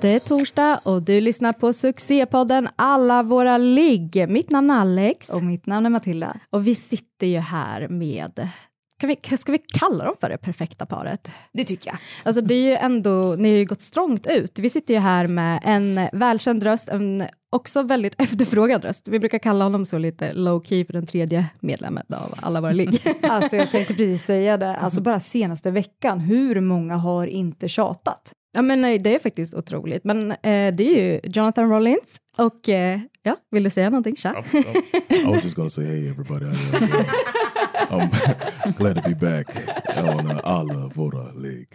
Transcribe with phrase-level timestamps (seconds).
[0.00, 4.26] Det är torsdag och du lyssnar på succépodden Alla våra ligg.
[4.28, 5.28] Mitt namn är Alex.
[5.28, 6.36] Och mitt namn är Matilda.
[6.50, 8.48] Och vi sitter ju här med
[9.00, 11.30] kan vi, ska vi kalla dem för det perfekta paret?
[11.52, 11.98] Det tycker jag.
[12.22, 14.58] Alltså det är ju ändå, ni har ju gått strångt ut.
[14.58, 19.08] Vi sitter ju här med en välkänd röst, en också väldigt efterfrågad röst.
[19.08, 22.72] Vi brukar kalla honom så lite low key för den tredje medlemmen av alla våra
[22.72, 23.16] ligg.
[23.22, 28.32] alltså jag tänkte precis säga det, alltså bara senaste veckan, hur många har inte tjatat?
[28.52, 30.04] Ja men nej, det är faktiskt otroligt.
[30.04, 30.36] Men eh,
[30.74, 34.16] det är ju Jonathan Rollins och eh, ja, vill du säga någonting?
[34.16, 34.44] Tja.
[35.08, 36.46] I was just gonna say hey everybody.
[37.90, 39.46] I'm glad to be back
[39.98, 41.68] on uh, Alla Våra League.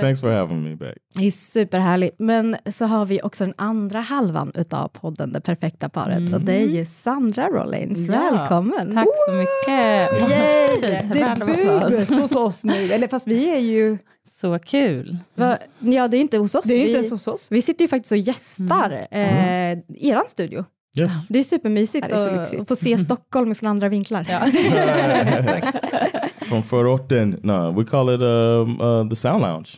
[0.00, 0.96] Thanks for having me back.
[1.14, 2.16] Det är superhärligt.
[2.18, 6.34] Men så har vi också den andra halvan utav podden Det perfekta paret mm.
[6.34, 8.06] och det är ju Sandra Rollins.
[8.08, 8.94] Ja, Välkommen!
[8.94, 10.30] Tack så mycket!
[10.30, 11.36] Yay!
[11.36, 15.18] Debut hos oss nu, eller fast vi är ju så kul.
[15.34, 15.58] Va?
[15.78, 16.64] Ja, det är inte hos oss.
[16.64, 17.46] Det är vi, inte ens hos oss.
[17.50, 19.78] Vi sitter ju faktiskt och gästar mm.
[19.78, 20.64] eh, eran studio.
[21.02, 21.28] Yes.
[21.28, 24.26] Det är supermysigt att få se Stockholm från andra vinklar.
[24.28, 24.40] Ja.
[26.40, 29.68] Från förorten, no, we call it um, uh, the sound lounge.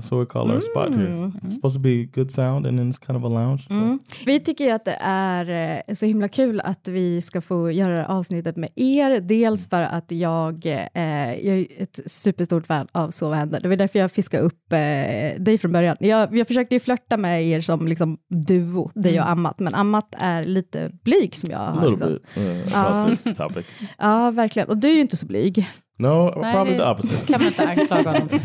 [0.00, 1.06] That's what we call our spot here.
[1.06, 1.32] Mm.
[1.44, 3.66] It's supposed to be good sound and then it's kind of a lounge.
[3.68, 3.74] So.
[3.74, 3.98] Mm.
[4.26, 8.06] Vi tycker ju att det är eh, så himla kul att vi ska få göra
[8.06, 9.20] avsnittet med er.
[9.20, 13.60] Dels för att jag, eh, jag är ett superstort fan av Sova händer.
[13.60, 15.96] Det var därför jag fiskade upp eh, dig från början.
[16.00, 19.38] Jag, jag försökte ju flörta med er som liksom duo, dig och mm.
[19.38, 21.90] Amat, men Amat är lite blyg som jag har.
[21.90, 22.18] Liksom.
[22.34, 23.66] Bit, uh, about this topic.
[23.98, 24.68] ja, verkligen.
[24.68, 25.68] Och du är ju inte så blyg.
[26.00, 27.26] No, Nej, probably the opposite.
[27.32, 28.28] kan man inte anklaga honom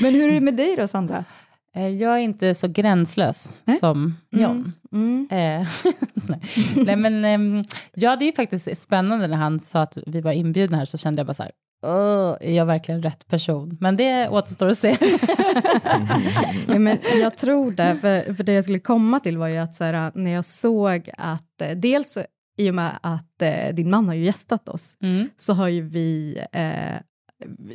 [0.00, 1.24] Men hur är det med dig då, Sandra?
[1.76, 3.76] Eh, jag är inte så gränslös Nej?
[3.76, 4.72] som John.
[4.92, 5.28] Mm.
[6.24, 6.40] Mm.
[6.86, 6.96] Nej.
[6.96, 7.58] men ehm,
[7.94, 10.98] ja, det är ju faktiskt spännande när han sa att vi var inbjudna här så
[10.98, 11.52] kände jag bara så här,
[11.86, 13.76] Oh, är jag verkligen rätt person?
[13.80, 14.96] Men det återstår att se.
[16.68, 19.74] ja, men jag tror det, för, för det jag skulle komma till var ju att
[19.74, 22.18] så här, när jag såg att eh, dels
[22.58, 25.28] i och med att eh, din man har ju gästat oss, mm.
[25.36, 26.96] så har ju vi eh,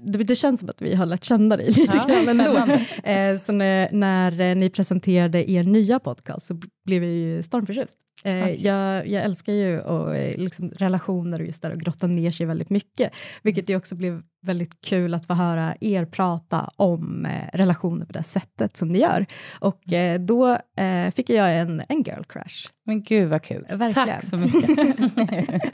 [0.02, 2.74] det, det, känns som att vi har lärt känna dig lite ja, grann ändå.
[3.04, 7.98] Eh, så när, när, ni presenterade er nya podcast så blev jag ju stormförtjust.
[8.24, 8.56] Eh, okay.
[8.56, 12.46] jag, jag, älskar ju och, eh, liksom, relationer och just där att grotta ner sig
[12.46, 17.50] väldigt mycket, vilket ju också blev väldigt kul att få höra er prata om eh,
[17.54, 19.26] relationer på det sättet som ni gör.
[19.60, 22.70] Och eh, då eh, fick jag en, en girl crush.
[22.84, 23.66] Men gud vad kul.
[23.70, 24.08] Verkligen.
[24.08, 24.78] Tack så mycket.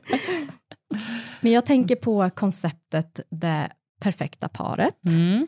[1.42, 3.70] Men jag tänker på konceptet det
[4.02, 5.06] perfekta paret.
[5.08, 5.48] Mm.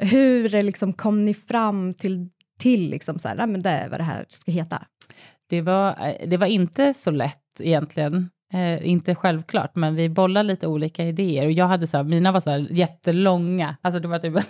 [0.00, 2.28] Hur liksom kom ni fram till,
[2.58, 4.86] till liksom så här, men det är vad det här ska heta?
[5.50, 8.30] Det var, eh, det var inte så lätt egentligen.
[8.52, 11.46] Eh, inte självklart, men vi bollade lite olika idéer.
[11.46, 14.44] Och jag hade så här, mina var så här jättelånga, alltså det var typ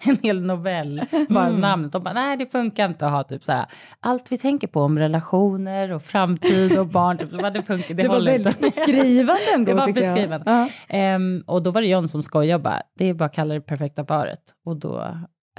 [0.06, 1.60] en hel novell, bara mm.
[1.60, 1.92] namnet.
[1.92, 3.66] De bara, nej det funkar inte att ha typ så här,
[4.00, 8.08] allt vi tänker på om relationer och framtid och barn, typ, det, funkar, det, det
[8.08, 9.70] var väldigt beskrivande ändå.
[9.70, 10.50] det var beskrivande.
[10.50, 11.16] Uh -huh.
[11.16, 13.60] um, och då var det John som skojade bara, det är bara att kalla det
[13.60, 14.42] perfekta paret.
[14.64, 14.98] Och då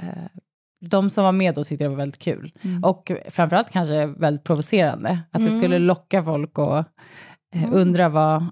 [0.02, 0.08] uh,
[0.80, 2.52] de som var med då tyckte det var väldigt kul.
[2.62, 2.84] Mm.
[2.84, 5.20] Och framförallt kanske väldigt provocerande.
[5.30, 5.86] Att det skulle mm.
[5.86, 6.84] locka folk och
[7.54, 7.74] Eh, mm.
[7.74, 8.44] Undrar vad,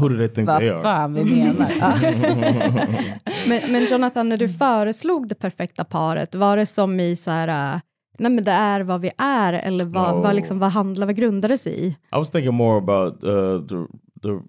[0.00, 1.70] do they think vad fan vi menar.
[3.48, 7.74] men, men, Jonathan, när du föreslog det perfekta paret, var det som i så här,
[7.74, 7.80] äh,
[8.18, 10.22] nej men det är vad vi är, eller vad, no.
[10.22, 11.86] vad, liksom, vad handlar, vad grundar det sig i?
[11.86, 13.74] I was thinking more about uh, the,
[14.22, 14.40] the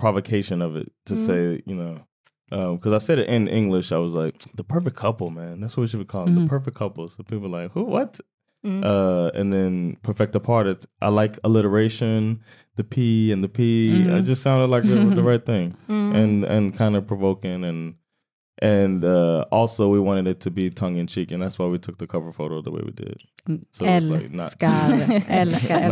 [0.00, 1.26] provocation of it, to mm.
[1.26, 1.98] say, you know,
[2.50, 5.60] because um, I said it in English, I was like, the perfect couple, man.
[5.60, 6.42] That's what we should be calling mm.
[6.42, 7.08] the perfect couple.
[7.08, 8.18] So people are like, who, what?
[8.64, 8.84] Mm.
[8.84, 12.40] Uh, and then perfect apart, I like alliteration,
[12.76, 13.90] the P and the P.
[13.90, 14.10] Mm-hmm.
[14.16, 16.14] It just sounded like the, the right thing, mm-hmm.
[16.14, 17.94] and and kind of provoking, and
[18.60, 21.78] and uh, also we wanted it to be tongue in cheek, and that's why we
[21.78, 23.22] took the cover photo the way we did.
[23.72, 25.88] So it's like not älskar,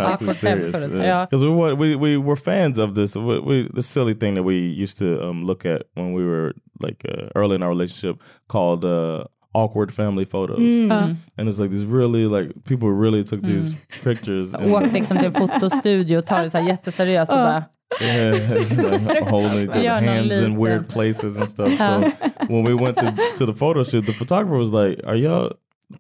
[0.93, 1.25] not yeah.
[1.25, 3.17] Because we, we we were fans of this.
[3.17, 6.55] We, we, the silly thing that we used to um, look at when we were
[6.79, 8.85] like uh, early in our relationship called.
[8.85, 9.25] Uh,
[9.55, 10.61] awkward family photos.
[10.61, 10.93] Mm.
[10.93, 11.15] Uh.
[11.37, 13.47] And it's like these really like people really took mm.
[13.47, 13.75] these
[14.05, 14.55] pictures.
[14.55, 17.65] Åkt liksom till en fotostudio och tar det så här jätteseriöst och bara
[18.00, 21.79] Yeah, like holding each other hands in weird places and stuff.
[21.79, 22.11] So
[22.49, 25.53] when we went to, to the photo shoot, the photographer was like, "Are y'all?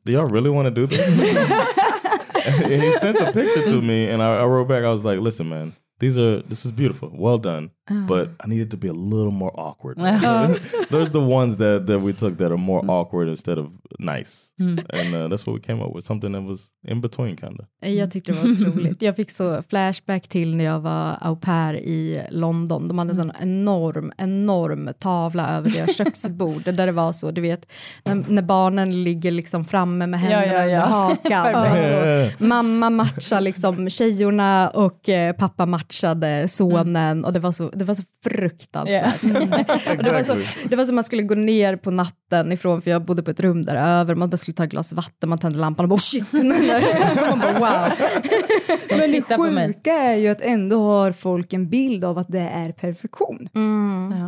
[0.04, 4.22] Do y'all really want to do this?" and he sent the picture to me, and
[4.22, 4.84] I, I wrote back.
[4.84, 7.72] I was like, "Listen, man." These are this is beautiful, well done,
[8.06, 9.98] but I needed to be a little more awkward.
[10.90, 13.66] There's the ones that that we took that are more awkward instead of
[13.98, 16.04] nice, and uh, that's what we came up with.
[16.04, 17.66] Something that was in between, kind of.
[17.80, 19.02] Jag tyckte det var otroligt.
[19.02, 22.88] Jag fick så flashback till när jag var au pair i London.
[22.88, 27.40] De hade en sån enorm, enorm tavla över deras köksbord där det var så, du
[27.40, 27.66] vet,
[28.04, 30.82] när, när barnen ligger liksom framme med händerna Ja, ja, ja.
[30.84, 31.44] under hakan.
[31.44, 37.52] Det var så, mamma matchade liksom tjejorna och eh, pappa matchade sonen och det var
[37.52, 39.22] så, det var så fruktansvärt.
[39.98, 40.34] och det, var så,
[40.68, 43.40] det var som man skulle gå ner på natten ifrån, för jag bodde på ett
[43.40, 45.94] rum där över, man bara skulle ta ett glas vatten, man tände lampan och bara
[45.94, 46.24] oh shit.
[46.32, 47.92] man bara wow.
[48.90, 49.66] Men det tittar på mig.
[49.74, 53.48] sjuka är ju att ändå har folk en bild av att det är perfektion.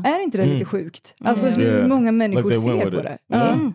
[0.04, 1.14] Är inte det lite sjukt?
[1.24, 1.88] Alltså hur Yeah.
[1.88, 3.04] många människor Like ser på it.
[3.04, 3.18] det.
[3.36, 3.52] Yeah.
[3.52, 3.72] Mm.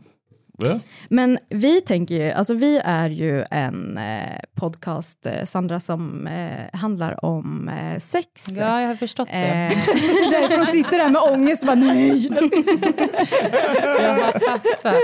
[0.63, 0.79] Yeah.
[1.09, 6.79] Men vi tänker ju, alltså vi är ju en eh, podcast, eh, Sandra, som eh,
[6.79, 8.27] handlar om eh, sex.
[8.49, 9.33] Ja, jag har förstått det.
[9.33, 9.69] Eh,
[10.31, 12.27] Därför de sitter där med ångest och bara nej.
[14.01, 14.95] Jag har fattat.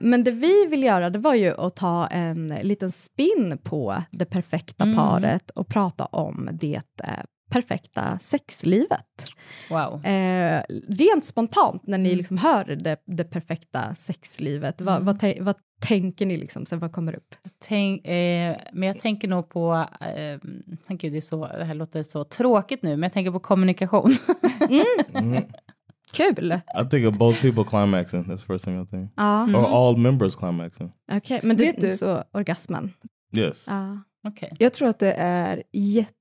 [0.00, 4.24] men det vi vill göra, det var ju att ta en liten spin på det
[4.24, 7.10] perfekta paret och prata om det eh,
[7.52, 9.26] perfekta sexlivet.
[9.70, 10.04] Wow.
[10.06, 15.54] Eh, rent spontant, när ni liksom hör det, det perfekta sexlivet, vad, vad, tän- vad
[15.80, 17.34] tänker ni liksom, sen vad kommer upp?
[17.68, 20.38] Tänk, eh, men jag tänker nog på, eh,
[20.88, 24.14] gud det, är så, det här låter så tråkigt nu, men jag tänker på kommunikation.
[26.12, 26.52] Kul!
[26.52, 28.24] I think of both people climaxing.
[28.24, 29.12] That's the first thing I think.
[29.16, 30.92] Ja, Or all members climaxing.
[31.12, 31.40] okej.
[31.42, 32.92] Men du, Vet du- så orgasmen?
[33.36, 33.66] Yes.
[33.68, 33.98] Ja.
[34.28, 34.52] Okej.
[34.58, 36.12] Jag tror att det är jätte,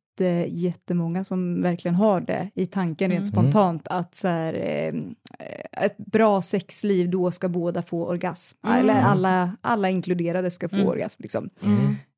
[0.49, 4.93] jättemånga som verkligen har det i tanken rent spontant att så här, eh,
[5.85, 8.57] ett bra sexliv, då ska båda få orgasm.
[8.67, 11.21] Eller alla, alla inkluderade ska få orgasm.
[11.21, 11.49] Liksom.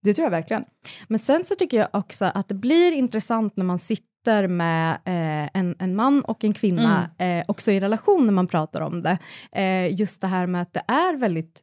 [0.04, 0.64] Det tror jag verkligen.
[1.08, 5.50] Men sen så tycker jag också att det blir intressant när man sitter med eh,
[5.54, 9.18] en, en man och en kvinna, eh, också i relation när man pratar om det.
[9.52, 11.62] Eh, just det här med att det är väldigt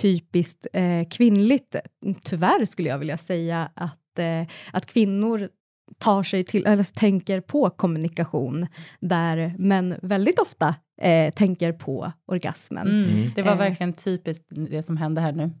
[0.00, 1.76] typiskt eh, kvinnligt,
[2.22, 5.48] tyvärr skulle jag vilja säga, att, eh, att kvinnor
[5.98, 8.66] tar sig till, eller tänker på kommunikation,
[9.00, 12.88] där män väldigt ofta eh, tänker på orgasmen.
[12.88, 13.30] Mm.
[13.34, 13.58] Det var Eh.
[13.58, 15.50] verkligen typiskt det som hände här nu.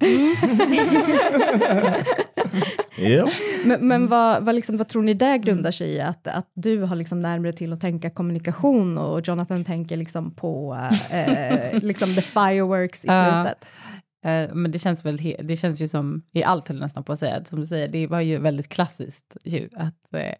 [2.98, 3.28] Yep.
[3.64, 6.00] Men, men vad, vad, liksom, vad tror ni det grundar sig i?
[6.00, 10.78] Att, att du har liksom närmare till att tänka kommunikation och Jonathan tänker liksom på
[11.10, 13.64] eh, liksom the fireworks i slutet.
[13.64, 17.04] Eh, Eh, men det känns väl, det känns ju som i allt höll jag nästan
[17.04, 20.34] på att säga, som du säger, det var ju väldigt klassiskt ju, att eh,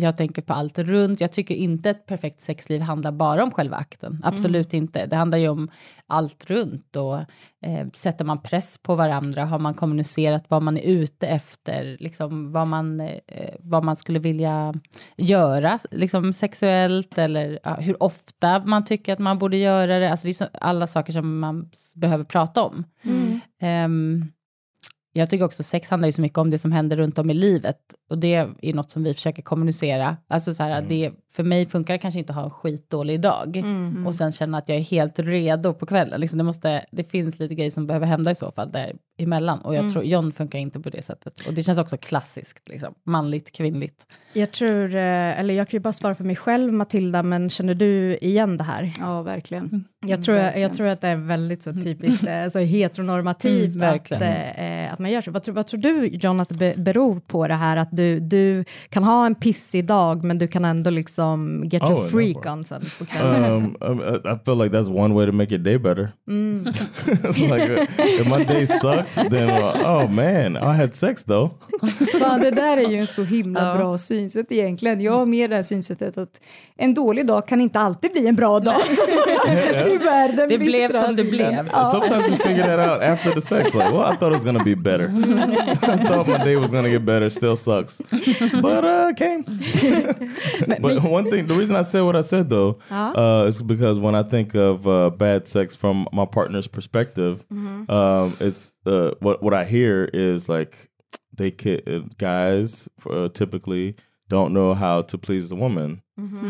[0.00, 1.20] jag tänker på allt runt.
[1.20, 4.20] Jag tycker inte ett perfekt sexliv handlar bara om själva akten.
[4.24, 5.06] Absolut inte.
[5.06, 5.70] Det handlar ju om
[6.06, 7.18] allt runt och
[7.62, 12.52] eh, sätter man press på varandra, har man kommunicerat vad man är ute efter, liksom
[12.52, 14.74] vad man, eh, vad man skulle vilja
[15.16, 20.10] göra, liksom sexuellt eller ja, hur ofta man tycker att man borde göra det.
[20.10, 22.84] Alltså det är så, alla saker som man behöver prata om.
[23.60, 24.32] Ehm,
[25.12, 27.34] jag tycker också sex handlar ju så mycket om det som händer runt om i
[27.34, 27.78] livet.
[28.10, 30.16] Och det är något som vi försöker kommunicera.
[30.28, 33.64] Alltså så här, det, för mig funkar det kanske inte att ha en skitdålig dag.
[34.06, 36.20] Och sen känna att jag är helt redo på kvällen.
[36.20, 39.58] Liksom det, måste, det finns lite grejer som behöver hända i så fall däremellan.
[39.60, 41.46] Och jag tror John funkar inte på det sättet.
[41.46, 42.94] Och det känns också klassiskt, liksom.
[43.04, 44.06] manligt, kvinnligt.
[44.32, 47.74] Jag tror, eh, eller jag kan ju bara svara för mig själv Matilda, men känner
[47.74, 48.92] du igen det här?
[48.98, 49.84] Ja, verkligen.
[50.06, 50.62] Jag tror, jag, verkligen.
[50.68, 54.22] jag tror att det är väldigt så typiskt eh, så heteronormativt Mm, att, verkligen.
[54.32, 55.30] eh, att man gör så.
[55.30, 58.20] Vad tror, vad tror du, John, att det be, beror på det här att du,
[58.20, 61.27] du kan ha en pissig dag, men du kan ändå liksom
[61.68, 63.54] get Oh, your freak on sen på kvällen?
[63.54, 66.08] Um, um, I feel like that's one way to make your day better.
[66.26, 67.86] it's like uh,
[68.20, 71.50] if my day sucked, then uh, oh man, I had sex though.
[72.18, 75.00] Fan, det där är ju en så himla bra synsätt egentligen.
[75.00, 76.40] Jag har mer det här synsättet att
[76.76, 78.80] en dålig dag kan inte alltid bli en bra dag.
[79.84, 80.36] Tyvärr.
[80.36, 81.68] Den Det blev som det blev.
[81.72, 81.88] Ja.
[81.88, 83.74] Sometimes you figure that out after the sex.
[83.74, 85.04] Like, well, I thought it was gonna be better.
[85.82, 87.30] I thought my day was gonna get better.
[87.30, 87.98] Still sucks,
[88.62, 89.44] but uh, came.
[90.80, 94.14] but one thing, the reason I said what I said though, uh, is because when
[94.14, 97.44] I think of uh, bad sex from my partner's perspective,
[97.88, 100.88] um, it's uh, what what I hear is like
[101.36, 103.94] they ki- uh, guys uh, typically
[104.28, 106.02] don't know how to please the woman.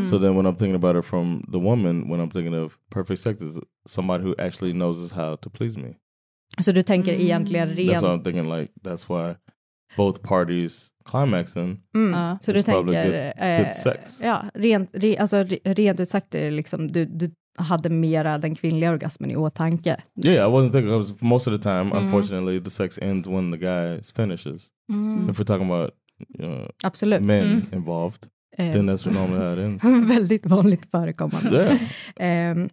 [0.05, 3.21] So then when I'm thinking about it from the woman, when I'm thinking of perfect
[3.21, 5.95] sex is somebody who actually knows how to please me.
[6.61, 9.37] Så du tänker egentligen That's what I'm thinking like that's why
[9.97, 12.27] both parties climaxing Mm.
[12.41, 12.83] Så du tänker...
[12.83, 14.21] good- eh, good sex.
[14.23, 18.38] Ja, rent, re, alltså, re, rent ut sagt är det liksom, du, du hade mera
[18.38, 19.97] den kvinnliga orgasmen i åtanke.
[20.25, 20.91] Yeah, I wasn't thinking.
[20.91, 24.67] 'cause most of the time, unfortunately, the sex ends when the guy finishes.
[25.31, 25.91] If we're talking about
[26.41, 27.23] uh, Absolut.
[27.23, 28.27] men involved,
[28.59, 29.85] Eh, then that's normally how it ends.
[30.09, 31.57] väldigt vanligt förekommande.
[31.57, 31.79] Yeah.
[32.50, 32.69] Ehm,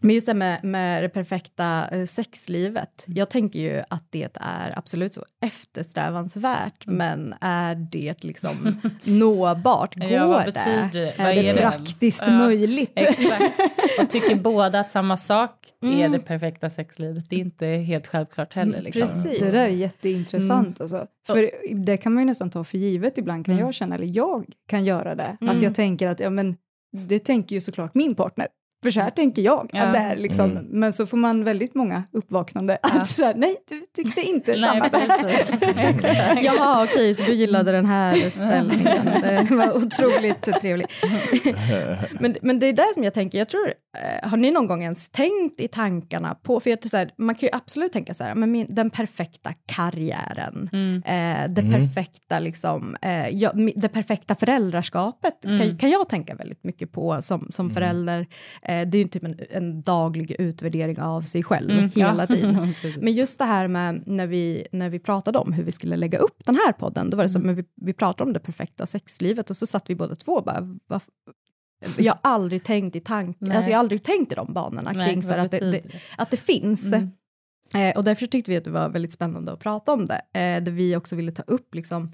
[0.00, 3.04] men just det med, med det perfekta eh, sexlivet.
[3.06, 9.94] Jag tänker ju att det är absolut så eftersträvansvärt, men är det liksom nåbart?
[9.94, 10.52] Går Ja, vad det?
[10.52, 11.14] betyder det?
[11.18, 11.60] Vad Är det ens?
[11.60, 12.30] praktiskt Ja.
[12.38, 12.92] möjligt?
[12.94, 13.54] Exakt.
[14.02, 15.50] Och tycker båda att samma sak
[15.82, 16.12] är Mm.
[16.12, 17.30] det perfekta sexlivet?
[17.30, 18.82] Det är inte helt självklart heller.
[18.82, 19.00] Liksom.
[19.02, 19.40] Precis.
[19.40, 20.80] Det där är jätteintressant.
[20.80, 21.06] Alltså.
[21.26, 21.50] För
[21.84, 24.84] det kan man ju nästan ta för givet ibland, kan jag känna, eller jag kan
[24.84, 25.36] göra det.
[25.40, 26.56] Att jag tänker att, ja men,
[26.92, 28.46] det tänker ju såklart min partner.
[28.82, 29.70] För så här tänker jag.
[29.72, 29.82] Ja.
[29.82, 30.64] Att det är liksom, Mm.
[30.64, 32.78] Men så får man väldigt många uppvaknande.
[32.82, 34.90] Att så här, nej, du tyckte inte Nej, samma.
[36.42, 39.06] Jaha, okej, så du gillade den här ställningen.
[39.48, 40.90] Det var otroligt trevligt.
[42.20, 43.72] men, men det är det som jag tänker, jag tror,
[44.22, 47.46] har ni någon gång ens tänkt i tankarna på, för jag, så här, man kan
[47.46, 50.68] ju absolut tänka så här, men min, den perfekta karriären,
[51.04, 56.64] eh, det perfekta liksom, eh, ja, mi- det perfekta föräldraskapet kan, kan jag tänka väldigt
[56.64, 58.20] mycket på som, som förälder.
[58.62, 62.26] Eh, det är ju typ en, en daglig utvärdering av sig själv hela Ja.
[62.26, 62.74] tiden.
[63.00, 66.18] Men just det här med när vi, när vi pratade om hur vi skulle lägga
[66.18, 68.86] upp den här podden, då var det så, men vi, vi pratade om det perfekta
[68.86, 71.00] sexlivet och så satt vi båda två och bara, "Va-
[71.98, 73.56] jag har aldrig tänkt i tank, Nej.
[73.56, 75.82] alltså jag har aldrig tänkt i de banorna Nej, kring så att, det, det?
[76.18, 76.86] att det finns.
[76.86, 77.10] Mm.
[77.74, 80.62] Eh, och därför tyckte vi att det var väldigt spännande att prata om det, eh,
[80.62, 82.12] där vi också ville ta upp liksom,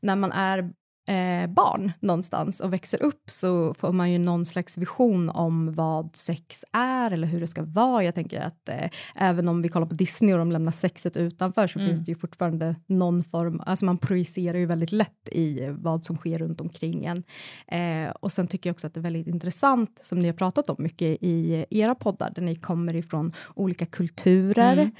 [0.00, 0.72] när man är
[1.08, 6.16] eh, barn någonstans och växer upp så får man ju någon slags vision om vad
[6.16, 8.04] sex är eller hur det ska vara.
[8.04, 11.66] Jag tänker att eh, även om vi kollar på Disney och de lämnar sexet utanför
[11.66, 16.04] så finns det ju fortfarande någon form, alltså man projicerar ju väldigt lätt i vad
[16.04, 17.22] som sker runt omkring en.
[17.66, 20.70] Eh, och sen tycker jag också att det är väldigt intressant, som ni har pratat
[20.70, 24.90] om mycket i era poddar, där ni kommer ifrån olika kulturer.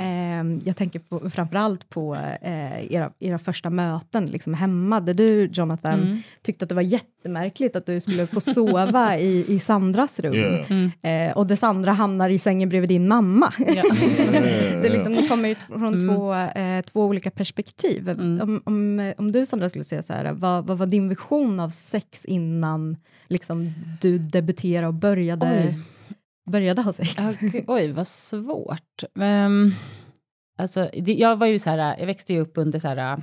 [0.00, 5.48] Eh, jag tänker på, framförallt på eh, era, era första möten liksom hemma, där du
[5.60, 10.34] Jonathan tyckte att det var jättemärkligt att du skulle få sova i, i Sandras rum.
[10.34, 11.28] Yeah.
[11.28, 13.52] Eh, och där Sandra hamnar i sängen bredvid din mamma.
[13.58, 13.82] Ja.
[14.82, 18.08] det liksom, ni kommer ju från två, eh, två olika perspektiv.
[18.08, 21.70] Om, om, om du Sandra skulle säga så här, vad, vad var din vision av
[21.70, 22.96] sex innan
[23.28, 25.78] liksom, du debuterade och började, Oj.
[26.50, 27.10] började ha sex?
[27.18, 29.02] Okej, Oj, vad svårt.
[29.14, 29.74] Um,
[30.58, 33.22] alltså, det, jag var ju så här, jag växte ju upp under så här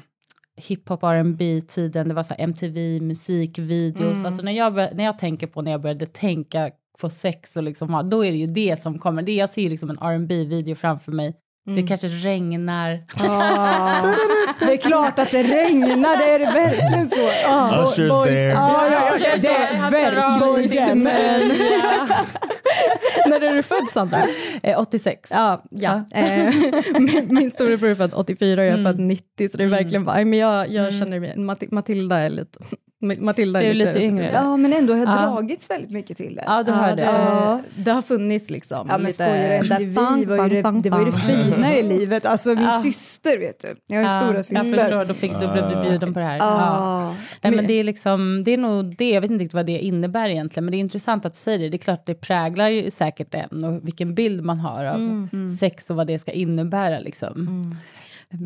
[0.58, 4.26] hiphop R&B tiden det var så här MTV, musikvideos.
[4.26, 6.70] Alltså när jag, bör- när jag tänker på när jag började tänka
[7.02, 9.22] på sex och liksom då är det ju det som kommer.
[9.22, 11.36] Det, jag ser ju liksom en rb video framför mig.
[11.76, 13.00] Det kanske regnar.
[13.30, 14.02] Ah,
[14.60, 17.30] det är klart att det regnar, det är det verkligen så.
[17.48, 18.58] Ah, Ushers boys- there.
[18.58, 21.08] Ah, ja, ja, Ushers det är verkligen.
[23.30, 24.20] När är du född Sandra?
[24.64, 25.30] Eh, 86.
[25.34, 26.06] Ja, ja.
[26.14, 26.54] Eh,
[27.00, 30.06] min, min storebror är född 84 och jag är född 90, så det är verkligen
[30.06, 32.60] bara, men jag, jag känner mig, Mat- Matilda är lite,
[33.00, 34.30] Matilda är lite yngre.
[34.34, 35.32] Ja, men ändå har jag Ja.
[35.32, 36.44] dragits väldigt mycket till det.
[36.48, 37.02] Ja, du det.
[37.02, 38.88] Ja, det har funnits liksom.
[38.90, 39.86] Ja men lite- skojar du?
[39.86, 42.26] Ju det, det var ju det fina i livet.
[42.26, 42.80] Alltså min Ja.
[42.80, 43.76] syster vet du.
[43.88, 44.80] Jag har en Ja, stora jag syster.
[44.82, 46.38] förstår, då, fick, då blev du bjuden på det här.
[46.38, 47.16] Ja.
[47.42, 49.80] Nej, men det är liksom, det är nog det, jag vet inte riktigt vad det
[49.80, 51.70] innebär egentligen, men det är intressant att du säger det.
[51.70, 55.28] Det är klart det präglar ju säkert en och vilken bild man har av
[55.60, 57.76] sex och vad det ska innebära liksom.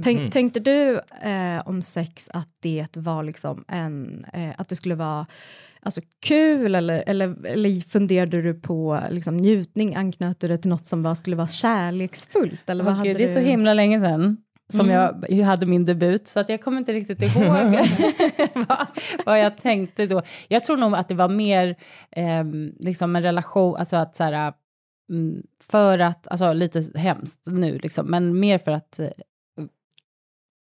[0.04, 4.96] Tänk, Tänkte du eh, om sex att det var liksom en, eh, att det skulle
[4.96, 5.26] vara
[5.82, 10.88] alltså, kul eller, eller, eller funderade du på liksom, njutning, anknöt du det till något
[10.88, 12.70] som var, skulle vara kärleksfullt?
[12.70, 14.38] Eller vad Och hade gud, det är så himla länge sedan
[14.72, 17.46] som jag jag hade min debut, så att jag kommer inte riktigt ihåg
[18.68, 18.88] vad,
[19.26, 20.22] vad jag tänkte då.
[20.48, 21.76] Jag tror nog att det var mer
[22.12, 22.44] eh,
[22.80, 24.54] liksom en relation, alltså att så här,
[25.10, 29.00] mm, för att, alltså lite hemskt nu liksom, men mer för att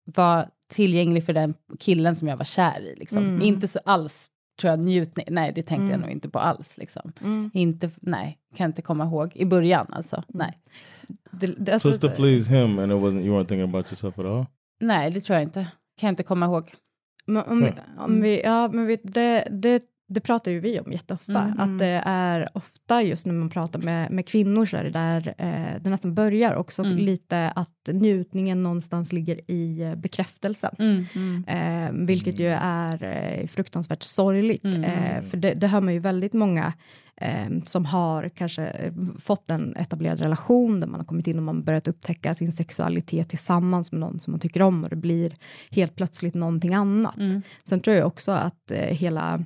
[0.05, 2.95] vara tillgänglig för den killen som jag var kär i.
[2.95, 3.23] Liksom.
[3.23, 3.41] Mm.
[3.41, 4.29] Inte så alls,
[4.61, 6.01] tror jag, njutning, nej det tänkte jag Mm.
[6.01, 6.77] nog inte på alls.
[6.77, 7.11] Liksom.
[7.21, 7.51] Mm.
[7.53, 9.31] Inte, nej, kan inte komma ihåg.
[9.35, 10.53] I början alltså, nej.
[11.31, 14.19] Det, det, So alltså, to please him, and it wasn't you weren't thinking about yourself
[14.19, 14.45] at all.
[14.79, 15.59] Nej, det tror jag inte.
[15.99, 16.73] Kan jag inte komma ihåg.
[17.25, 19.81] Men om, om vi, ja, men vi, det, det,
[20.13, 21.59] det pratar ju vi om jätteofta, Mm.
[21.59, 25.33] att det är ofta just när man pratar med, med kvinnor så är det där
[25.37, 26.97] eh, det nästan börjar också Mm.
[26.97, 30.75] lite att njutningen någonstans ligger i eh, bekräftelsen.
[31.47, 34.63] Eh, vilket ju är eh, fruktansvärt sorgligt.
[34.63, 34.83] Mm.
[34.83, 36.73] Eh, för det, det hör man ju väldigt många
[37.17, 41.63] eh, som har kanske fått en etablerad relation där man har kommit in och man
[41.63, 45.35] börjat upptäcka sin sexualitet tillsammans med någon som man tycker om och det blir
[45.71, 47.17] helt plötsligt någonting annat.
[47.17, 47.41] Mm.
[47.63, 49.43] Sen tror jag också att eh, hela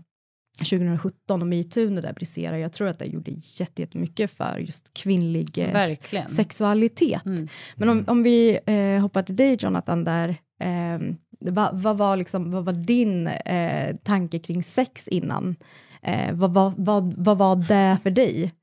[0.58, 2.60] 2017 och metoo när det briserade.
[2.60, 7.26] Jag tror att det gjorde jättemycket för just kvinnlig eh, sexualitet.
[7.26, 7.48] Mm.
[7.76, 11.00] Men om, om vi eh, hoppar till dig Jonathan där, eh,
[11.40, 15.56] vad, vad, var liksom, vad var din eh, tanke kring sex innan?
[16.02, 18.54] Eh, vad, vad, vad, vad var det för dig?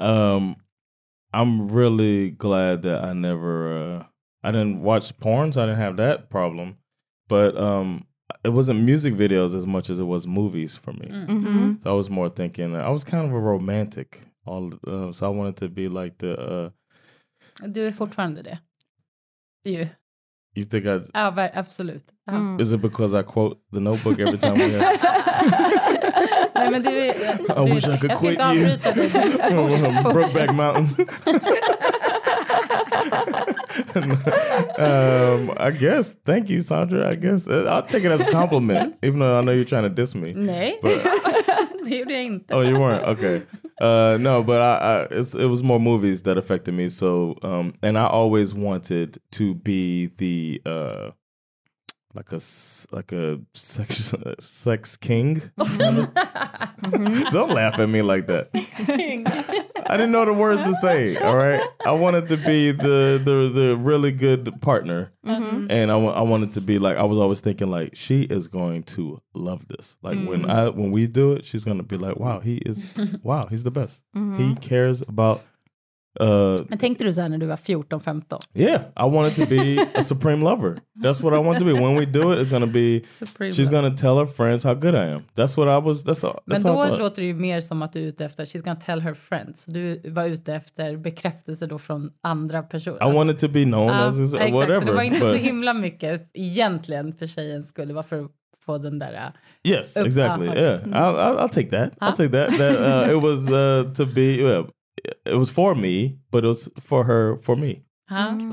[0.00, 0.54] Um,
[1.32, 4.02] I'm really glad that I never, uh,
[4.42, 6.76] I didn't watch porn, so I didn't have that problem.
[7.28, 8.04] But um,
[8.44, 11.08] it wasn't music videos as much as it was movies for me.
[11.08, 11.82] Mm -hmm.
[11.82, 14.20] So I was more thinking I was kind of a romantic.
[14.46, 16.32] All uh, so I wanted to be like the.
[16.32, 16.70] Uh,
[17.68, 18.58] du är fortfarande det.
[19.64, 19.88] You.
[20.54, 21.00] You think I?
[21.14, 22.04] Ja, absolut.
[22.30, 22.60] Mm.
[22.60, 24.98] Is it because I quote the Notebook every time we have?
[26.54, 27.12] Nej, men du, du,
[27.56, 28.78] I wish I could jag quit you.
[30.12, 31.06] Brokeback Mountain.
[34.78, 36.14] um, I guess.
[36.24, 37.08] Thank you, Sandra.
[37.10, 39.84] I guess uh, I'll take it as a compliment, even though I know you're trying
[39.84, 40.32] to diss me.
[40.32, 41.02] Nej, but,
[41.84, 42.54] det gjorde jag inte.
[42.54, 43.02] Oh, you weren't.
[43.02, 43.42] Okay.
[43.80, 46.88] Uh, no, but I, I it was more movies that affected me.
[46.88, 51.10] So, um, and I always wanted to be the uh,
[52.14, 52.40] like a
[52.92, 55.42] like a sex sex king.
[55.58, 57.24] mm-hmm.
[57.32, 58.50] Don't laugh at me like that.
[59.86, 61.16] I didn't know the words to say.
[61.16, 65.70] All right, I wanted to be the the the really good partner, mm-hmm.
[65.70, 68.84] and I, I wanted to be like I was always thinking like she is going
[68.84, 69.96] to love this.
[70.02, 70.28] Like mm-hmm.
[70.28, 72.86] when I when we do it, she's gonna be like, wow, he is
[73.22, 74.00] wow, he's the best.
[74.12, 74.54] He mm-hmm.
[74.54, 75.44] cares about
[76.20, 78.38] Uh, Men tänkte du så här när du var 14-15?
[78.54, 80.80] Yeah, I wanted to be a supreme lover.
[81.02, 81.72] That's what I want to be.
[81.72, 83.82] When we do it, it's gonna be supreme she's love.
[83.82, 85.22] gonna tell her friends how good I am.
[85.34, 86.04] That's what I was.
[86.04, 86.40] That's all.
[86.46, 88.80] That's Men då låter det ju mer som att du är ute efter she's gonna
[88.80, 89.66] tell her friends.
[89.66, 92.96] Du var ute efter bekräftelse då från andra personer.
[92.96, 94.80] I alltså, wanted to be known uh, as exakt, whatever.
[94.80, 95.30] Så det var inte but...
[95.30, 98.30] så himla mycket egentligen för tjejen skulle vara för att
[98.64, 99.12] få den där.
[99.12, 100.46] Uh, yes, exactly.
[100.46, 101.92] Yeah, I'll, I'll, take that.
[102.00, 102.58] I'll take that.
[102.58, 104.20] that uh, it was uh, to be.
[104.20, 104.64] Yeah,
[105.24, 107.82] it was for me, but it was for her for me.
[108.10, 108.52] Mm.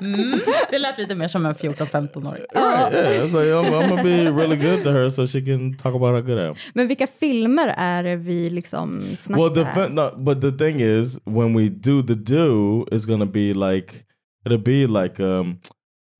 [0.00, 0.40] mm.
[0.70, 2.44] Det lät lite mer som en 14-15-åring.
[2.54, 5.74] Right, yeah, it's like, I'm, I'm gonna be really good to her so she can
[5.74, 6.54] talk about how good I am.
[6.74, 9.42] Men vilka filmer är det vi liksom snackar?
[9.42, 13.52] Well, the, no, but the thing is, when we do the do, it's gonna be
[13.52, 14.04] like,
[14.46, 15.58] it'll be like, um,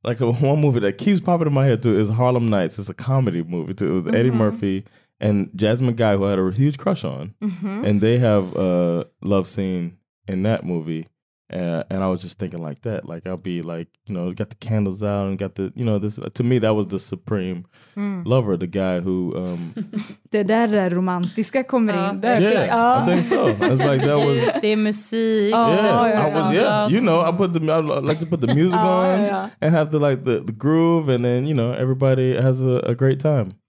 [0.04, 2.78] like a, one movie that keeps popping in my head too is Harlem Nights.
[2.78, 3.88] It's a comedy movie too.
[3.88, 4.38] It was Eddie mm -hmm.
[4.38, 4.84] Murphy
[5.20, 7.84] and Jasmine Guy, who I had a huge crush on, mm-hmm.
[7.84, 11.06] and they have a love scene in that movie.
[11.52, 14.50] Uh, and I was just thinking like that, like I'll be like, you know, got
[14.50, 16.16] the candles out and got the, you know, this.
[16.34, 18.24] To me, that was the supreme mm.
[18.24, 19.34] lover, the guy who.
[19.36, 19.74] Um,
[20.30, 22.20] det där romantiska kommer in.
[22.20, 22.40] Där.
[22.40, 23.02] Yeah, oh.
[23.02, 23.48] I think so.
[23.66, 24.60] It's like that was.
[24.62, 25.54] det är musik.
[25.54, 26.54] Oh, yeah, I was.
[26.54, 27.60] Yeah, you know, I put the.
[27.72, 29.50] I like to put the music on yeah.
[29.60, 32.94] and have the like the, the groove, and then you know everybody has a, a
[32.94, 33.59] great time.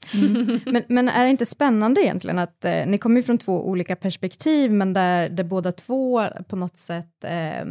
[0.66, 4.72] Men, men, är det inte spännande egentligen att eh, ni kommer från två olika perspektiv
[4.72, 7.66] men där, där båda två på något sätt eh,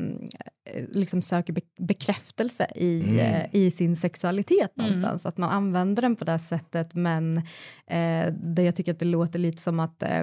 [0.93, 3.19] liksom söker be bekräftelse i, mm.
[3.19, 4.87] eh, i sin sexualitet mm.
[4.89, 5.25] någonstans.
[5.25, 5.29] Mm.
[5.29, 7.39] Att man använder den på det sättet men
[7.87, 10.23] eh, det jag tycker att det låter lite som att eh,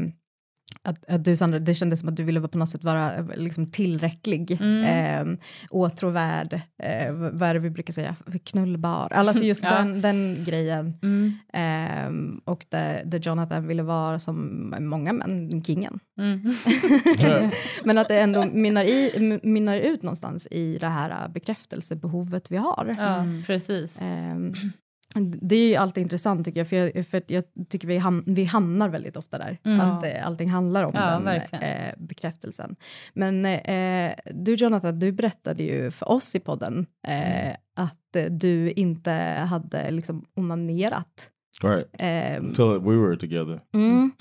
[0.82, 3.65] att, att, du Sandra, det kändes som att du ville på något sätt vara liksom,
[3.65, 5.30] tillräcklig, mm.
[5.30, 6.53] eh, åtråvärd,
[6.84, 9.77] eh, vad är det vi brukar säga, knullbar, alltså just ja.
[9.77, 10.93] den, den grejen.
[11.03, 11.34] Mm.
[11.53, 15.99] Eh, och där, där Jonathan ville vara som många män, kingen.
[16.19, 16.53] Mm.
[17.84, 22.95] Men att det ändå minnar, i, minnar ut någonstans i det här bekräftelsebehovet vi har.
[22.97, 23.99] Ja, precis.
[25.21, 28.43] Det är ju alltid intressant tycker jag, för jag, för jag tycker vi, ham vi
[28.43, 29.58] hamnar väldigt ofta där.
[29.63, 29.80] Mm.
[29.82, 32.75] Att eh, allting handlar om ja, den eh, bekräftelsen.
[33.13, 37.58] Men eh, du Jonathan, du berättade ju för oss i podden eh, mm.
[37.75, 39.12] att du inte
[39.49, 41.32] hade liksom onanerat.
[41.63, 41.88] Right.
[42.39, 43.62] Um, Until we were together.
[43.74, 44.12] Mm.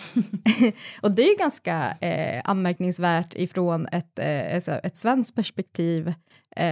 [1.03, 6.15] och det är ju ganska eh, anmärkningsvärt ifrån ett, eh, ett svenskt perspektiv
[6.57, 6.67] Eh,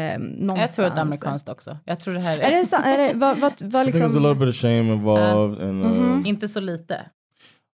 [0.56, 1.78] jag tror att det är amerikanskt också.
[1.84, 2.42] Jag tror det här är...
[2.42, 4.06] är det, är det vad, vad, vad liksom...
[4.06, 5.62] I think there's a little bit of shame involved.
[5.62, 6.26] Uh, and, uh, mm -hmm.
[6.26, 7.06] Inte så lite.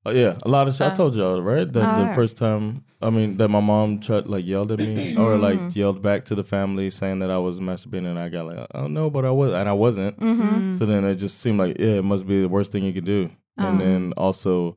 [0.07, 0.81] Uh, yeah, a lot of.
[0.81, 2.85] Uh, I told y'all right that the first time.
[3.03, 5.79] I mean that my mom tried like yelled at me or like mm-hmm.
[5.79, 8.89] yelled back to the family saying that I was masturbating and I got like oh
[8.89, 10.19] no but I was and I wasn't.
[10.19, 10.75] Mm -hmm.
[10.75, 13.07] So then it just seemed like yeah it must be the worst thing you could
[13.07, 13.31] do.
[13.57, 14.77] And then also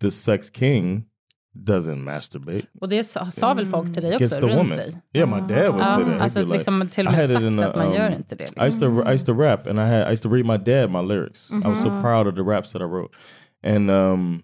[0.00, 1.10] the sex king
[1.54, 2.66] doesn't masturbate.
[2.80, 4.76] Och det sa, sa väl folk till dig också, runt woman.
[4.76, 4.94] dig?
[5.12, 6.20] Yeah, my dad would say that.
[6.20, 8.44] Alltså like, liksom till och med sagt in, att man um, gör inte det.
[8.44, 8.64] Liksom.
[8.64, 10.56] I, used to, I used to rap and I, had, I used to read my
[10.56, 11.50] dad my lyrics.
[11.50, 11.66] Mm -hmm.
[11.66, 12.02] I was so mm-hmm.
[12.02, 13.16] proud of the raps that I wrote.
[13.62, 14.42] And um,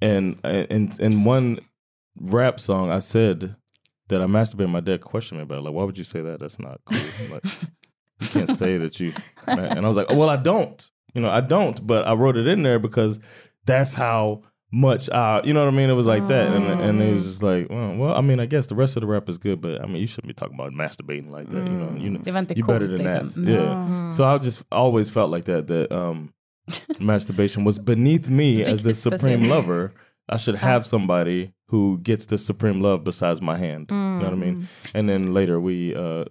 [0.00, 1.60] and in, in one
[2.18, 3.56] rap song I said
[4.08, 5.62] that I masturbated my dad questioned me about it.
[5.62, 6.40] Like, why would you say that?
[6.40, 7.28] That's not cool.
[7.30, 7.44] like,
[8.20, 9.12] you can't say that you...
[9.46, 10.88] And I was like, oh, well, I don't.
[11.14, 13.18] You know, I don't, but I wrote it in there because
[13.64, 15.88] that's how much I, you know what I mean?
[15.88, 18.44] It was like that, and and it was just like, well, well, I mean, I
[18.44, 20.54] guess the rest of the rap is good, but I mean, you shouldn't be talking
[20.54, 21.64] about masturbating like that.
[21.64, 23.34] You know, you know, var inte you're better than that.
[23.36, 24.10] Yeah.
[24.10, 25.68] So I just always felt like that.
[25.68, 26.34] That um,
[27.00, 29.92] masturbation was beneath me as the supreme lover.
[30.28, 33.86] I should have somebody who gets the supreme love besides my hand.
[33.90, 34.68] You know what I mean?
[34.94, 36.24] And then later we, uh,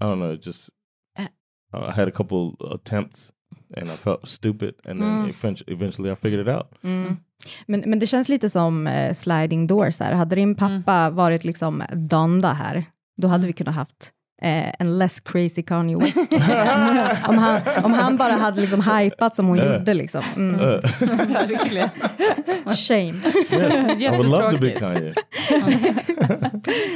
[0.00, 0.70] I don't know, just
[1.18, 1.28] uh,
[1.72, 3.32] I had a couple attempts
[3.74, 6.66] and I felt stupid, and then eventually, eventually I figured it out.
[7.66, 10.12] Men, men det känns lite som eh, sliding doors här.
[10.12, 12.84] Hade din pappa varit liksom Donda här,
[13.16, 16.32] då hade vi kunnat haft eh, en less crazy Kanye West.
[17.28, 19.94] om, han, om han bara hade liksom hypat som hon gjorde.
[19.94, 20.22] Liksom.
[20.36, 20.56] Mm.
[21.32, 21.88] Verkligen.
[22.76, 23.12] Shame.
[23.50, 24.70] Yes, I would love to be.
[24.70, 25.14] Kanye.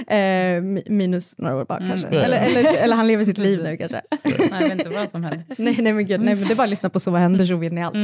[0.09, 2.09] Eh, mi- minus några år bara kanske.
[2.14, 2.22] Ja.
[2.22, 4.00] Eller, eller, eller han lever sitt liv nu kanske.
[4.24, 5.44] Nej, jag vet inte vad som hände.
[5.59, 7.44] nej, nej, men gud, nej, men det är bara att lyssna på Så vad händer
[7.44, 7.94] så vet ni allt.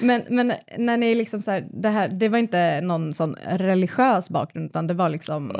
[0.00, 4.30] men, men när ni liksom så här, det här, det var inte någon sån religiös
[4.30, 5.50] bakgrund, utan det var liksom...
[5.50, 5.56] Eh,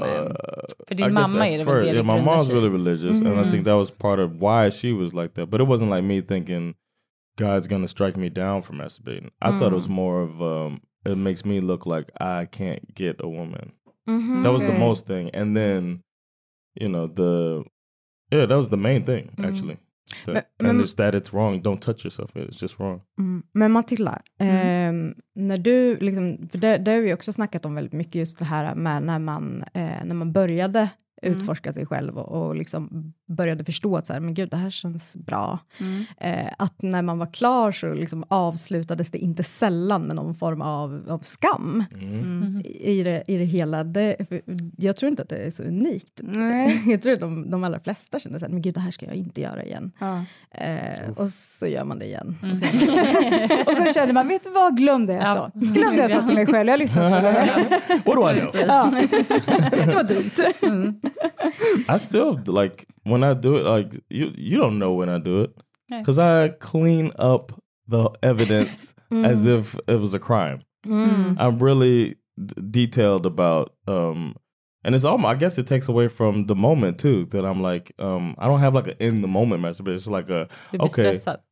[0.88, 2.56] För din mamma är det first- Yeah, my mom's sig i.
[2.58, 5.50] really religious, and I think that was part of why she was like that.
[5.50, 6.74] But it wasn't like me thinking
[7.38, 9.30] God's gonna strike me down for masturbating.
[9.42, 13.16] I thought it was more of um, it makes me look like I can't get
[13.20, 13.72] a woman.
[14.42, 16.02] That was the most thing, and then
[16.80, 17.64] you know the
[18.32, 19.76] yeah, that was the main thing actually.
[20.24, 20.82] The- But- and mm.
[20.84, 21.62] it's that it's wrong.
[21.62, 22.30] Don't touch yourself.
[22.36, 23.00] It's just wrong.
[23.20, 23.42] Mm.
[23.52, 27.92] Men Matilda, ehm, när du, liksom, för det, det har vi också snackat om väldigt
[27.92, 30.88] mycket, just det här med när man, eh, när man började
[31.22, 31.38] Mm.
[31.38, 34.70] utforska sig själv och, och liksom började förstå att så här, men gud, det här
[34.70, 35.58] känns bra.
[36.18, 40.62] Eh, att när man var klar så liksom avslutades det inte sällan med någon form
[40.62, 41.84] av, av skam
[42.64, 43.84] i, det, i det hela.
[43.84, 44.16] Det,
[44.76, 46.20] jag tror inte att det är så unikt.
[46.22, 46.82] Nej.
[46.90, 49.06] Jag tror att de, de allra flesta känner så här, men gud, det här ska
[49.06, 49.92] jag inte göra igen.
[49.98, 50.24] Ja.
[50.50, 52.38] Eh, och så gör man det igen.
[52.52, 52.64] Och så,
[53.70, 55.50] Och sen känner man, vet du vad, glöm det jag sa.
[55.54, 58.02] Glöm det jag sa till mig själv, jag lyssnade på det.
[58.04, 58.66] What do I know?
[58.66, 58.92] Ja.
[59.86, 60.30] Det var dumt.
[61.96, 63.64] I still like when I do it.
[63.64, 65.50] Like you, you don't know when I do it
[66.00, 67.52] because I clean up
[67.88, 70.60] the evidence as if it was a crime.
[71.38, 74.36] I'm really d- detailed about, um,
[74.84, 75.24] and it's all.
[75.26, 77.26] I guess it takes away from the moment too.
[77.26, 79.96] That I'm like, um, I don't have like an in the moment masturbation.
[79.96, 80.48] It's like a
[80.92, 81.02] okay.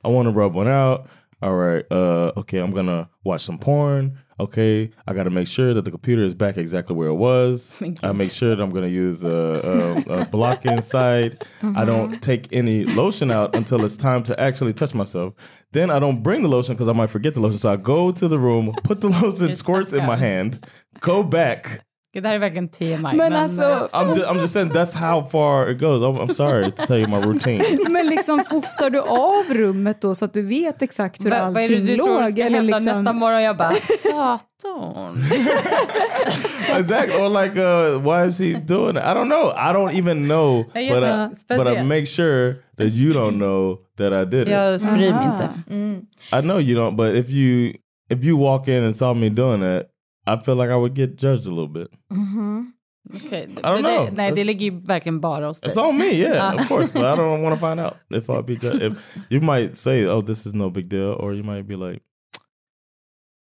[0.04, 1.08] I want to rub one out.
[1.42, 1.84] All right.
[1.90, 4.18] Uh, okay, I'm gonna watch some porn.
[4.40, 7.72] Okay, I got to make sure that the computer is back exactly where it was.
[8.02, 11.44] I make sure that I'm gonna use a, a, a block inside.
[11.62, 15.34] I don't take any lotion out until it's time to actually touch myself.
[15.72, 17.58] Then I don't bring the lotion because I might forget the lotion.
[17.58, 20.66] So I go to the room, put the lotion Just squirts in my hand,
[21.00, 21.84] go back.
[22.22, 23.16] Det här är verkligen TMI.
[23.16, 26.02] Men alltså, I'm just, I'm just saying that's how far it goes.
[26.02, 27.64] I'm, I'm sorry to tell you my routine.
[27.90, 31.62] men liksom fotar du av rummet då så att du vet exakt hur Va, vad
[31.62, 32.32] är det allting du tror låg?
[32.32, 33.42] ska Eller hända liksom, nästa morgon?
[33.42, 33.70] Jag bara,
[34.04, 35.22] datorn.
[36.78, 37.16] exactly.
[37.16, 39.02] Or like, uh, why is he doing it?
[39.02, 39.52] I don't know.
[39.56, 40.64] I don't even know.
[40.72, 44.48] But I, but I make sure that you don't know that I did it.
[44.48, 45.48] Jag bryr mig inte.
[46.32, 46.96] I know you don't.
[46.96, 47.72] But if you
[48.10, 49.86] if you walk in and saw me doing that,
[50.26, 51.88] I feel like I would get judged a little bit.
[53.14, 54.08] Okej, I don't know.
[54.12, 55.70] Nej, det ligger ju verkligen bara hos dig.
[55.70, 56.54] It's on me, yeah, Ah.
[56.60, 56.92] of course.
[56.92, 58.82] But I don't want to find out if I'll be judged.
[58.82, 58.92] If
[59.30, 62.00] you might say, "Oh, this is no big deal," or you might be like,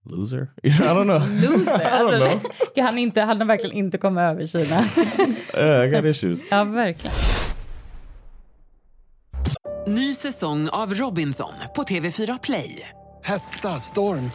[0.06, 1.20] "Loser." I don't know.
[1.42, 1.72] Loser.
[1.76, 2.24] I don't know.
[2.24, 4.86] Alltså, Gud, han, inte, han har verkligen inte kommit över Kina.
[5.58, 6.52] Yeah, I got issues.
[6.52, 7.16] ja, verkligen.
[9.88, 12.90] Ny säsong av Robinson på TV4 Play.
[13.24, 14.32] Hetta, storm,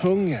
[0.00, 0.40] hunger.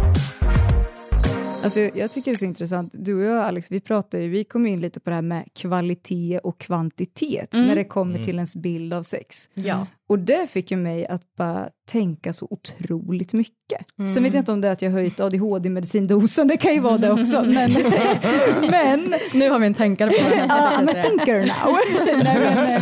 [1.63, 2.91] Alltså, jag tycker det är så intressant.
[2.95, 5.45] Du och jag, Alex, vi pratar ju, vi kom in lite på det här med
[5.53, 9.49] kvalitet och kvantitet när det kommer till ens bild av sex.
[9.53, 9.87] Ja.
[10.09, 13.85] Och det fick ju mig att bara tänka så otroligt mycket.
[14.13, 16.97] Sen vet jag inte om det är att jag höjt ADHD-medicindosen, det kan ju vara
[16.97, 17.43] det också.
[17.43, 17.71] Men,
[18.71, 20.47] men nu har vi en tänkare på den.
[20.49, 21.77] Ja, I'm a thinker now.
[22.05, 22.81] nej, men,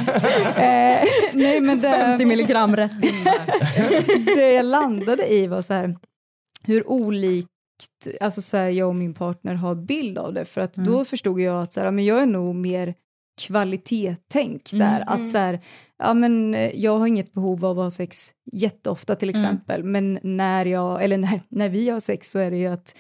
[0.56, 2.92] eh, nej, men det, 50 milligram rätt
[4.36, 5.98] det jag landade i var så här,
[6.64, 7.50] hur olikt
[8.22, 10.46] alltså så här, jag och min partner har bild av det.
[10.46, 10.92] För att Mm.
[10.92, 12.94] då förstod jag att så här, men jag är nog mer
[13.42, 15.04] kvalitetstänk Mm, där.
[15.08, 15.60] Att så här,
[16.00, 19.42] ja, men, eh, jag har inget behov av att ha sex jätteofta till Mm.
[19.42, 19.84] exempel.
[19.84, 22.96] Men när, jag, eller när, när vi har sex så är det ju att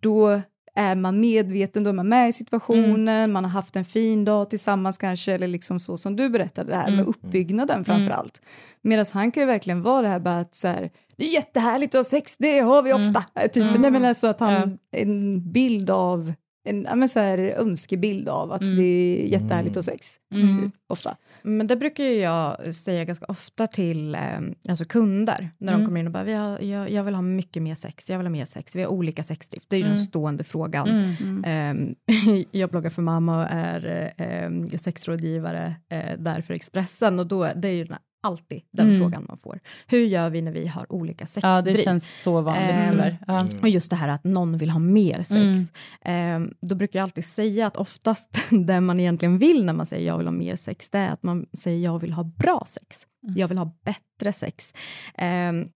[0.00, 0.40] då
[0.76, 3.32] är man medveten, då är man med i situationen, Mm.
[3.32, 6.76] man har haft en fin dag tillsammans kanske, eller liksom så som du berättade, det
[6.76, 6.96] här Mm.
[6.96, 8.42] med uppbyggnaden framför allt.
[8.82, 11.94] Medan han kan ju verkligen vara det här bara att så här, det är jättehärligt
[11.94, 13.08] att ha sex, det har vi Mm.
[13.08, 13.48] ofta.
[13.48, 13.80] Typ.
[13.80, 16.32] Nej, men alltså att han, en bild av,
[16.64, 18.76] en ja, men så här, önskebild av att Mm.
[18.76, 20.16] det är jättehärligt att ha sex.
[20.34, 20.62] Mm.
[20.62, 21.16] Typ, ofta.
[21.42, 24.20] Men det brukar ju jag säga ganska ofta till eh,
[24.68, 25.80] alltså kunder när Mm.
[25.80, 28.18] de kommer in och bara, vi har, jag, jag vill ha mycket mer sex, jag
[28.18, 29.70] vill ha mer sex, vi har olika sexdrift.
[29.70, 29.94] Det är ju Mm.
[29.96, 30.88] den stående frågan.
[30.88, 31.44] Mm.
[31.46, 31.94] Ehm,
[32.50, 37.68] jag bloggar för mamma och är eh, sexrådgivare eh, där för Expressen och då, det
[37.68, 39.00] är ju den- alltid den Mm.
[39.00, 39.60] frågan man får.
[39.86, 41.78] Hur gör vi när vi har olika Ja, sexdrift?
[41.78, 43.18] det känns så vanligt Ehm, tyvärr.
[43.26, 43.46] Ja.
[43.62, 45.30] Och just det här att någon vill ha mer sex.
[45.34, 45.56] Mm.
[46.04, 48.28] Ehm, då brukar jag alltid säga att oftast
[48.66, 51.22] det man egentligen vill när man säger jag vill ha mer sex, det är att
[51.22, 52.96] man säger jag vill ha bra sex.
[53.26, 53.34] Mm.
[53.38, 54.74] Jag vill ha bättre sex.
[55.14, 55.68] Ehm,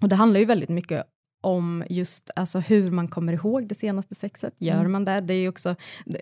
[0.00, 1.04] och det handlar ju väldigt mycket
[1.40, 4.54] om just alltså, hur man kommer ihåg det senaste sexet.
[4.58, 4.92] Gör Mm.
[4.92, 5.20] man det?
[5.20, 5.74] Det är ju också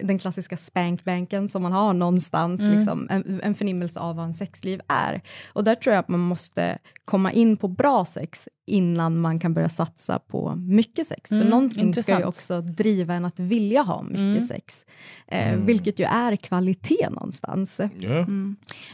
[0.03, 2.75] den klassiska spankbanken som man har någonstans, Mm.
[2.77, 5.23] liksom, en, en förnimmelse av vad en sexliv är.
[5.53, 9.55] Och där tror jag att man måste komma in på bra sex innan man kan
[9.55, 11.29] börja satsa på mycket sex.
[11.29, 12.21] För Mm, någonting ska intressant.
[12.21, 14.41] ju också driva en att vilja ha mycket Mm.
[14.41, 14.87] sex.
[15.27, 17.81] Eh, Vilket ju är kvalitet någonstans.
[18.01, 18.29] Yeah.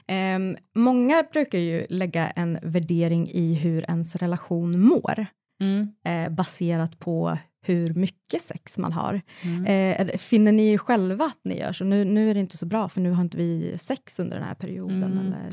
[0.06, 5.26] Ehm, många brukar ju lägga en värdering i hur ens relation mår,
[5.62, 5.88] Mm.
[6.04, 9.20] eh, baserat på hur mycket sex man har.
[9.44, 10.08] Mm.
[10.08, 11.84] Eh, finner ni själva att ni gör så?
[11.84, 14.46] Nu, nu är det inte så bra, för nu har inte vi sex under den
[14.46, 15.02] här perioden.
[15.02, 15.18] Mm.
[15.18, 15.50] Eller?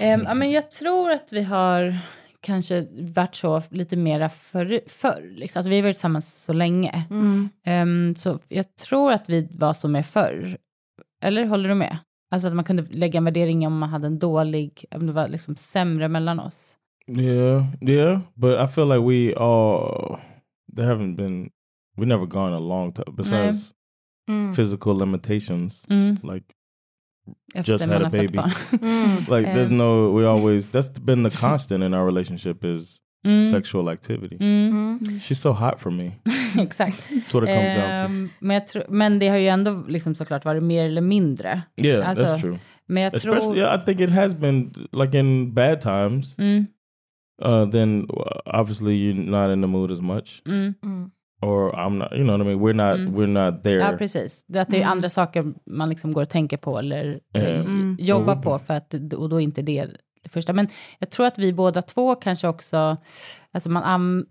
[0.00, 1.98] Ja, men jag tror att vi har
[2.40, 4.80] kanske varit så lite mera förr.
[4.86, 5.58] förr liksom.
[5.58, 7.04] alltså, vi har varit tillsammans så länge.
[7.10, 7.48] Mm.
[7.66, 10.58] Ehm, så jag tror att vi var så med förr.
[11.22, 11.98] Eller håller du med?
[12.30, 15.28] Alltså att man kunde lägga en värdering om man hade en dålig, om det var
[15.28, 16.76] liksom sämre mellan oss.
[17.06, 20.18] Yeah, yeah, but I feel like we all
[20.76, 21.50] there haven't been
[21.96, 23.74] we never gone a long time besides
[24.30, 24.54] Mm.
[24.54, 26.16] physical limitations Mm.
[26.22, 26.44] like
[27.54, 28.38] Efter just had a baby.
[28.72, 29.28] Mm.
[29.36, 33.50] like there's no we always that's been the constant in our relationship is Mm.
[33.50, 34.36] sexual activity.
[34.40, 34.70] Mm.
[35.00, 35.20] Mm.
[35.20, 36.10] She's so hot for me.
[36.58, 36.96] Exakt.
[37.10, 38.04] That's what it comes down to.
[38.04, 41.62] Ehm, men, jag tror, men det har ju ändå liksom såklart varit mer eller mindre.
[41.76, 42.58] Yeah, alltså, that's true.
[42.86, 43.56] Men jag Especially, tror...
[43.56, 46.38] yeah, I think it has been like in bad times.
[46.38, 46.66] Mm,
[47.42, 50.74] Uh, then uh, obviously you're not in the mood as much, mm.
[50.84, 51.10] Mm.
[51.42, 52.12] or I'm not.
[52.12, 52.60] You know what I mean?
[52.60, 52.96] We're not.
[52.98, 53.14] Mm.
[53.14, 53.78] We're not there.
[53.80, 54.44] Ja, precis.
[54.48, 54.90] Det, att det är Mm.
[54.92, 57.96] andra saker man liksom går och tänker på eller eh, Mm.
[58.00, 58.42] jobbar Mm.
[58.42, 59.86] på, för att, och då är inte det
[60.22, 60.52] det första.
[60.52, 60.68] Men
[60.98, 62.96] jag tror att vi båda två kanske också,
[63.52, 64.26] alltså man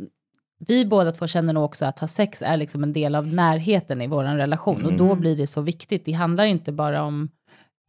[0.68, 4.02] vi båda två känner nog också att ha sex är liksom en del av närheten
[4.02, 6.06] i vår relation, och då blir det så viktigt.
[6.06, 7.30] Det handlar inte bara om,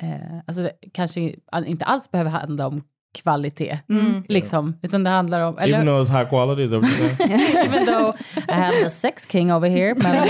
[0.03, 1.35] eh, alltså det kanske
[1.66, 2.83] inte alls behöver handla om
[3.14, 4.22] kvalitet, Mm.
[4.29, 6.72] liksom, utan det handlar om, eller, Even though it's high quality, is
[7.66, 8.14] even though
[8.48, 10.14] I have the sex king over here, men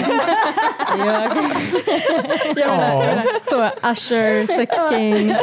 [0.99, 1.07] jag,
[2.57, 5.35] Jag menar, jag menar, så Usher, Sex King,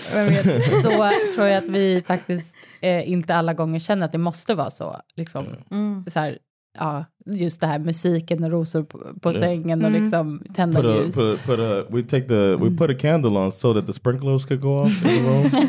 [0.82, 4.70] så tror jag att vi faktiskt eh, inte alla gånger känner att det måste vara
[4.70, 4.96] så.
[5.16, 6.04] Liksom, Mm.
[6.10, 6.38] så här,
[6.78, 9.32] ja, just det här musiken och rosor på, på Ja.
[9.32, 10.02] sängen och Mm.
[10.02, 11.16] liksom tända Put a, ljus.
[11.16, 14.46] put, put a, we take the, we put a candle on so that the sprinklers
[14.46, 15.42] could go off in the room.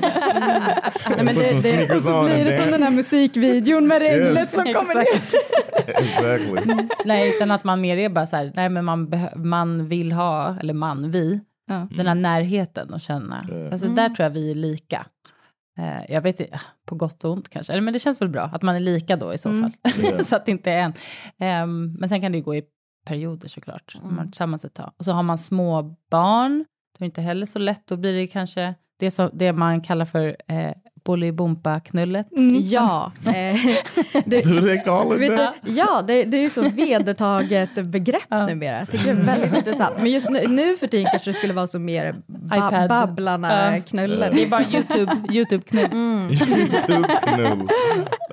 [1.15, 4.51] Nej, men det- det- Och så blir det som den här musikvideon med regnet Yes.
[4.53, 5.07] som kommer ner.
[5.87, 6.87] exactly.
[7.05, 10.55] Nej, utan att man mer är bara så här, nej men man, man vill ha,
[10.61, 11.39] eller man, vi,
[11.69, 11.87] Ja.
[11.91, 13.45] den här närheten och känna.
[13.51, 13.71] Ja.
[13.71, 15.05] Alltså där tror jag vi är lika.
[15.77, 18.41] Eh, jag vet inte, på gott och ont kanske, eller men det känns väl bra
[18.43, 19.71] att man är lika då i så Mm.
[19.71, 20.23] fall.
[20.25, 20.93] Så att det inte är en.
[21.37, 22.63] Ehm, men sen kan det ju gå i
[23.05, 24.91] perioder såklart, om man tillsammans ett tag.
[24.97, 26.57] Och så har man små barn,
[26.93, 29.81] då är det inte heller så lätt, då blir det kanske det, som, det man
[29.81, 30.71] kallar för eh,
[31.07, 32.27] Bolibompa-knullet.
[32.63, 33.11] Ja.
[33.27, 33.55] Eh,
[34.25, 35.53] det, Do they call it that?
[35.65, 38.45] ja, det, det är ju så vedertaget begrepp Ja.
[38.45, 38.77] numera.
[38.79, 39.95] Jag tycker det är väldigt intressant.
[39.97, 42.89] Men just nu, nu för tiden kanske det skulle vara så mer ba iPad.
[42.89, 43.81] babblarna Ja.
[43.81, 44.35] knullen.
[44.35, 45.85] Det är bara YouTube, YouTube-knull.
[45.91, 46.29] Mm.
[46.31, 47.07] YouTube.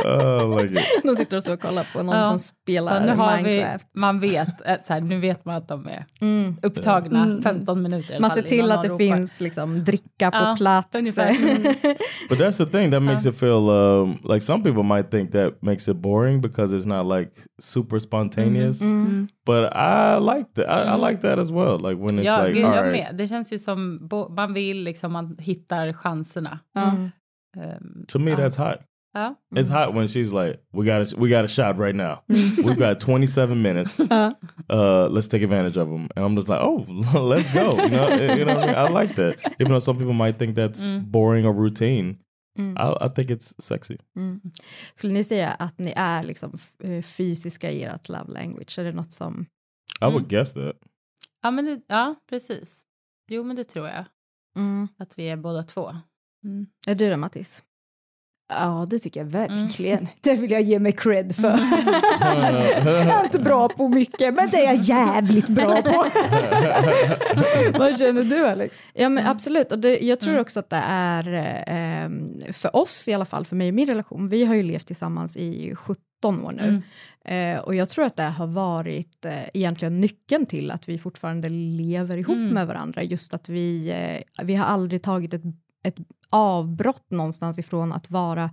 [0.04, 0.80] Oh, like.
[1.02, 2.22] De sitter och så och kollar på någon Ja.
[2.22, 3.86] som spelar Ja, nu har vi, Minecraft.
[3.94, 4.48] man vet,
[4.86, 6.56] så här, nu vet man att de är Mm.
[6.62, 7.42] upptagna Mm.
[7.42, 8.20] 15 minuter.
[8.20, 9.16] Man ser till att de det ropar.
[9.16, 10.98] finns liksom dricka på Ja, plats.
[10.98, 11.28] ungefär.
[12.28, 15.62] But that's the thing that makes it feel um, like some people might think that
[15.62, 18.82] makes it boring because it's not like super spontaneous.
[18.82, 19.28] Mhm.
[19.46, 20.68] But I like that.
[20.68, 21.78] I, I like that as well.
[21.78, 23.16] Like when it's Ja, like, gud, all jag right, med.
[23.16, 26.58] Det känns ju som bo- man vill liksom, man hittar chanserna.
[26.76, 27.10] Mm.
[27.56, 28.36] Ehm, to me ja.
[28.36, 28.78] that's hot.
[29.16, 29.34] Ja.
[29.54, 32.22] It's hot when she's like, "We got a, we got a shot right now.
[32.28, 34.00] We've got 27 minutes.
[34.10, 34.32] Uh.
[34.68, 38.08] Uh, let's take advantage of them." And I'm just like, "Oh, let's go!" You know,
[38.34, 38.74] you know what I mean?
[38.74, 39.36] I like that.
[39.60, 41.12] Even though some people might think that's Mm.
[41.12, 42.18] boring or routine,
[42.58, 42.76] Mm.
[42.76, 43.96] I, I think it's sexy.
[44.16, 44.40] Mm.
[44.94, 48.78] Skulle ni säga att ni är liksom eh, fysiska i ert love language?
[48.78, 49.46] Är det något som...
[50.00, 50.76] I would guess that.
[51.42, 52.86] Ja, men det, ja, precis.
[53.28, 54.04] Jo, men det tror jag.
[54.56, 54.88] Mm.
[54.98, 55.90] Att vi är båda två.
[56.44, 56.66] Mm.
[56.86, 57.62] Är du det Mattis?
[58.48, 60.08] Ja, det tycker jag verkligen.
[60.20, 61.48] Det vill jag ge mig cred för.
[61.48, 62.56] Mm.
[63.08, 66.04] jag är inte bra på mycket, men det är jag jävligt bra på.
[67.78, 68.84] Vad känner du Alex?
[68.94, 71.26] Ja men absolut, och det, jag tror också att det är
[71.66, 72.10] eh,
[72.52, 75.36] för oss i alla fall, för mig och min relation, vi har ju levt tillsammans
[75.36, 76.82] i 17 år nu.
[77.34, 81.48] Eh, och jag tror att det har varit eh, egentligen nyckeln till att vi fortfarande
[81.48, 82.48] lever ihop Mm.
[82.54, 83.02] med varandra.
[83.02, 85.42] Just att vi, eh, vi har aldrig tagit ett,
[85.84, 85.96] ett
[86.30, 88.50] avbrott någonstans ifrån att vara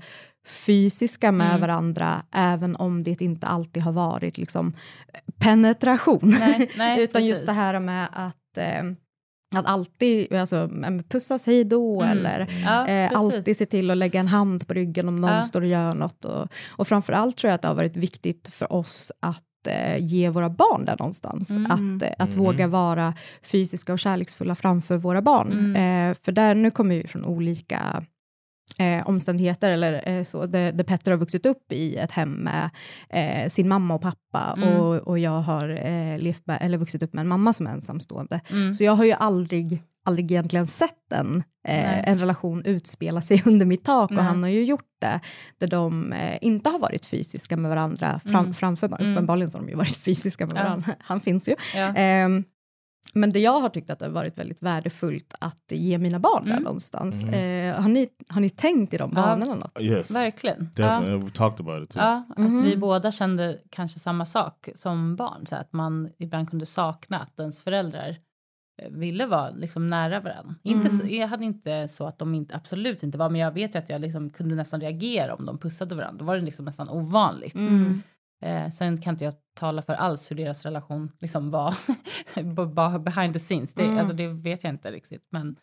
[0.48, 1.62] fysiska med Mm.
[1.62, 4.74] varandra, även om det inte alltid har varit liksom,
[5.40, 6.36] penetration.
[6.40, 7.46] Nej, nej, Utan just precis.
[7.46, 8.84] det här med att eh,
[9.56, 10.70] att alltid alltså,
[11.10, 12.18] pussas hej då Mm.
[12.18, 15.42] eller Ja, eh, alltid se till att lägga en hand på ryggen om någon Ja.
[15.44, 16.26] står och gör något.
[16.26, 19.44] Och, och framförallt tror jag att det har varit viktigt för oss att
[20.00, 21.50] ge våra barn där någonstans.
[21.50, 21.72] Mm.
[21.72, 22.46] Att, eh, att Mm.
[22.46, 25.52] våga vara fysiska och kärleksfulla framför våra barn.
[25.52, 26.10] Mm.
[26.12, 28.04] Eh, för där, nu kommer vi från olika
[28.80, 32.70] eh, omständigheter, eller eh, så, där, där Petter har vuxit upp i ett hem med
[33.10, 34.80] eh, sin mamma och pappa, Mm.
[34.80, 37.72] och, och jag har eh, levt med, eller vuxit upp med en mamma som är
[37.72, 38.42] ensamstående.
[38.52, 38.74] Mm.
[38.74, 43.66] Så jag har ju aldrig, aldrig egentligen sett en, eh, en relation utspela sig under
[43.66, 44.20] mitt tak, Nej.
[44.20, 45.20] och han har ju gjort det,
[45.58, 48.54] där de eh, inte har varit fysiska med varandra fram, Mm.
[48.54, 49.06] framför varandra.
[49.06, 49.18] Mm.
[49.18, 50.64] Uppenbarligen så har de ju varit fysiska med Ja.
[50.64, 51.56] varandra, han finns ju.
[51.76, 51.98] Ja.
[53.14, 56.44] Men det jag har tyckt att det har varit väldigt värdefullt att ge mina barn
[56.46, 56.64] där Mm.
[56.64, 57.24] någonstans.
[57.24, 57.70] Mm.
[57.76, 59.22] Eh, har, ni, har ni tänkt i de Ja.
[59.22, 59.82] banorna något?
[59.82, 60.70] Yes, Verkligen.
[60.76, 61.12] definitely.
[61.14, 61.18] Ja.
[61.18, 62.02] We talked about it too.
[62.04, 62.64] Ja, att Mhm.
[62.64, 65.46] vi båda kände kanske samma sak som barn.
[65.46, 68.10] Så att man ibland kunde sakna att ens föräldrar
[68.82, 70.56] eh, ville vara liksom nära varandra.
[70.64, 73.76] Inte så, jag hade inte så att de inte, absolut inte var, men jag vet
[73.76, 76.20] ju att jag liksom kunde nästan reagera om de pussade varandra.
[76.20, 77.56] Då var det liksom nästan ovanligt.
[78.42, 78.64] Mm.
[78.66, 81.76] Eh, sen kan inte jag tala för alls hur deras relation liksom var
[82.74, 83.74] bara behind the scenes.
[83.74, 83.98] Det, Mm.
[83.98, 85.28] alltså, det vet jag inte riktigt.
[85.30, 85.56] Men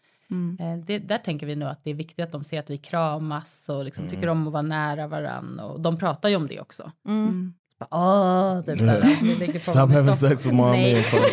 [0.60, 2.76] eh, det, där tänker vi nog att det är viktigt att de ser att vi
[2.78, 5.64] kramas och liksom tycker om att vara nära varandra.
[5.64, 6.92] Och de pratar ju om det också.
[7.80, 7.88] Mm.
[7.90, 11.26] Bara, Åh, typ såhär, vi lägger Stop having sex with mommy Nej, sluta.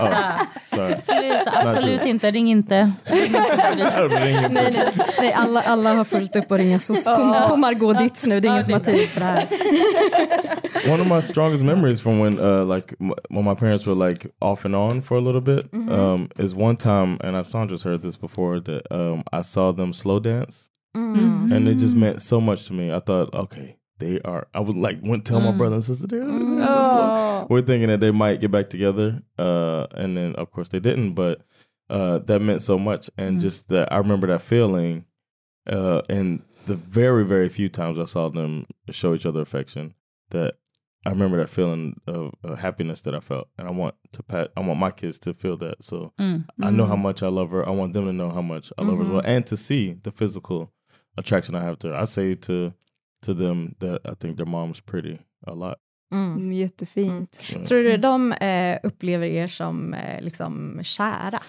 [0.00, 0.96] Oh.
[1.00, 2.92] Sluta, absolut inte, ring inte.
[3.04, 4.08] Ring inte.
[4.08, 8.26] Nej, nej, nej alla, alla har fullt upp och ringa SOS på, på Margot Ditz
[8.26, 9.46] nu, det är ingen som har tid för det här.
[10.92, 14.28] One of my strongest memories from when uh like m- when my parents were like
[14.40, 18.02] off and on for a little bit um is one time and I've Sandra's heard
[18.02, 21.52] this before that um I saw them slow dance Mm.
[21.56, 22.90] and it just meant so much to me.
[22.96, 26.24] I thought, okay, they are I would like went tell my brother and sister they're,
[26.24, 27.46] they're just slow.
[27.50, 31.14] we're thinking that they might get back together uh and then of course they didn't
[31.14, 31.42] but
[31.90, 35.04] uh that meant so much and just that I remember that feeling
[35.70, 39.94] uh and the very very few times I saw them show each other affection
[40.30, 40.54] that
[41.06, 44.50] I remember that feeling of uh, happiness that I felt, and I want to pat.
[44.56, 45.82] I want my kids to feel that.
[45.82, 46.44] So Mm.
[46.60, 47.66] I know how much I love her.
[47.66, 49.96] I want them to know how much I love her as well, and to see
[50.02, 50.72] the physical
[51.16, 51.94] attraction I have to her.
[51.94, 52.74] I say to
[53.26, 55.76] to them that I think their mom's pretty a lot.
[56.14, 56.36] Mm.
[56.36, 57.40] Mm, jättefint.
[57.52, 57.64] Yeah.
[57.64, 61.42] Tror du de eh, upplever er som eh, liksom kära?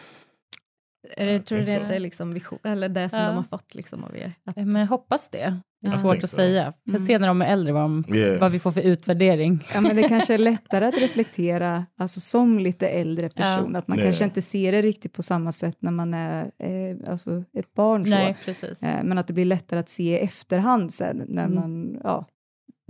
[1.17, 1.93] I tror du think det so.
[1.93, 3.27] är liksom vision, eller det som Ja.
[3.27, 4.33] de har fått liksom av er?
[4.45, 5.59] Att, Eh, Men jag hoppas det.
[5.81, 6.35] Det är svårt att so.
[6.35, 6.73] säga.
[6.85, 7.01] För Mm.
[7.05, 8.39] se när de är äldre vad, de, Yeah.
[8.39, 9.63] vad vi får för utvärdering.
[9.73, 13.75] Ja, men det kanske är lättare att reflektera alltså, som lite äldre person.
[13.75, 14.05] Att man Nej.
[14.05, 18.03] kanske inte ser det riktigt på samma sätt när man är eh, alltså, ett barn.
[18.03, 18.09] Så.
[18.09, 18.83] Nej, precis.
[18.83, 21.55] Eh, men att det blir lättare att se i efterhand sen när Mm.
[21.55, 22.25] man ja,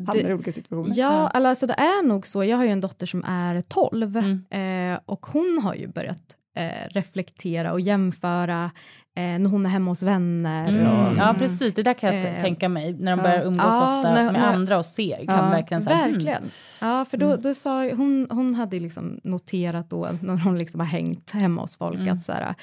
[0.07, 0.93] hamnar i olika situationer.
[0.97, 2.43] Ja, eller alltså det är nog så.
[2.43, 4.93] Jag har ju en dotter som är 12 Mm.
[4.93, 8.71] eh, och hon har ju börjat eh, reflektera och jämföra
[9.39, 10.67] när hon är hemma hos vänner.
[10.69, 10.87] Mm.
[10.87, 11.73] Och, Ja, precis.
[11.73, 12.93] Det där kan jag t- Eh, tänka mig.
[12.93, 13.23] När de ja.
[13.23, 15.17] börjar umgås Ja, ofta när- med när- andra och se.
[15.25, 16.11] Kan Ja, verkligen säga, mm.
[16.13, 16.43] Verkligen.
[16.81, 20.87] Ja, för då, då sa hon, hon hade liksom noterat då när hon liksom har
[20.87, 22.17] hängt hemma hos folk Mm.
[22.17, 22.55] att så här,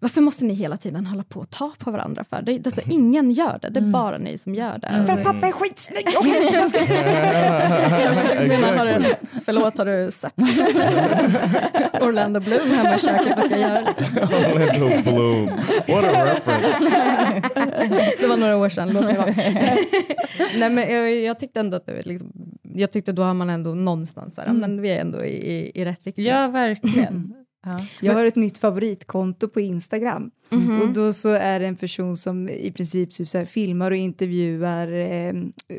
[0.00, 2.42] varför måste ni hela tiden hålla på och ta på varandra för?
[2.42, 5.04] Det, alltså, ingen gör det, det är bara ni som gör det.
[5.06, 6.08] För att pappa är skitsnygg!
[6.14, 6.24] Jag
[8.48, 9.04] menar, har du,
[9.44, 10.34] förlåt, har du sett
[12.02, 13.32] Orlando Bloom hemma i köket?
[13.36, 13.84] Vad ska jag göra?
[14.54, 15.46] Orlando Bloom.
[15.88, 16.78] What a reference.
[18.20, 19.34] Det var några år sedan, låt mig vara.
[20.58, 22.32] Nej, men jag, jag tyckte ändå att det liksom,
[22.74, 25.84] jag tyckte då har man ändå någonstans, där, men vi är ändå i, i, i
[25.84, 26.26] rätt riktning.
[26.26, 27.34] Ja, verkligen.
[27.64, 27.78] Ja.
[28.00, 30.30] Jag har ett nytt favoritkonto på Instagram.
[30.50, 30.82] Mhm.
[30.82, 33.96] Och då så är det en person som i princip typ så här filmar och
[33.96, 35.32] intervjuar eh,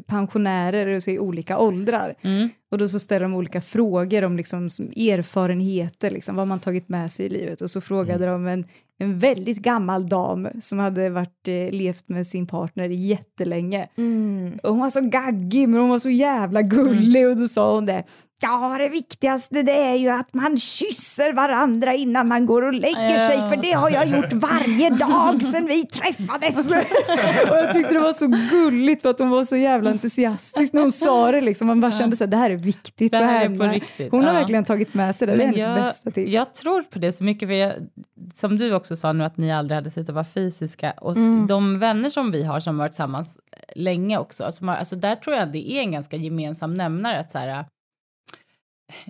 [0.07, 2.15] pensionärer och så i olika åldrar.
[2.21, 2.49] Mm.
[2.71, 6.89] Och då så ställer de olika frågor om liksom, som erfarenheter, liksom, vad man tagit
[6.89, 7.61] med sig i livet.
[7.61, 8.65] Och så frågade de en,
[8.99, 13.87] en väldigt gammal dam som hade varit, eh, levt med sin partner jättelänge.
[13.97, 14.59] Mm.
[14.63, 17.85] Och hon var så gaggig men hon var så jävla gullig och då sa hon
[17.85, 18.03] det.
[18.47, 23.19] Ja, det viktigaste det är ju att man kysser varandra innan man går och lägger
[23.19, 23.27] Ja.
[23.27, 26.71] sig för det har jag gjort varje dag sedan vi träffades.
[27.51, 30.81] och jag tyckte det var så gulligt för att hon var så jävla entusiastisk när
[30.81, 31.41] hon sa det.
[31.41, 31.67] Liksom.
[31.67, 34.33] Man bara kände att det här är viktigt Det här är på riktigt, Hon har
[34.33, 34.39] ja.
[34.39, 35.35] verkligen tagit med sig det.
[35.35, 36.31] Det är hennes jag, bästa tips.
[36.31, 37.73] jag tror på det så mycket, för jag,
[38.35, 40.91] som du också sa nu att ni aldrig hade slutat vara fysiska.
[41.01, 41.47] Och Mm.
[41.47, 43.37] de vänner som vi har som varit tillsammans
[43.75, 47.19] länge också, som har, alltså där tror jag det är en ganska gemensam nämnare.
[47.19, 47.65] Att, så här,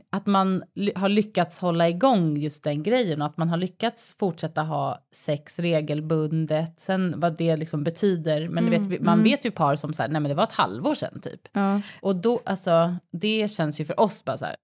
[0.09, 0.63] att man
[0.95, 5.59] har lyckats hålla igång just den grejen och att man har lyckats fortsätta ha sex
[5.59, 6.79] regelbundet.
[6.79, 9.23] Sen vad det liksom betyder, men Mm, vet, man mm.
[9.23, 11.41] vet ju par som så här, nej men det var ett halvår sedan typ.
[11.51, 11.81] Ja.
[12.01, 14.55] Och då, alltså, det känns ju för oss bara så här,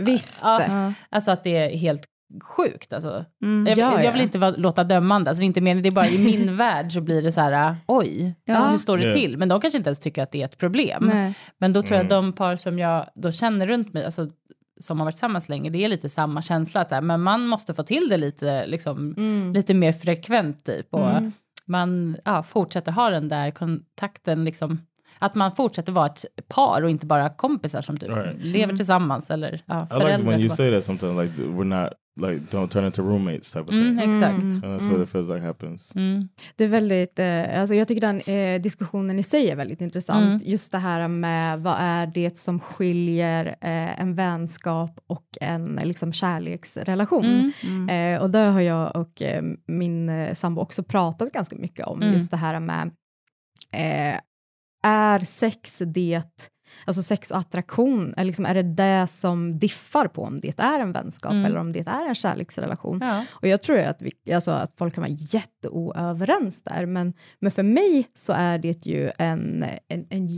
[0.00, 0.40] Visst.
[0.42, 0.92] Ja, Ja.
[1.08, 2.04] alltså att det är helt
[2.42, 2.92] sjukt.
[2.92, 3.24] Alltså.
[3.42, 3.66] Mm.
[3.66, 4.12] Jag, Ja, jag ja.
[4.12, 6.56] vill inte vara, låta dömande, alltså, det är inte meningen, det är bara i min
[6.64, 8.68] värld så blir det så här, oj, Ja.
[8.68, 9.16] hur står det Yeah.
[9.16, 9.38] till?
[9.38, 11.10] Men de kanske inte ens tycker att det är ett problem.
[11.14, 11.34] Nej.
[11.58, 12.08] Men då tror jag Mm.
[12.24, 14.26] de par som jag då känner runt mig, alltså,
[14.80, 16.80] som har varit tillsammans länge, det är lite samma känsla.
[16.80, 19.52] Att, så här, men man måste få till det lite, liksom, Mm.
[19.52, 20.94] lite mer frekvent typ.
[20.94, 21.32] Och Mm.
[21.66, 24.80] man ja, fortsätter ha den där kontakten, liksom,
[25.18, 28.44] att man fortsätter vara ett par och inte bara kompisar som typ Right.
[28.44, 30.30] lever tillsammans eller ja, I like föräldrar.
[30.30, 33.70] when you say that sometimes, like we're not like don't turn into roommates type of
[33.70, 34.10] Mm, thing.
[34.10, 34.42] exakt.
[34.42, 35.94] And that's what it feels like happens.
[35.96, 36.28] Mm.
[36.56, 40.42] Det är väldigt, eh, alltså jag tycker den eh, diskussionen i sig är väldigt intressant.
[40.42, 40.50] Mm.
[40.50, 46.12] Just det här med vad är det som skiljer eh, en vänskap och en liksom,
[46.12, 47.52] kärleksrelation.
[47.62, 47.88] Mm.
[48.14, 52.00] Eh, och där har jag och eh, min eh, sambo också pratat ganska mycket om,
[52.02, 52.14] Mm.
[52.14, 52.86] just det här med
[53.72, 54.20] eh,
[54.82, 56.22] är sex det,
[56.84, 60.80] alltså sex och attraktion, är, liksom, är det det som diffar på om det är
[60.80, 61.44] en vänskap Mm.
[61.44, 63.00] eller om det är en kärleksrelation?
[63.02, 63.24] Ja.
[63.30, 65.12] Och jag tror att, vi, alltså, att folk kan vara
[65.80, 70.28] jätteoöverens där, men, men för mig så är det ju en, en, en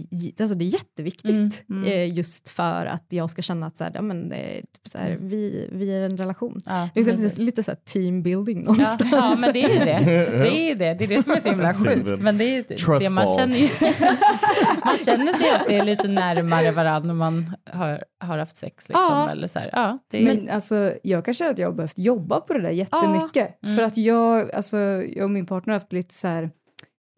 [0.41, 1.85] alltså det är jätteviktigt, Mm, mm.
[1.85, 5.19] Eh, just för att jag ska känna att så här, ja, men, eh, så här,
[5.21, 6.59] vi, vi är en relation.
[6.67, 9.13] Ja, liksom lite, lite så här teambuilding Ja, någonstans.
[9.13, 10.03] ja, men det är ju det.
[10.43, 10.95] Det är det.
[10.95, 12.21] Det är det som är så himla sjukt.
[12.21, 12.65] Men det är
[13.01, 13.69] det man känner ju.
[14.85, 18.89] Man känner sig att det är lite närmare varandra när man har, har haft sex.
[18.89, 19.31] Liksom, Ja.
[19.31, 19.71] Eller så här.
[19.73, 22.71] Ja, är, Men alltså, jag kan känna att jag har behövt jobba på det där
[22.71, 23.63] jättemycket.
[23.65, 23.77] Mm.
[23.77, 24.77] För att jag, alltså,
[25.17, 26.51] jag och min partner har haft lite så här,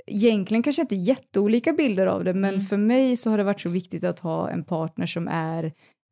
[0.07, 2.67] egentligen kanske inte jätteolika bilder av det, men Mm.
[2.67, 5.65] för mig så har det varit så viktigt att ha en partner som är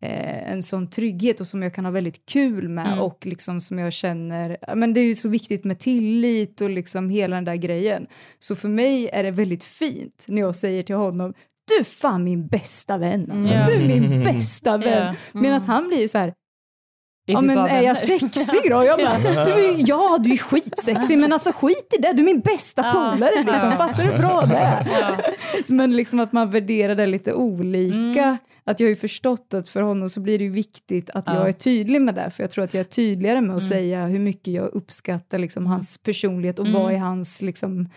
[0.04, 2.98] eh, en sån trygghet och som jag kan ha väldigt kul med Mm.
[3.00, 6.70] och liksom som jag känner, ja, men det är ju så viktigt med tillit och
[6.70, 8.06] liksom hela den där grejen.
[8.38, 11.34] Så för mig är det väldigt fint när jag säger till honom,
[11.68, 13.52] du är fan min bästa vän alltså.
[13.54, 13.66] Ja.
[13.66, 15.14] Du är min bästa vän.
[15.32, 15.40] Ja.
[15.40, 18.84] Medan han blir ju så här, är Ja vi men är jag sexig då?
[18.84, 22.24] Jag bara, du är, ja du är skitsexig men alltså skit i det, du är
[22.26, 22.92] min bästa Ja.
[23.14, 23.76] polare liksom, Ja.
[23.76, 24.88] fattar du hur bra det är?
[25.00, 25.16] Ja.
[25.68, 28.22] Men liksom att man värderar det lite olika.
[28.24, 28.36] Mm.
[28.64, 31.34] Att jag har ju förstått att för honom så blir det ju viktigt att Ja.
[31.34, 33.68] jag är tydlig med det, för jag tror att jag är tydligare med att Mm.
[33.70, 36.82] säga hur mycket jag uppskattar liksom hans personlighet och Mm.
[36.82, 37.88] vad är hans liksom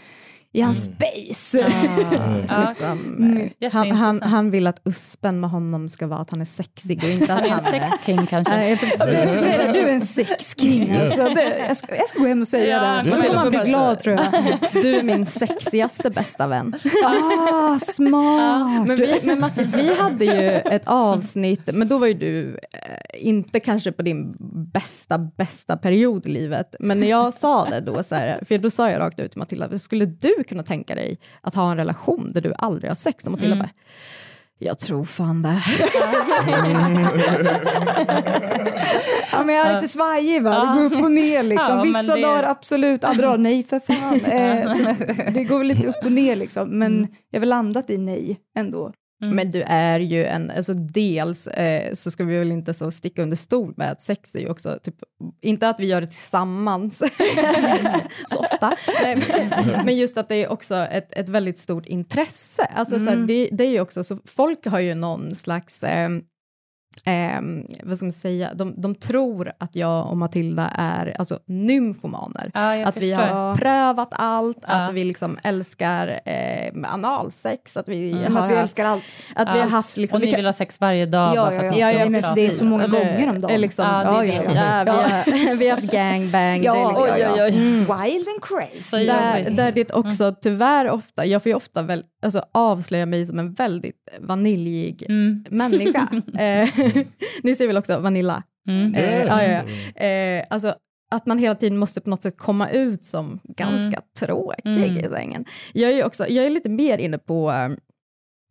[0.56, 1.60] i hans space.
[1.60, 1.68] Ja.
[2.50, 2.66] Ja.
[2.70, 3.50] Liksom, Mm.
[3.60, 7.04] eh, han, han, han vill att uspen med honom ska vara att han är sexig
[7.04, 7.80] och inte Han att är en han är...
[7.90, 8.78] sexking kanske.
[8.78, 8.98] Precis.
[9.00, 10.96] Det, du är en sexking.
[11.02, 13.10] Alltså, det, jag, ska, jag ska gå hem och säga Ja, det.
[13.10, 14.26] Då kommer han bli glad tror jag.
[14.82, 16.74] Du är min sexigaste bästa vän.
[17.06, 18.88] Ah, smart!
[18.88, 23.28] Men, vi, men Mattis, vi hade ju ett avsnitt, men då var ju du eh,
[23.28, 24.36] inte kanske på din
[24.74, 26.76] bästa, bästa period i livet.
[26.80, 29.40] Men när jag sa det då, så här, för då sa jag rakt ut till
[29.40, 33.24] Matilda, skulle du kunna tänka dig att ha en relation där du aldrig har sex?
[33.26, 33.60] Och Matilda Mm.
[33.68, 33.72] bara,
[34.60, 35.62] jag tror fan det.
[39.32, 41.82] Ja, men jag är lite svajig va, det går upp och ner liksom.
[41.82, 44.20] Vissa det- dagar absolut, andra dagar nej för fan.
[44.26, 44.84] Eh, så
[45.32, 46.70] det går väl lite upp och ner liksom.
[46.70, 47.08] Men Mm.
[47.32, 48.92] jag har väl landat i nej ändå.
[49.24, 49.36] Mm.
[49.36, 53.24] Men du är ju en, alltså dels eh, så ska vi väl inte så sticka
[53.24, 54.96] under stol med att sex är ju också, typ,
[55.42, 56.98] inte att vi gör det tillsammans
[58.28, 62.64] så ofta, Nej, men, men just att det är också ett, ett väldigt stort intresse.
[62.64, 63.28] Alltså, så här, Mm.
[63.28, 66.22] det, det är ju också, så folk har ju någon slags ehm,
[67.06, 72.52] ehm, vad ska man säga, de, de tror att jag och Matilda är alltså, nymfomaner.
[72.54, 73.24] Ja, att vi förstår.
[73.28, 74.74] har prövat allt, Ja.
[74.74, 78.36] att vi liksom älskar eh, analsex, att vi Mm.
[78.36, 79.26] har Att vi haft- älskar allt.
[79.36, 79.72] Att vi har Allt.
[79.72, 81.78] haft liksom, och ni vi vill ha sex varje dag Ja, bara för ja, att
[81.78, 81.92] ja.
[81.92, 82.36] Ja, men prata.
[82.36, 83.52] det är så många Eh, gånger om dagen.
[83.52, 84.92] eh, Liksom, Ja, det är ja, det.
[84.92, 86.64] ja, vi, har, vi har haft gangbang.
[86.64, 87.56] Ja, liksom, oj, oj, oj.
[87.58, 87.80] Mm.
[87.80, 89.06] Wild and crazy.
[89.06, 93.40] Där, där det också tyvärr ofta, jag får ju ofta väl, alltså, avslöja mig som
[93.40, 95.46] en väldigt vaniljig Mm.
[95.50, 96.08] människa.
[97.44, 98.44] ni ser väl också Vanilla?
[98.68, 98.96] Mm.
[98.96, 99.64] Eh, ja, ja,
[99.96, 100.02] ja.
[100.06, 100.76] Eh, alltså,
[101.12, 104.98] att man hela tiden måste på något sätt komma ut som ganska tråkig Mm.
[104.98, 105.46] i sängen.
[105.74, 107.70] Jag är, också, jag är lite mer inne på eh,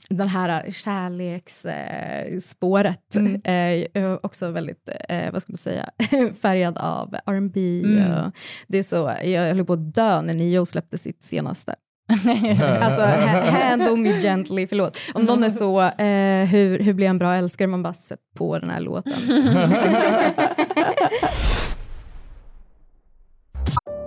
[0.08, 2.42] den här kärleksspåret.
[2.42, 3.14] Spåret.
[3.16, 3.40] Mm.
[3.44, 5.90] Eh, jag är också väldigt, eh, vad ska man säga,
[6.40, 7.82] färgad av R&B.
[7.84, 8.12] Mm.
[8.12, 8.32] och
[8.66, 11.74] Det är så, jag höll på att dö när Nio släppte sitt senaste.
[12.80, 14.98] alltså, ha- handle me gently, förlåt.
[15.14, 17.68] Om någon är så, eh, hur, hur blir en bra älskare?
[17.68, 19.12] Man bara sett på den här låten.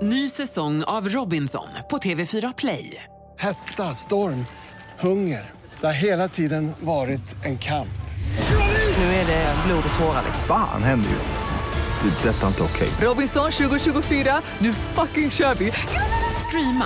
[0.01, 3.03] Ny säsong av Robinson på TV4 Play.
[3.39, 4.45] Hetta, storm,
[4.99, 5.41] hunger.
[5.81, 7.87] Det har hela tiden varit en kamp.
[8.97, 10.21] Nu är det blod och tårar.
[10.25, 10.43] liksom.
[10.47, 11.31] Fan händer just.
[12.01, 12.29] Det.
[12.29, 12.89] är Detta är inte okej.
[13.01, 15.71] Robinson 2024, nu fucking kör vi!
[16.47, 16.85] Streama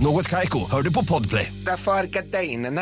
[0.00, 1.52] Något Kaiko, hör du på Podplay.
[1.66, 2.80] Därför är gardinerna.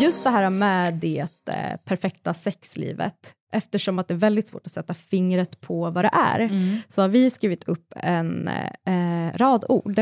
[0.00, 4.72] Just det här med det eh, perfekta sexlivet, eftersom att det är väldigt svårt att
[4.72, 6.48] sätta fingret på vad det är,
[6.88, 8.48] så har vi skrivit upp en
[8.86, 9.94] eh, rad ord,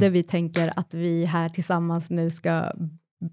[0.00, 2.72] där vi tänker att vi här tillsammans nu ska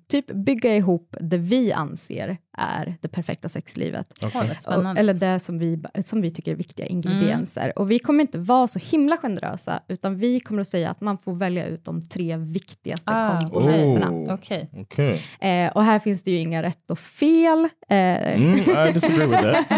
[0.10, 4.14] typ bygga ihop det vi anser är det perfekta sexlivet.
[4.22, 4.32] Vad
[4.68, 7.74] Och, eller det som vi, som vi tycker är viktiga ingredienser.
[7.80, 11.18] Och vi kommer inte vara så himla generösa, utan vi kommer att säga att man
[11.18, 14.10] får välja ut de tre viktigaste Ah, komponenterna.
[14.12, 14.34] Oh.
[14.34, 14.70] Okej.
[14.74, 15.18] Okay.
[15.49, 17.60] Eh, och här finns det ju inga rätt och fel.
[17.89, 18.55] Eh, Mm,
[18.89, 19.72] I disagree with that.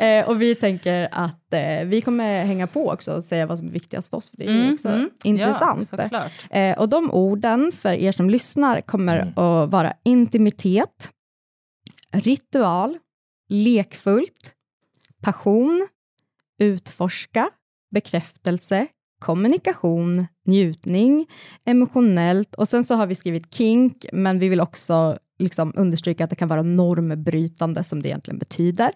[0.00, 3.68] eh, och vi tänker att eh, vi kommer hänga på också och säga vad som
[3.68, 5.10] är viktigast för oss, för det är ju Mm, också mm.
[5.24, 5.92] intressant.
[6.10, 9.28] Ja, eh, och de orden, för er som lyssnar, kommer Mm.
[9.38, 11.10] att vara intimitet,
[12.12, 12.98] ritual,
[13.48, 14.54] lekfullt,
[15.22, 15.88] passion,
[16.58, 17.50] utforska,
[17.90, 18.86] bekräftelse,
[19.20, 21.26] kommunikation, njutning,
[21.64, 26.30] emotionellt och sen så har vi skrivit kink, men vi vill också liksom understryka att
[26.30, 28.90] det kan vara normbrytande som det egentligen betyder.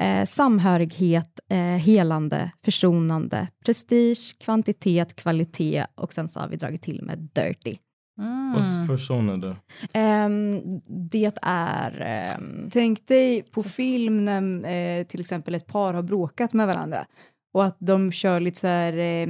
[0.00, 7.02] Eh, samhörighet, eh, helande, försonande, prestige, kvantitet, kvalitet och sen så har vi dragit till
[7.02, 7.74] med dirty.
[8.18, 8.54] Mm.
[8.54, 9.56] What's försonande?
[9.92, 12.00] Ehm, det är...
[12.00, 14.64] ehm, Tänk dig på film när
[14.98, 17.06] eh, till exempel ett par har bråkat med varandra
[17.54, 19.26] och att de kör lite så här, eh,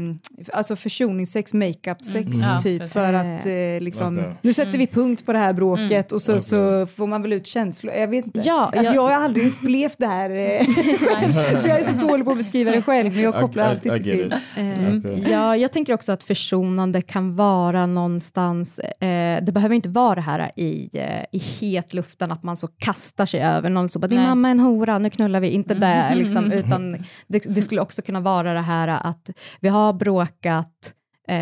[0.53, 2.41] alltså försoningssex, makeup-sex Mm.
[2.41, 2.93] Ja, typ precis.
[2.93, 4.33] för att eh, liksom, Okej.
[4.43, 6.41] nu sätter vi punkt på det här bråket och så, Okej.
[6.41, 8.41] så får man väl ut känslor, jag vet inte.
[8.45, 10.65] Ja, alltså, jag- jag har aldrig upplevt det här, eh,
[11.59, 13.93] så jag är så dålig på att beskriva det själv, men jag kopplar I, alltid
[13.93, 14.33] I, I till film.
[14.57, 15.27] Eh, Okej.
[15.31, 20.21] Ja, jag tänker också att försonande kan vara någonstans, eh, det behöver inte vara det
[20.21, 24.07] här i, eh, i het luften, att man så kastar sig över någon så bara,
[24.07, 26.93] din mamma är en hora, nu knullar vi, inte det, liksom, utan
[27.27, 30.95] det, det skulle också kunna vara det här att vi har bråkat,
[31.29, 31.35] eh,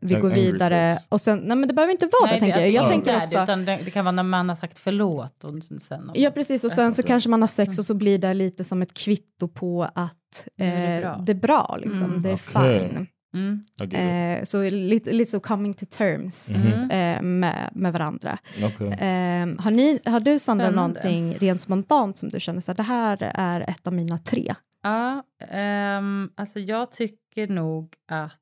[0.00, 2.70] vi Ang- går vidare, och sen, nej men det behöver inte vara det, tänker jag.
[2.70, 5.44] Jag det, tänker också, det, utan det, det kan vara när man har sagt förlåt
[5.44, 6.10] och sen...
[6.14, 6.64] Ja, precis.
[6.64, 9.48] Och sen så kanske man har sex och så blir det lite som ett kvitto
[9.48, 11.22] på att eh, är det bra.
[11.26, 12.04] det är bra, liksom.
[12.04, 12.22] Mm.
[12.22, 12.88] det är Okej.
[12.88, 13.06] fine.
[13.34, 13.60] Mm.
[13.82, 13.92] It.
[13.94, 16.90] Eh, så lite, lite så coming to terms Mhm.
[16.90, 18.38] eh, med, med varandra.
[18.56, 18.86] Okay.
[18.88, 20.70] Eh, har, ni, har du, Sandra, Spännande.
[21.00, 24.54] någonting rent spontant som du känner så här, det här är ett av mina tre?
[24.84, 28.40] Ja, ehm, alltså jag tycker nog att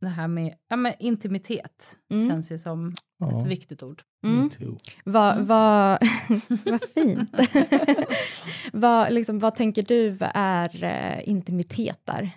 [0.00, 2.28] det här med, ja, men intimitet Mm.
[2.28, 3.40] känns ju som Ja.
[3.40, 4.02] ett viktigt ord.
[4.26, 4.50] Mm.
[5.04, 5.46] Vad Mm.
[5.46, 5.98] vad-
[6.64, 7.30] vad fint.
[8.72, 12.30] vad, liksom, vad tänker du är eh, intimitet där?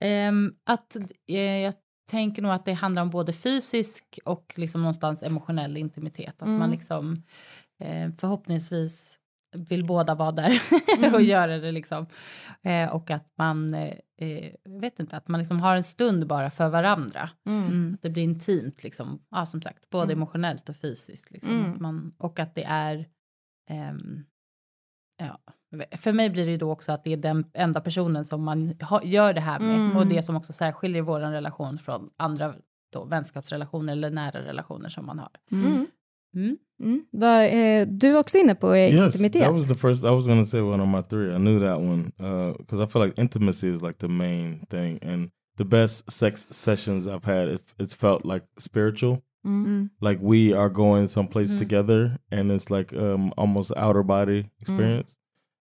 [0.00, 0.96] Ehm, att,
[1.28, 1.74] eh, jag
[2.10, 6.34] tänker nog att det handlar om både fysisk och liksom någonstans emotionell intimitet.
[6.42, 6.58] Att Mm.
[6.58, 7.22] man liksom
[7.82, 9.18] eh, förhoppningsvis
[9.52, 10.62] vill båda vara där
[10.98, 11.14] Mm.
[11.14, 12.06] och göra det liksom.
[12.62, 16.50] Eh, och att man, eh, eh, vet inte, att man liksom har en stund bara
[16.50, 17.30] för varandra.
[17.46, 17.94] Mm.
[17.94, 20.18] Att det blir intimt liksom, ja som sagt, både Mm.
[20.18, 21.54] emotionellt och fysiskt liksom.
[21.58, 21.72] Mm.
[21.74, 23.06] Att man, och att det är,
[23.70, 24.24] ehm,
[25.18, 25.38] ja,
[25.96, 28.74] för mig blir det ju då också att det är den enda personen som man
[28.80, 29.96] ha, gör det här med Mm.
[29.96, 32.54] och det som också särskiljer vår relation från andra
[32.92, 35.30] då, vänskapsrelationer eller nära relationer som man har.
[36.36, 36.42] Mm.
[36.42, 36.56] Mm.
[36.80, 37.04] Mm.
[37.12, 39.42] Vad, eh, du var också inne på eh, Yes, intimitet.
[39.42, 40.04] that was the first.
[40.04, 41.34] I was gonna say one of my three.
[41.34, 42.12] I knew that one
[42.58, 47.06] because I feel like intimacy is like the main thing, and the best sex sessions
[47.06, 49.22] I've had, it, it's felt like spiritual.
[49.46, 49.90] Mm.
[50.00, 51.58] Like we are going someplace Mhm.
[51.58, 55.16] together, and it's like um, almost outer body experience.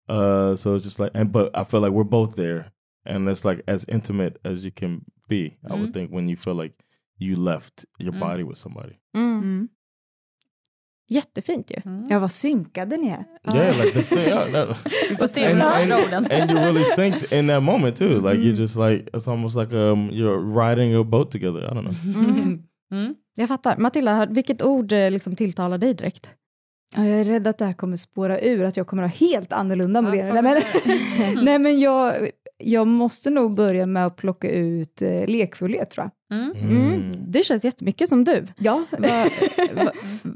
[0.07, 2.71] Uh, so it's just like, and but I feel like we're both there,
[3.05, 5.57] and it's like as intimate as you can be.
[5.69, 5.81] I Mm.
[5.81, 6.73] would think when you feel like
[7.17, 8.19] you left your Mm.
[8.19, 8.99] body with somebody.
[11.09, 11.15] Mm.
[11.15, 11.23] Mm.
[11.25, 12.07] Jättefint ju.
[12.09, 13.25] Ja, vad synkade ni är.
[13.55, 14.21] Yeah, like the same.
[14.21, 14.75] yeah,
[15.09, 18.07] Vi får se and, and, and you're really synced in that moment too.
[18.09, 18.41] Like Mm-hmm.
[18.47, 21.59] you're just like it's almost like um you're riding a boat together.
[21.71, 22.15] I don't know.
[22.15, 22.63] Mm.
[22.91, 23.15] Mm.
[23.35, 23.77] Jag fattar.
[23.77, 26.29] Matilda, vilket ord eh, liksom tilltalar dig direkt?
[26.95, 29.53] Ja, jag är rädd att det här kommer spåra ur, att jag kommer ha helt
[29.53, 30.61] annorlunda med Ja, Nej, men,
[31.45, 36.11] nej, men jag, jag måste nog börja med att plocka ut eh, lekfullhet, tror jag.
[36.31, 36.51] Mm.
[36.51, 37.11] Mm.
[37.27, 38.47] Det känns jättemycket som du.
[38.57, 39.29] Ja, Va,
[39.73, 39.91] va,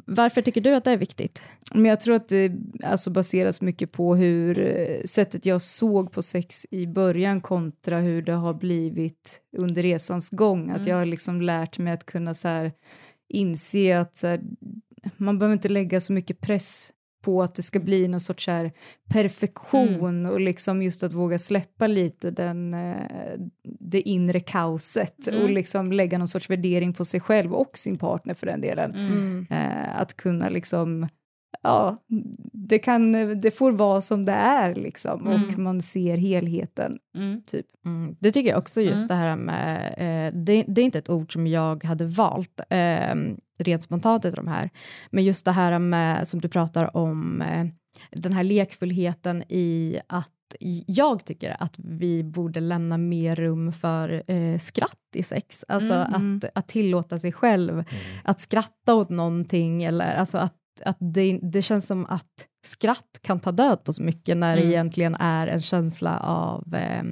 [0.06, 1.42] varför tycker du att det är viktigt?
[1.74, 2.52] men jag tror att det
[2.84, 8.22] alltså baseras mycket på hur eh, sättet jag såg på sex i början kontra hur
[8.22, 10.70] det har blivit under resans gång.
[10.70, 10.88] Att Mm.
[10.90, 12.72] jag har liksom lärt mig att kunna så här,
[13.30, 14.42] inse att så här,
[15.18, 16.92] man behöver inte lägga så mycket press
[17.24, 18.72] på att det ska bli någon sorts här
[19.10, 23.40] perfektion och liksom just att våga släppa lite den, eh,
[23.80, 25.54] det inre kaoset och Mm.
[25.54, 28.92] liksom lägga någon sorts värdering på sig själv och sin partner för den delen.
[28.92, 29.48] Mm.
[29.50, 31.08] Eh, att kunna liksom,
[31.64, 31.98] ja,
[32.54, 33.12] det, kan,
[33.42, 35.64] det får vara som det är liksom och Mm.
[35.64, 37.00] man ser helheten.
[37.18, 37.42] Mm.
[37.44, 37.66] Typ.
[37.86, 39.08] Mm, det tycker jag också, just Mm.
[39.08, 43.16] det här med, eh, det, det är inte ett ord som jag hade valt, eh,
[43.60, 44.70] rent spontant utav de här,
[45.12, 47.66] men just det här med, som du pratar om, eh,
[48.12, 50.30] den här lekfullheten i att
[50.88, 56.38] jag tycker att vi borde lämna mer rum för eh, skratt i sex, alltså Mm.
[56.44, 57.84] att, att tillåta sig själv
[58.24, 60.56] att skratta åt någonting, eller alltså att,
[60.86, 64.62] att det, det känns som att skratt kan ta död på så mycket, när det
[64.62, 64.72] Mm.
[64.74, 67.04] egentligen är en känsla av eh,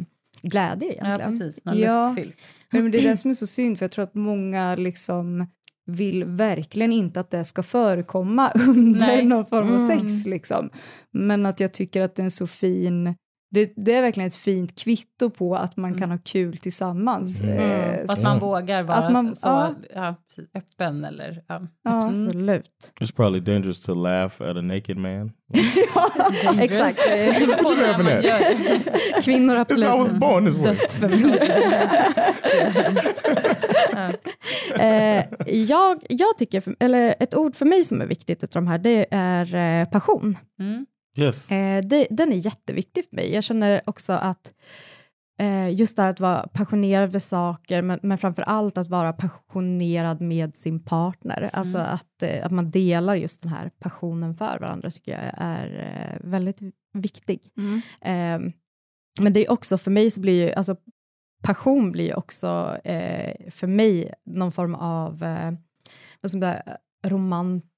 [0.42, 1.20] glädje egentligen.
[1.20, 1.66] Ja, precis.
[1.66, 2.06] Något Ja.
[2.08, 2.56] lustfyllt.
[2.72, 5.48] Men det är det som är så synd, för jag tror att många liksom
[5.86, 9.26] vill verkligen inte att det ska förekomma under Nej.
[9.26, 9.88] någon form av Mm.
[9.88, 10.26] sex.
[10.26, 10.70] Liksom.
[11.12, 13.16] Men att jag tycker att det är en så fin...
[13.54, 17.42] Det, det är verkligen ett fint kvitto på att man kan ha kul tillsammans.
[17.42, 17.58] Mm.
[17.58, 19.76] Eh, Och att man vågar vara Att man- så ja.
[19.96, 20.16] ja.
[20.56, 21.44] öppen eller...
[21.48, 21.62] Ja.
[21.84, 21.98] ja.
[21.98, 22.92] Absolut.
[23.00, 25.32] It's probably dangerous to laugh at a naked man.
[26.62, 26.98] Exakt.
[27.64, 28.24] Man Happened?
[28.24, 29.22] gör det.
[29.24, 30.66] Kvinnor har It's I was absolut born this way.
[30.66, 31.08] dött för
[34.80, 38.78] eh, jag, jag tycker, eller ett ord för mig som är viktigt utav de här,
[38.78, 40.38] det är eh, passion.
[40.60, 40.86] Mm.
[41.18, 41.52] Yes.
[41.52, 43.34] Eh, det, den är jätteviktig för mig.
[43.34, 44.54] Jag känner också att
[45.40, 49.14] eh, just det här att vara passionerad över saker, men, men framför allt att vara
[49.14, 51.50] passionerad med sin partner.
[51.54, 55.98] Alltså att, eh, att man delar just den här passionen för varandra, tycker jag är
[56.22, 56.60] eh, väldigt
[56.94, 57.54] viktig.
[57.58, 57.82] Mm.
[58.02, 58.54] Eh,
[59.22, 60.76] men det är också, för mig så blir ju, alltså
[61.44, 65.52] passion blir ju också eh, för mig någon form av eh,
[66.22, 66.78] vad ska man säga,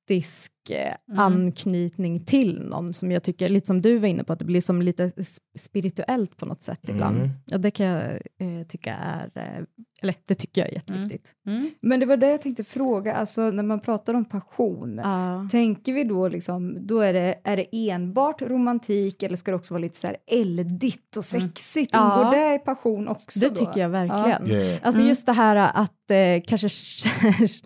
[0.10, 1.20] romantisk eh, Mm.
[1.20, 4.62] anknytning till någon som jag tycker, lite som du var inne på, att det blir
[4.62, 5.12] som lite
[5.58, 7.18] spirituellt på något sätt ibland.
[7.18, 7.30] Mm.
[7.46, 9.64] Ja, det kan jag eh, tycka är, eh,
[10.04, 11.26] eller det tycker jag är jätteviktigt.
[11.48, 11.70] Mm.
[11.82, 15.48] Men det var det jag tänkte fråga, alltså när man pratar om passion, Ja.
[15.52, 19.74] tänker vi då liksom, då är det, är det enbart romantik eller ska det också
[19.74, 21.90] vara lite så här eldigt och sexigt?
[21.94, 22.20] Ja.
[22.20, 23.56] Ingår det i passion också Det då?
[23.56, 24.48] tycker jag verkligen.
[24.48, 24.80] Yeah.
[24.84, 25.10] Alltså Mm.
[25.10, 26.68] just det här att eh, kanske,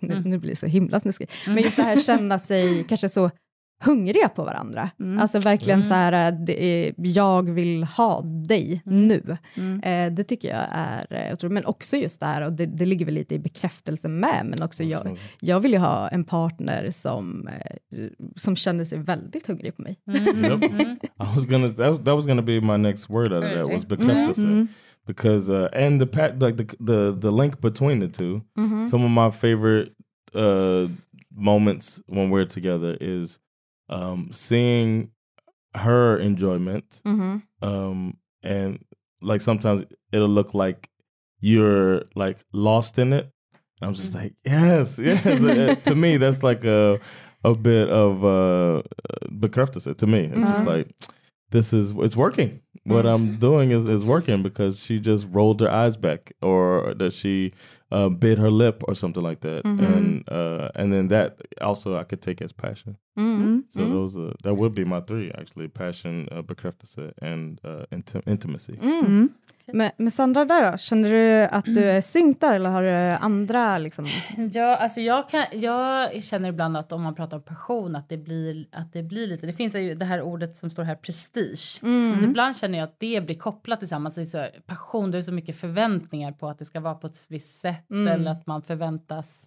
[0.00, 0.30] nu, Mm.
[0.30, 3.30] nu blir det så himla snuskigt, men just det här känna sig kanske så
[3.84, 4.90] hungriga på varandra.
[5.00, 5.18] Mm.
[5.18, 5.88] Alltså verkligen Mm.
[5.88, 9.06] så här, eh, det är, jag vill ha dig Mm.
[9.08, 9.36] nu.
[9.56, 9.80] Mm.
[9.82, 12.86] Eh, det tycker jag är eh, otroligt, men också just det här, och det, det
[12.86, 16.90] ligger väl lite i bekräftelse med, men också jag, jag vill ju ha en partner
[16.90, 18.06] som, eh,
[18.36, 19.96] som känner sig väldigt hungrig på mig.
[20.06, 20.44] Mm.
[20.44, 20.70] Yep.
[20.72, 20.80] Mm.
[21.02, 23.74] I was gonna that was, that was gonna be my next word out of that
[23.74, 24.68] was bekräftelse Mm.
[25.06, 28.88] because uh, and the pat like the the the link between the 2 Mhm.
[28.90, 29.90] Some of my favorite
[30.34, 30.90] uh,
[31.36, 33.38] moments when we're together is
[33.88, 35.10] um, seeing
[35.74, 37.42] her enjoyment, Mhm.
[37.62, 38.78] um, and
[39.20, 40.88] like sometimes it'll look like
[41.40, 43.30] you're like lost in it,
[43.82, 45.24] I'm just like, yes, yes.
[45.26, 46.98] Uh, to me, that's like a
[47.44, 48.82] a bit of uh,
[49.30, 50.20] bekräftelse to me.
[50.32, 50.66] It's just Mhm.
[50.66, 50.90] like
[51.50, 52.60] this is it's working.
[52.84, 57.12] What I'm doing is is working because she just rolled her eyes back, or that
[57.12, 57.52] she
[57.90, 59.96] uh, bit her lip, or something like that, Mhm.
[59.96, 62.96] and uh, and then that also I could take as passion.
[63.18, 63.62] Mm.
[63.68, 68.22] So those are, that would be my three actually: passion, uh, bekräftelse, and uh, inti-
[68.26, 68.76] intimacy.
[69.68, 69.78] Mm.
[69.78, 70.78] Men, men Sandra, där då?
[70.78, 72.88] Känner du att du är synk där eller har du
[73.24, 74.06] andra liksom?
[74.52, 78.16] Ja, alltså jag, kan, jag känner ibland att om man pratar om passion att det
[78.16, 79.46] blir, att det blir lite...
[79.46, 81.82] Det finns ju det här ordet som står här, prestige.
[81.82, 82.18] Mm.
[82.18, 84.14] Så ibland känner jag att det blir kopplat tillsammans.
[84.14, 86.94] Det är så här, passion, det är så mycket förväntningar på att det ska vara
[86.94, 88.08] på ett visst sätt Mm.
[88.08, 89.44] eller att man förväntas...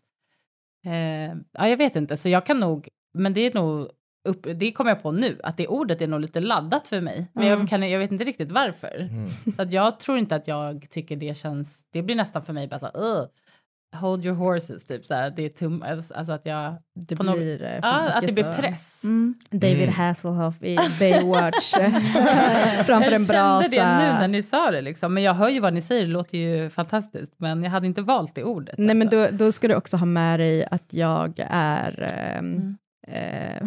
[0.85, 2.89] Eh, ja, jag vet inte, så jag kan nog...
[3.13, 3.89] Men det är nog...
[4.29, 7.27] Upp, det kommer jag på nu, att det ordet är nog lite laddat för mig.
[7.33, 7.59] Men Mm.
[7.59, 8.99] jag, kan, jag vet inte riktigt varför.
[9.11, 9.29] Mm.
[9.55, 11.83] Så att jag tror inte att jag tycker det känns...
[11.93, 13.25] Det blir nästan för mig bara så här, "Ugh,
[13.95, 15.29] hold your horses, typ så här.
[15.35, 15.83] Det är tum,
[16.15, 16.75] alltså att jag...
[17.07, 19.03] Det på något- blir, eh, för ja, att det blir press.
[19.03, 19.35] Mm.
[19.49, 21.73] David Hasselhoff i Baywatch
[22.85, 23.63] framför en jag brasa.
[23.71, 25.13] kände det nu när ni sa det liksom.
[25.13, 27.33] Men jag hör ju vad ni säger, det låter ju fantastiskt.
[27.37, 28.75] Men jag hade inte valt det ordet.
[28.77, 29.31] Nej, men alltså.
[29.37, 32.77] då, då ska du också ha med dig att jag är Mm.
[33.07, 33.55] Eh,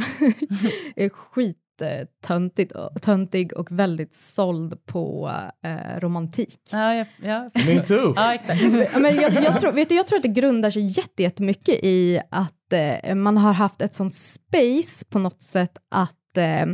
[0.97, 5.30] eh, skittöntig och, töntig och väldigt såld på
[5.64, 6.59] eh, romantik.
[6.70, 7.51] Ja, ja, ja.
[7.66, 8.12] Me too.
[8.16, 8.62] Ja, exakt.
[9.01, 12.20] Men jag, jag, tror, vet du, jag tror att det grundar sig jätte- jättemycket i
[12.30, 16.66] att eh, man har haft ett sånt space på något sätt att eh,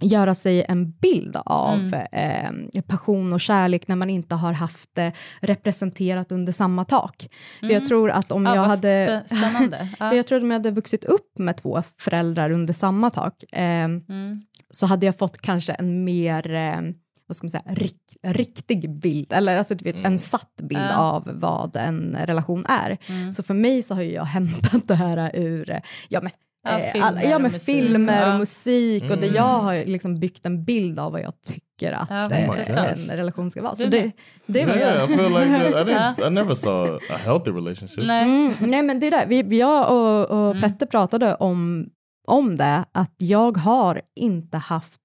[0.00, 5.12] göra sig en bild av eh, passion och kärlek när man inte har haft det
[5.40, 7.28] representerat under samma tak.
[7.60, 7.88] För jag Mm.
[7.88, 8.88] tror att om Ja, jag hade...
[8.88, 9.88] spä- spännande.
[9.98, 10.14] Ja.
[10.14, 13.62] Jag tror att om jag hade vuxit upp med två föräldrar under samma tak eh,
[13.88, 14.42] Mm.
[14.70, 16.80] så hade jag fått kanske en mer, eh,
[17.26, 20.96] vad ska man säga, rik, riktig bild, eller alltså du vet, en satt bild Ja.
[20.96, 22.98] av vad en relation är.
[23.06, 23.32] Mm.
[23.32, 26.32] Så för mig så har jag hämtat det här ur, eh, ja men,
[26.64, 27.76] Ja, eh, filmer ja, och men musik.
[27.76, 28.38] filmer och Ja.
[28.38, 29.34] musik och det Mm.
[29.34, 33.50] jag har liksom byggt en bild av vad jag tycker att Ja, eh, en relation
[33.50, 33.74] ska vara.
[33.74, 34.12] Så det,
[34.46, 35.88] det är vad Yeah, jag I feel like that.
[35.88, 36.26] I didn't.
[36.26, 38.06] I never saw a healthy relationship.
[38.06, 38.24] Nej.
[38.24, 40.62] Mm, nej men det är det, vi, jag och, och Mm.
[40.62, 41.88] Petter pratade om,
[42.28, 45.00] om det, att jag har inte haft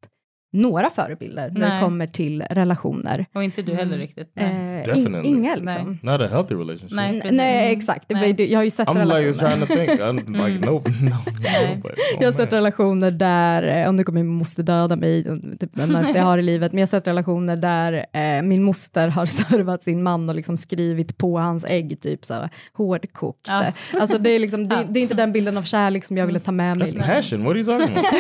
[0.54, 1.82] några förebilder när det Nej.
[1.82, 3.26] kommer till relationer.
[3.34, 4.32] Och inte du heller riktigt.
[4.34, 4.84] Nej.
[4.88, 5.76] Eh, in, inga Nej.
[5.76, 6.00] liksom.
[6.02, 6.92] Not a healthy relationship.
[6.92, 7.12] Nej.
[7.12, 7.38] Nej, precis.
[7.38, 8.52] nej exakt, Nej.
[8.52, 9.28] jag har ju sett I'm relationer.
[9.28, 9.90] like trying to think.
[10.02, 11.10] I'm like nope, no,
[11.44, 11.76] Nej.
[11.76, 11.96] nobody.
[12.20, 12.58] jag har Oh, sett man.
[12.58, 15.24] relationer där, eh, om det kommer min moster döda mig,
[15.60, 18.64] typ den närmaste jag har i livet, men jag har sett relationer där eh, min
[18.64, 23.46] moster har servat sin man och liksom skrivit på hans ägg, typ så hårdkokt.
[23.48, 23.64] Ja.
[24.00, 26.40] Alltså det är, liksom, det, det är inte den bilden av kärlek som jag ville
[26.40, 26.88] ta med mig.
[26.88, 27.44] That's passion.
[27.44, 28.12] What are you talking about?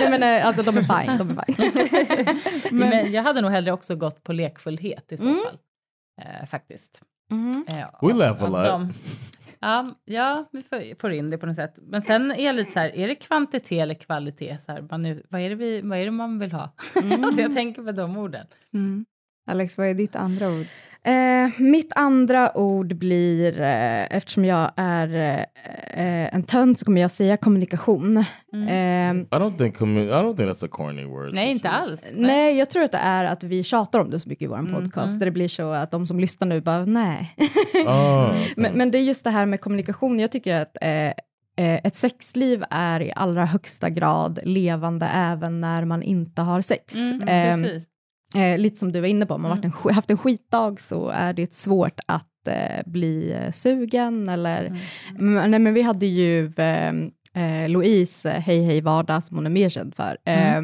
[0.00, 2.70] Nej men eh, alltså de är fine, de är fine.
[2.78, 5.40] Men, jag hade nog hellre också gått på lekfullhet i så Mm.
[5.44, 5.58] fall.
[6.22, 7.02] Eh, faktiskt.
[7.30, 7.64] Mm.
[7.68, 8.48] Eh, We laugh a
[8.78, 8.94] lot.
[9.60, 11.74] Ja, ja, vi får, får in det på något sätt.
[11.82, 14.58] Men sen är jag lite så här, är det kvantitet eller kvalitet?
[14.58, 16.62] Så här, man nu, vad, är det vi, vad är det man vill ha?
[17.24, 18.46] alltså jag tänker på de orden.
[18.74, 19.06] Mm.
[19.46, 20.66] Alex, vad är ditt andra ord?
[21.04, 25.38] Eh, mitt andra ord blir, eh, eftersom jag är
[25.94, 28.24] eh, en tönt så kommer jag säga kommunikation.
[28.52, 28.68] Mm.
[28.68, 29.76] Eh, I don't think.
[29.76, 31.32] commu- I don't think that's a corny word.
[31.34, 32.06] Nej, inte alls.
[32.16, 34.58] nej, jag tror att det är att vi tjatar om det så mycket i vår
[34.58, 35.18] Mm, podcast, mm.
[35.18, 37.34] där det blir så att de som lyssnar nu bara, nej.
[37.86, 38.52] Oh, okay.
[38.56, 41.14] men, men det är just det här med kommunikation, jag tycker att eh, eh,
[41.84, 46.94] ett sexliv är i allra högsta grad levande även när man inte har sex.
[46.94, 47.88] Mm, Ehm, precis.
[48.36, 49.72] Eh, lite som du var inne på, om man Mm.
[49.84, 54.78] en, haft en skitdag så är det svårt att eh, bli eh, sugen eller...
[55.18, 55.50] Mm.
[55.50, 56.88] Nej, men vi hade ju eh,
[57.34, 60.56] eh, Louise, eh, Hej Hej Vardag, som hon är mer känd för, eh,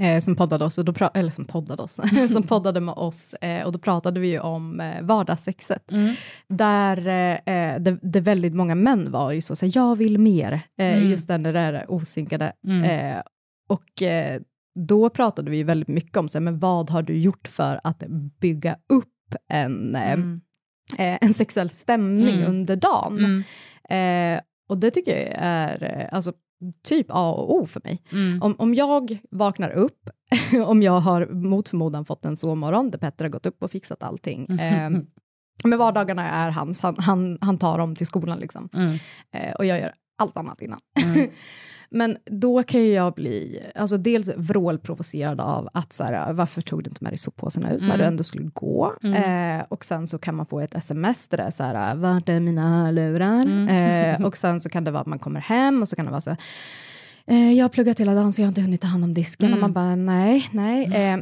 [0.00, 2.00] eh, som poddade oss, och då pra- eller som poddade oss,
[2.32, 6.14] som poddade med oss, eh, och då pratade vi ju om eh, vardagssexet, Mm.
[6.48, 10.60] där eh, eh, det, det väldigt många män var ju så, så jag vill mer,
[10.78, 11.10] Mm.
[11.10, 13.20] just den där osynkade, Mm.
[13.68, 14.02] Och
[14.76, 18.02] då pratade vi väldigt mycket om så här, men vad har du gjort för att
[18.40, 20.40] bygga upp en, eh, Mm.
[20.98, 22.48] eh, en sexuell stämning Mm.
[22.50, 23.18] under dagen.
[23.88, 24.36] Mm.
[24.36, 26.32] Eh, och det tycker jag är eh, alltså,
[26.88, 28.02] typ A och O för mig.
[28.12, 28.42] Mm.
[28.42, 30.10] Om, om jag vaknar upp,
[30.66, 34.02] om jag har mot förmodan fått en sovmorgon där Petter har gått upp och fixat
[34.02, 34.90] allting, eh,
[35.64, 38.68] men vardagarna är hans, han, han, han tar dem till skolan liksom.
[38.74, 38.92] Mm.
[39.32, 40.80] Eh, och jag gör allt annat innan.
[41.92, 41.98] Mm.
[41.98, 46.84] Men då kan ju jag bli, alltså dels vrålprovocerad av att så här, varför tog
[46.84, 47.98] du inte med dig soppåsarna ut när Mm.
[47.98, 48.92] du ändå skulle gå?
[49.02, 49.58] Mm.
[49.60, 52.28] Eh, och sen så kan man få ett sms där det är så här, vart
[52.28, 53.42] är mina hörlurar?
[53.42, 53.68] Mm.
[54.20, 56.10] Eh, och sen så kan det vara att man kommer hem och så kan det
[56.10, 56.38] vara så här,
[57.28, 59.46] Eh, jag har pluggat hela dagen så jag har inte hunnit ta hand om disken.
[59.46, 59.58] Mm.
[59.58, 60.86] Och man bara, nej, nej.
[60.94, 61.18] Eh,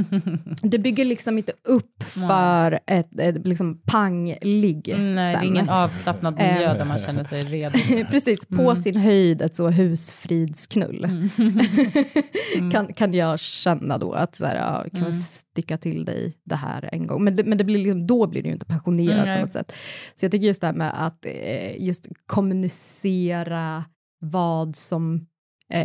[0.63, 5.45] det bygger liksom inte upp för ett, ett liksom pang-ligg Mm, nej, det är sen.
[5.45, 7.79] ingen avslappnad miljö Eh, där man känner sig redo.
[8.11, 8.77] Precis, på Mm.
[8.77, 11.07] sin höjd ett så husfridsknull.
[12.73, 15.13] kan, kan jag känna då att så här, ja, kan Mm.
[15.13, 17.25] sticka till dig det här en gång.
[17.25, 19.53] Men, det, men det blir liksom, då blir det ju inte passionerat Mm, på något
[19.53, 19.73] sätt.
[20.15, 23.85] Så jag tycker just det här med att eh, just kommunicera
[24.21, 25.21] vad som eh,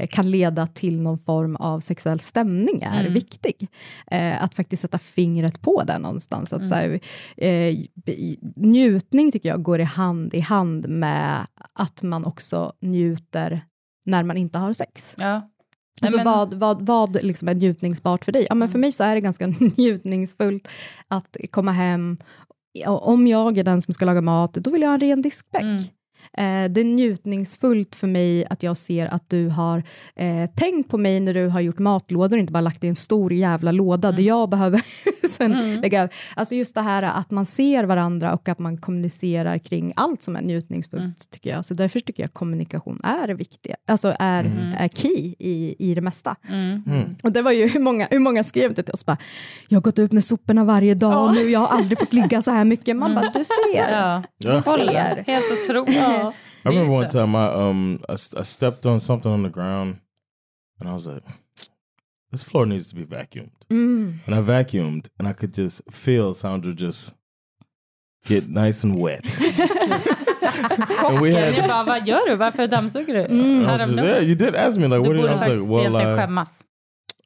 [0.09, 3.13] kan leda till någon form av sexuell stämning är Mm.
[3.13, 3.67] viktig.
[4.11, 6.53] Eh, att faktiskt sätta fingret på det någonstans.
[6.53, 6.69] Att, Mm.
[6.69, 6.99] så här,
[7.37, 7.75] eh,
[8.55, 13.61] njutning tycker jag går i hand i hand med att man också njuter
[14.05, 15.15] när man inte har sex.
[15.17, 15.49] Ja.
[16.01, 16.37] Alltså men- Mm.
[16.39, 18.45] vad, vad, vad liksom är njutningsbart för dig?
[18.49, 20.67] Ja, men för mig så är det ganska njutningsfullt
[21.07, 22.17] att komma hem.
[22.87, 25.63] Om jag är den som ska laga mat, då vill jag ha en ren diskbänk.
[25.63, 25.83] Mm.
[26.38, 29.84] Eh, det är njutningsfullt för mig att jag ser att du har
[30.15, 33.34] eh, tänkt på mig när du har gjort matlådor inte bara lagt i en stor
[33.34, 34.15] jävla låda Mm.
[34.15, 34.82] där jag behöver
[35.28, 36.13] sen lägga över.
[36.36, 40.36] Alltså just det här att man ser varandra och att man kommunicerar kring allt som
[40.36, 41.13] är njutningsfullt, Mm.
[41.32, 41.65] tycker jag.
[41.65, 44.43] Så därför tycker jag kommunikation är viktig, alltså är,
[44.78, 46.36] är key i, i det mesta.
[46.49, 46.84] Mm.
[47.24, 49.17] Och det var ju hur många, hur många skrev det till oss bara,
[49.67, 52.41] jag har gått ut med soporna varje dag och nu jag har aldrig fått ligga
[52.41, 52.95] så här mycket.
[52.97, 53.91] Man bara, du ser.
[53.91, 54.24] Ja.
[54.38, 54.61] Ja.
[54.65, 55.24] Kolla, ser.
[55.28, 55.95] helt otroligt.
[56.65, 59.95] I remember one time I um I, I stepped on something on the ground,
[60.82, 61.22] and I was like,
[62.32, 64.13] "This floor needs to be vacuumed." Mm.
[64.25, 67.13] And I vacuumed, and I could just feel Sandra just
[68.25, 69.25] get nice and wet.
[70.41, 71.67] and we Ni had.
[71.67, 72.36] bara, vad gör du?
[72.36, 73.36] Varför dammsuger du?
[73.36, 75.17] I Här was just, yeah, you did ask me like, Du what?
[75.17, 76.65] Did, I borde was like, faktiskt well, egentligen uh, skämmas.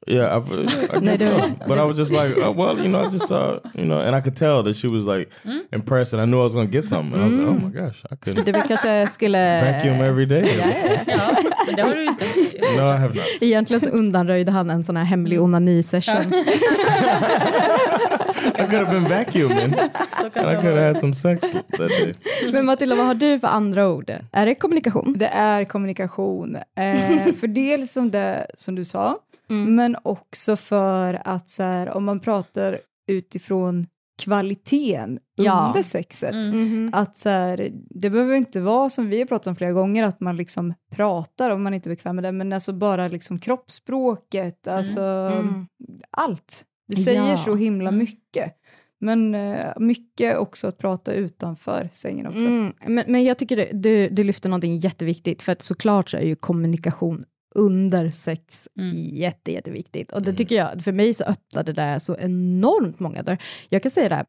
[0.06, 1.56] Yeah, I, I guess so.
[1.66, 4.14] But I was just like, uh, well, you know, I just saw, you know, and
[4.14, 5.30] I could tell that she was like
[5.72, 7.14] impressed, and I knew I was gonna get something.
[7.14, 9.60] And I was like, oh my gosh, I could Du kanske skulle...
[9.62, 10.44] vacuum every day.
[11.06, 11.36] Ja,
[11.66, 12.24] men det har du inte.
[12.76, 13.42] No, I have not.
[13.42, 16.32] Egentligen så undanröjde han en sån här hemlig onani-session.
[18.56, 19.74] I could have been vacuuming.
[20.36, 22.14] And I could have had some sex that day.
[22.52, 24.10] Men Matilda, vad har du för andra ord?
[24.32, 25.14] Är det kommunikation?
[25.18, 26.56] Det är kommunikation.
[26.56, 29.18] Eh, för dels som, det, som du sa,
[29.50, 29.74] Mm.
[29.74, 33.86] men också för att så här, om man pratar utifrån
[34.22, 35.66] kvaliteten Ja.
[35.66, 36.34] under sexet.
[36.34, 36.90] Mhm.
[36.92, 40.20] Att så här, det behöver inte vara som vi har pratat om flera gånger, att
[40.20, 44.68] man liksom pratar om man inte är bekväm med det, men alltså bara liksom kroppsspråket,
[44.68, 45.66] alltså Mm.
[46.10, 46.64] allt.
[46.88, 47.36] Det säger Ja.
[47.36, 47.98] så himla Mm.
[47.98, 48.52] mycket.
[49.00, 52.38] Men eh, mycket också att prata utanför sängen också.
[52.46, 52.72] Mm.
[52.86, 56.22] Men, men jag tycker du, du, du lyfter någonting jätteviktigt, för att såklart så är
[56.22, 57.24] ju kommunikation
[57.54, 58.96] under sex Mm.
[58.96, 60.12] jätte, jätteviktigt.
[60.12, 63.42] Och det tycker jag, för mig så öppnade det så enormt många dörrar.
[63.68, 64.26] Jag kan säga det, här,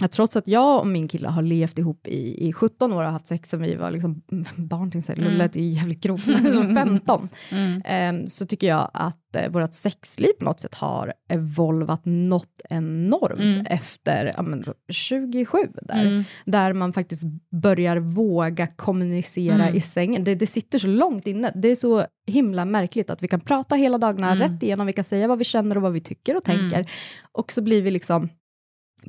[0.00, 3.10] att trots att jag och min kille har levt ihop i, i 17 år och
[3.12, 4.22] haft sex sen vi var liksom
[4.56, 5.40] barn, till sig, Mm.
[5.40, 7.82] är ju jävligt grovt, men som 15, Mm.
[7.84, 13.40] Ehm, så tycker jag att eh, vårt sexliv på något sätt har evolvat något enormt
[13.40, 13.66] Mm.
[13.66, 16.24] efter ja, men, så 27 där, Mm.
[16.44, 17.24] där man faktiskt
[17.62, 19.74] börjar våga kommunicera Mm.
[19.76, 20.24] i sängen.
[20.24, 21.52] Det, det sitter så långt inne.
[21.54, 24.38] Det är så himla märkligt att vi kan prata hela dagarna Mm.
[24.48, 26.86] rätt igenom, vi kan säga vad vi känner och vad vi tycker och tänker, Mm.
[27.32, 28.28] och så blir vi liksom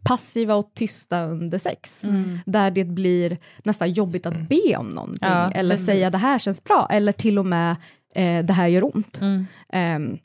[0.03, 2.39] passiva och tysta under sex Mm.
[2.45, 5.85] där det blir nästan jobbigt att be om någonting, Ja, eller precis.
[5.87, 7.75] säga det här känns bra, eller till och med
[8.15, 9.21] eh, det här gör ont.
[9.21, 9.45] Mm.
[9.73, 10.17] Ehm,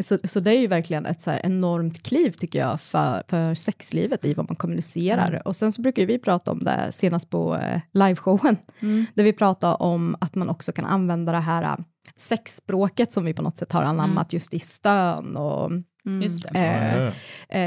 [0.00, 4.24] så, så det är ju verkligen ett så enormt kliv, tycker jag, för, för sexlivet
[4.24, 5.28] i vad man kommunicerar.
[5.28, 5.40] Mm.
[5.44, 9.06] Och sen så brukar vi prata om det senast på eh, liveshowen, Mm.
[9.14, 11.76] där vi pratar om att man också kan använda det här eh,
[12.16, 15.70] sexspråket som vi på något sätt har anammat just i stön och
[16.06, 16.22] Mm.
[16.22, 16.48] Just det.
[16.58, 17.12] Eh, yeah.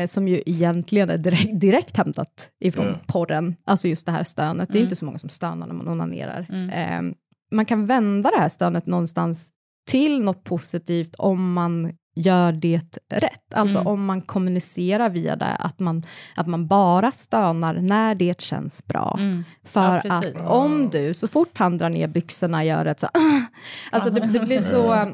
[0.01, 2.93] eh, som ju egentligen är direkt, direkt hämtat ifrån Ja.
[3.07, 4.69] porren, alltså just det här stönet.
[4.69, 4.85] Det är Mm.
[4.85, 6.45] inte så många som stönar när man onanerar.
[6.49, 6.69] Mm.
[7.09, 7.15] Eh,
[7.51, 9.49] man kan vända det här stönet någonstans
[9.89, 13.53] till något positivt om man gör det rätt.
[13.53, 13.87] Alltså Mm.
[13.87, 16.03] om man kommunicerar via det, att man,
[16.35, 19.15] att man bara stönar när det känns bra.
[19.19, 19.43] Mm.
[19.63, 23.07] För Ja, att om du, så fort han drar ner byxorna, gör ett så
[23.91, 25.07] alltså det, det blir så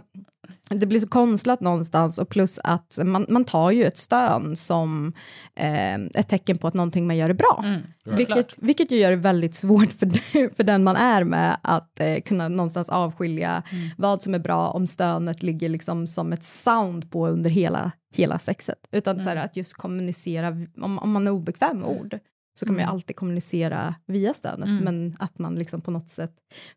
[0.80, 5.14] det blir så konstlat någonstans och plus att man, man tar ju ett stön som
[5.56, 7.62] eh, ett tecken på att någonting man gör är bra.
[7.66, 7.82] Mm.
[8.18, 10.08] Vilket, vilket ju gör det väldigt svårt för,
[10.56, 13.90] för den man är med att eh, kunna någonstans avskilja Mm.
[13.98, 18.40] vad som är bra om stönet ligger liksom som ett sound på under hela, hela
[18.40, 18.88] sexet.
[18.92, 19.46] Utan så här, Mm.
[19.46, 20.48] att just kommunicera,
[20.82, 22.20] om, om man är obekväm med ord,
[22.60, 22.94] så kan man ju Mm.
[22.96, 24.84] alltid kommunicera via stönet, Mm.
[24.84, 26.32] men att man liksom på något sätt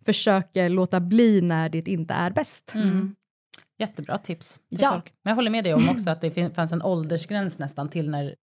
[0.07, 2.73] försöker låta bli när det inte är bäst.
[3.79, 3.89] Mm.
[3.91, 4.61] Jättebra tips.
[4.69, 4.93] Ja.
[4.93, 5.13] folk.
[5.23, 8.35] Men jag håller med dig om också att det fanns en åldersgräns nästan till när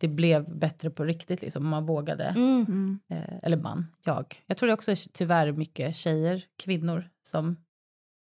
[0.00, 2.24] det blev bättre på riktigt, liksom, om man vågade.
[2.24, 3.00] Mm.
[3.10, 4.42] Eh, eller man, jag.
[4.46, 7.56] Jag tror det också är tyvärr mycket tjejer, kvinnor, som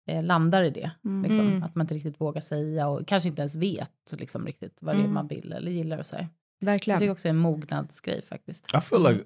[0.10, 0.92] eh, landar i det.
[1.06, 1.24] Mm.
[1.24, 1.64] Liksom, Mm.
[1.64, 5.00] Att man inte riktigt vågar säga och kanske inte ens vet liksom, riktigt vad det
[5.00, 5.14] är Mm.
[5.14, 6.28] man vill eller gillar och så här.
[6.60, 7.00] Jag Verkligen.
[7.00, 8.68] tycker också det är en mognadsgrej faktiskt.
[8.78, 9.24] I feel like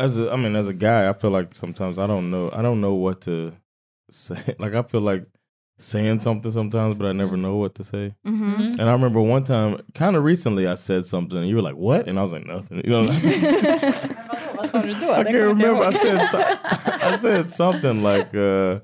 [0.00, 2.56] as a, I mean as a guy, I feel like sometimes I don't know I
[2.62, 3.50] don't know what to
[4.12, 4.36] say.
[4.58, 5.26] Like I feel like
[5.76, 8.14] saying something sometimes, but I never know what to say.
[8.26, 8.56] Mhm.
[8.56, 8.78] Mm.
[8.78, 11.76] And I remember one time, kind of recently, I said something, and you were like,
[11.76, 15.10] "What?" And I was like, "Nothing." You know, Vad sa du?
[15.12, 15.82] I can't remember.
[15.84, 16.18] I said
[17.02, 18.34] I said something like.
[18.34, 18.80] uh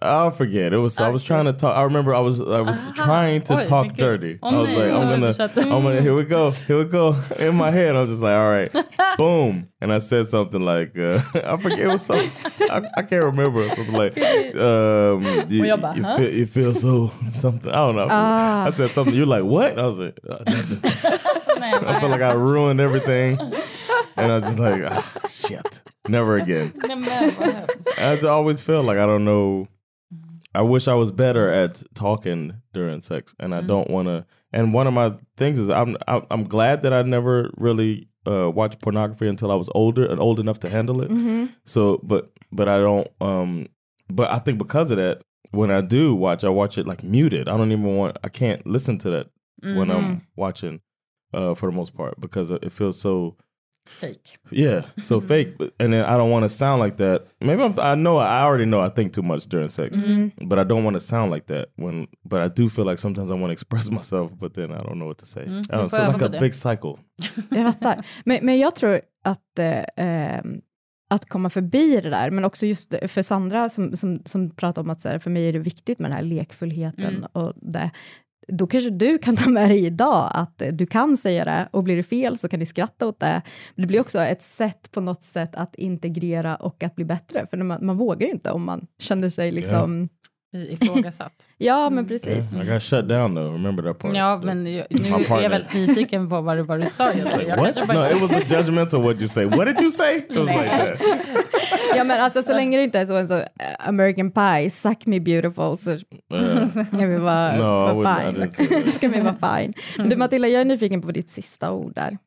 [0.00, 0.72] I'll forget.
[0.72, 0.98] It was.
[0.98, 1.76] I was trying to talk.
[1.76, 2.14] I remember.
[2.14, 2.40] I was.
[2.40, 3.04] I was Aha.
[3.04, 4.38] trying to talk dirty.
[4.42, 5.34] I was like, I'm gonna.
[5.56, 6.00] I'm gonna.
[6.00, 6.50] Here we go.
[6.50, 7.14] Here we go.
[7.38, 8.72] In my head, I was just like, all right,
[9.18, 11.80] boom, and I said something like, uh, I forget.
[11.80, 12.14] It was so.
[12.14, 13.68] I, I can't remember.
[13.68, 17.70] Something like, um, you, you, feel, you feel so something.
[17.70, 18.06] I don't know.
[18.08, 18.66] Ah.
[18.66, 19.14] I said something.
[19.14, 19.78] You're like, what?
[19.78, 20.80] I was like, uh, nothing.
[21.62, 23.38] I felt like I ruined everything,
[24.16, 26.72] and I was just like, ah, shit, never again.
[26.88, 27.98] Nej, men vad hemskt.
[27.98, 29.68] I always feel like I don't know.
[30.54, 34.26] I wish I was better at talking during sex, and I don't want to.
[34.52, 38.80] And one of my things is I'm I'm glad that I never really uh, watched
[38.80, 41.10] pornography until I was older and old enough to handle it.
[41.10, 41.52] Mhm.
[41.64, 43.08] So, but but I don't.
[43.20, 43.68] Um,
[44.10, 45.22] but I think because of that,
[45.52, 47.48] when I do watch, I watch it like muted.
[47.48, 48.18] I don't even want.
[48.22, 49.28] I can't listen to that
[49.62, 50.80] when I'm watching,
[51.32, 53.36] uh, for the most part because it feels so
[54.00, 54.38] Fake.
[54.50, 57.20] yeah, so fake, but, and then I don't want to sound like that.
[57.40, 59.98] Maybe I'm, I know I already know I think too much during sex,
[60.48, 62.06] but I don't want to sound like that when.
[62.24, 64.94] But I do feel like sometimes I want to express myself, but then I don't
[64.98, 65.44] know what to say.
[65.44, 66.40] Don't know, so like a det.
[66.40, 66.98] big cycle.
[67.50, 68.04] Jag fattar.
[68.24, 70.60] Men, men jag tror att, eh, ehm,
[71.10, 74.90] att komma förbi det där, men också just för Sandra som, som, som pratar om
[74.90, 77.24] att så här, för mig är det viktigt med den här lekfullheten Mm.
[77.32, 77.90] och det.
[78.48, 81.96] Då kanske du kan ta med dig idag att du kan säga det och blir
[81.96, 83.42] det fel så kan ni skratta åt det.
[83.74, 87.46] Men det blir också ett sätt på något sätt att integrera och att bli bättre,
[87.50, 90.08] för när man, man vågar ju inte om man känner sig liksom,
[90.54, 91.32] Ifrågasatt.
[91.58, 92.52] ja men precis.
[92.54, 93.52] I got shut down though.
[93.52, 94.16] Remember that part?
[94.16, 97.12] Ja, The- men nu är jag väldigt nyfiken på vad du, vad du sa.
[97.12, 97.42] Jag, tror.
[97.42, 97.86] jag What?
[97.86, 99.44] bara- No, it was a judgmental what you say.
[99.44, 100.16] What did you say?
[100.28, 100.98] It was like that.
[101.96, 103.46] Ja men alltså så länge det inte är så en så eh,
[103.78, 105.98] American Pie, suck me beautiful, så
[106.96, 108.92] ska vi vara, No, vara fine.
[108.92, 109.72] ska vi vara fine.
[109.98, 112.18] Men du Matilda, jag är nyfiken på ditt sista ord där.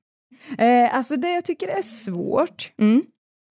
[0.57, 3.01] Eh, alltså det jag tycker är svårt, Mm.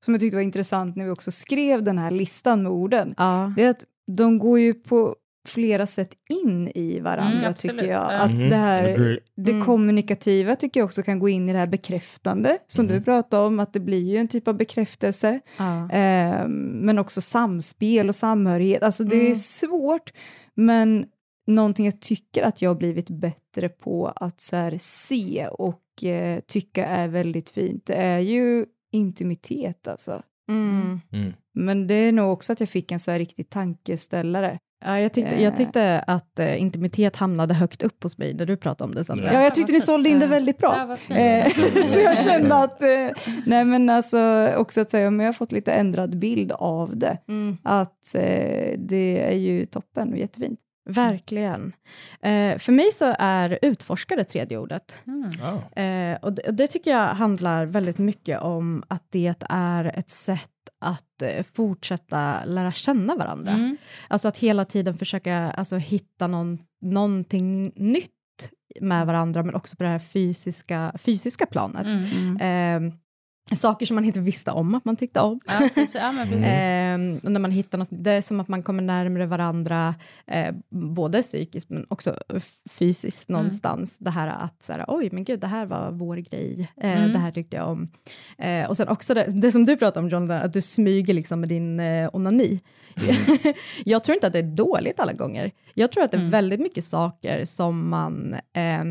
[0.04, 3.52] som jag tyckte var intressant när vi också skrev den här listan med orden, Ja.
[3.56, 3.84] det är att
[4.16, 5.16] de går ju på
[5.48, 6.10] flera sätt
[6.44, 8.12] in i varandra Mm, tycker jag.
[8.12, 8.18] Ja.
[8.18, 9.64] Att Mhm, det här, det Mm.
[9.64, 12.94] kommunikativa tycker jag också kan gå in i det här bekräftande, som Mhm.
[12.94, 15.40] du pratade om, att det blir ju en typ av bekräftelse.
[15.56, 15.90] Ja.
[15.90, 18.82] Eh, men också samspel och samhörighet.
[18.82, 19.36] Alltså det är Mm.
[19.36, 20.12] svårt,
[20.54, 21.06] men
[21.46, 26.40] någonting jag tycker att jag har blivit bättre på att så här, se och eh,
[26.46, 30.22] tycka är väldigt fint, det är ju intimitet alltså.
[30.48, 31.00] Mm.
[31.12, 31.32] Mm.
[31.54, 34.58] Men det är nog också att jag fick en så här riktig tankeställare.
[34.84, 38.56] Ja, jag, tyckte, jag tyckte att eh, intimitet hamnade högt upp hos mig när du
[38.56, 39.32] pratade om det Sandra.
[39.32, 40.96] Ja, jag tyckte ni sålde in det väldigt Ja, bra.
[40.96, 41.18] fint.
[41.18, 42.88] Eh, så jag kände att, eh,
[43.46, 47.18] nej men alltså också att säga, men jag har fått lite ändrad bild av det.
[47.28, 47.56] Mm.
[47.62, 50.60] Att eh, det är ju toppen och jättefint.
[50.90, 51.72] Verkligen.
[52.22, 54.96] Eh, för mig så är utforska det tredje ordet.
[55.06, 55.30] Mm.
[55.30, 55.84] Oh.
[55.84, 60.10] Eh, och, det, och det tycker jag handlar väldigt mycket om att det är ett
[60.10, 60.50] sätt
[60.84, 63.52] att eh, fortsätta lära känna varandra.
[63.52, 63.76] Mm.
[64.08, 68.10] Alltså att hela tiden försöka alltså, hitta någon, någonting nytt
[68.80, 71.86] med varandra, men också på det här fysiska, fysiska planet.
[71.86, 72.86] Mm.
[72.86, 72.94] Eh,
[73.54, 75.40] saker som man inte visste om att man tyckte om.
[75.46, 75.94] Ja, precis.
[75.94, 76.44] Ja, precis.
[76.44, 76.98] Eh,
[77.30, 79.94] när man hittar något, det är som att man kommer närmare varandra,
[80.26, 82.16] eh, både psykiskt men också
[82.70, 83.38] fysiskt Mm.
[83.38, 83.98] någonstans.
[83.98, 87.12] Det här att så här, oj men gud, det här var vår grej, eh, Mm.
[87.12, 87.88] det här tyckte jag om.
[88.38, 91.40] Eh, och sen också det, det som du pratade om John, att du smyger liksom
[91.40, 92.60] med din eh, onani.
[93.84, 95.50] jag tror inte att det är dåligt alla gånger.
[95.74, 96.30] Jag tror att det är Mm.
[96.30, 98.84] väldigt mycket saker som man eh,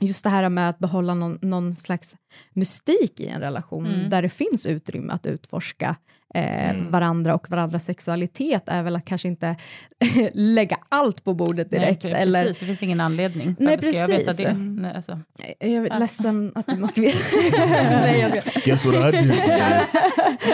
[0.00, 2.16] just det här med att behålla någon, någon slags
[2.52, 4.08] mystik i en relation, Mm.
[4.10, 5.96] där det finns utrymme att utforska
[6.34, 6.90] eh, Mm.
[6.90, 9.56] varandra och varandras sexualitet, är väl att kanske inte
[10.32, 12.04] lägga allt på bordet direkt.
[12.04, 13.56] Nej, eller, precis, det finns ingen anledning.
[13.58, 14.46] Nej, Varför ska jag veta precis.
[14.46, 14.52] det?
[14.54, 15.20] Nej, alltså.
[15.60, 17.18] jag är ledsen att du måste veta.
[17.90, 18.60] Nej, jag ska.
[18.60, 19.80] Guess what I did today?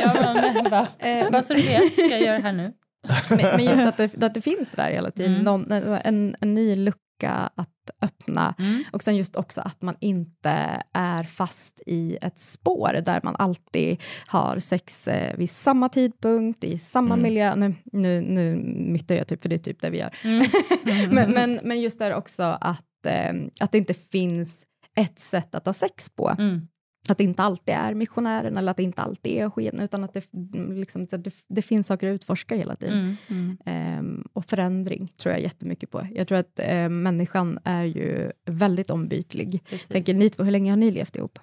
[0.02, 0.86] Ja, men, bara,
[1.30, 2.72] bara så du vet, ska jag göra det här nu?
[3.28, 5.44] men, men just att det, att det finns där hela tiden, Mm.
[5.44, 5.72] någon,
[6.04, 6.98] en, en ny lucka
[7.28, 7.68] att
[8.00, 8.54] öppna.
[8.58, 8.84] Mm.
[8.92, 14.00] Och sen just också att man inte är fast i ett spår där man alltid
[14.26, 17.22] har sex eh, vid samma tidpunkt, i samma Mm.
[17.22, 17.54] miljö.
[17.54, 18.56] Nu, nu, nu
[18.92, 20.14] myttar jag typ, för det är typ det vi gör.
[20.24, 20.46] Mm.
[21.10, 24.66] men, men, men just där också att, eh, att det inte finns
[24.96, 26.28] ett sätt att ha sex på.
[26.38, 26.68] Mm.
[27.08, 30.14] Att det inte alltid är missionären eller att det inte alltid är sken, utan att
[30.14, 30.24] det,
[30.74, 33.16] liksom, att det, det finns saker att utforska hela tiden.
[33.28, 36.06] Mm, Ehm, och förändring tror jag jättemycket på.
[36.14, 39.64] Jag tror att eh, människan är ju väldigt ombytlig.
[39.64, 39.88] Precis.
[39.88, 41.38] Tänker ni två, hur länge har ni levt ihop?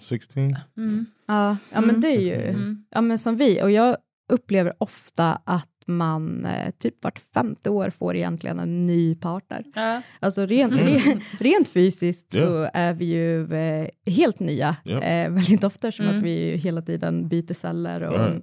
[0.00, 0.56] 16?
[0.76, 1.06] Mm.
[1.26, 2.00] Ja, ja men Mm.
[2.00, 2.84] det är ju Mm.
[2.90, 3.62] ja, men som vi.
[3.62, 3.96] Och jag
[4.28, 9.64] upplever ofta att man eh, typ vart femte år får egentligen en ny partner.
[9.74, 10.02] Ja.
[10.20, 10.86] Alltså rent, Mm.
[10.86, 12.40] rent, rent fysiskt Ja.
[12.40, 15.00] så är vi ju eh, helt nya Ja.
[15.02, 16.16] eh, väldigt ofta, som Mm.
[16.16, 18.02] att vi hela tiden byter celler.
[18.02, 18.42] Och.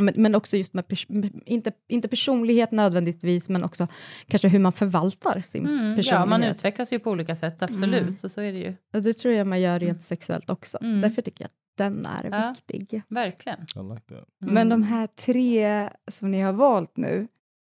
[0.00, 3.88] Men, men också just med, pers- inte, inte personlighet nödvändigtvis, men också
[4.26, 5.90] kanske hur man förvaltar sin Mm.
[5.90, 6.28] Ja, personlighet.
[6.28, 8.02] man utvecklas ju på olika sätt, absolut.
[8.02, 8.16] Mm.
[8.16, 8.74] Så så är det ju.
[8.94, 10.78] och det tror jag man gör rent sexuellt också.
[10.80, 11.00] Mm.
[11.00, 12.54] Därför tycker jag att den är Ja.
[12.68, 13.02] viktig.
[13.08, 13.58] Verkligen.
[13.60, 14.14] Like.
[14.14, 14.54] Mm.
[14.54, 17.28] Men de här tre som ni har valt nu,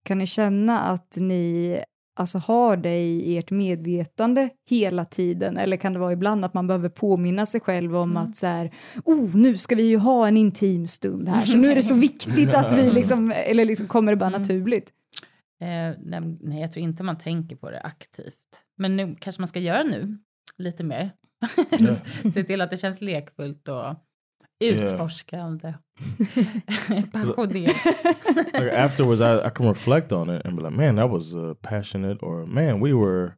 [0.06, 1.80] kan ni känna att ni
[2.20, 5.58] alltså, har det i ert medvetande hela tiden?
[5.58, 8.24] Eller kan det vara ibland att man behöver påminna sig själv om Mm.
[8.24, 8.72] att så här,
[9.06, 11.94] oh, nu ska vi ju ha en intim stund här, så nu är det så
[12.10, 14.42] viktigt att vi liksom, eller liksom kommer det bara Mm.
[14.42, 14.90] naturligt?
[15.62, 15.98] Eh,
[16.42, 18.64] nej, jag tror inte man tänker på det aktivt.
[18.78, 20.18] Men nu kanske man ska göra nu,
[20.58, 21.12] lite mer.
[22.34, 23.96] Se till att det känns lekfullt och
[24.62, 25.76] utforskande.
[27.12, 28.54] Passionerat.
[28.54, 31.54] like afterwards, I, I can reflect on it and be like, man, that was uh,
[31.62, 33.38] passionate, or man, we were,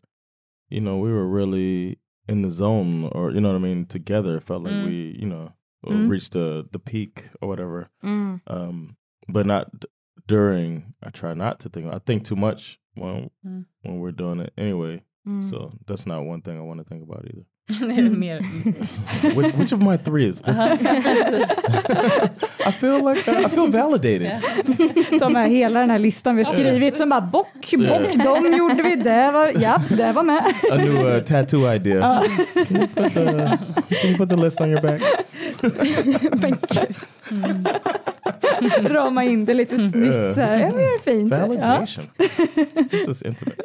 [0.69, 4.38] you know, we were really in the zone, or you know what I mean, together.
[4.38, 4.86] It felt like Mm.
[4.88, 5.53] we, you know,
[5.86, 6.09] uh, Mm.
[6.09, 7.89] reached the the peak or whatever.
[8.03, 8.95] Um,
[9.28, 9.88] but not d-
[10.28, 10.93] during.
[11.03, 11.91] I try not to think.
[11.93, 13.65] I think too much when Mm.
[13.82, 15.03] when we're doing it anyway.
[15.28, 15.43] Mm.
[15.43, 17.45] So that's not one thing I want to think about either.
[17.70, 18.39] Är mer...
[19.36, 20.57] which, which of my three is this?
[22.66, 24.41] I feel like I feel validated.
[25.20, 27.47] Ta med hela den här listan vi har skrivit, som bara bock,
[27.78, 30.43] bock, de gjorde vi, det var, ja, det var med.
[30.72, 32.24] A new uh, tattoo idea.
[32.68, 33.57] Can you put the
[33.95, 35.01] Can you put the list on your back?
[38.82, 40.59] Rama in det lite snyggt så här.
[40.59, 41.32] Ja, det är fint.
[41.32, 41.39] Ja.
[41.47, 42.05] Validation.
[42.89, 43.55] This is intimate.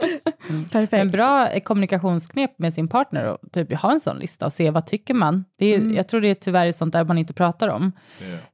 [0.73, 0.93] Perfekt.
[0.93, 4.71] En bra eh, kommunikationsknep med sin partner och typ ha en sån lista och se
[4.71, 5.45] vad tycker man.
[5.59, 7.93] Det är, Jag tror det är tyvärr sånt där man inte pratar om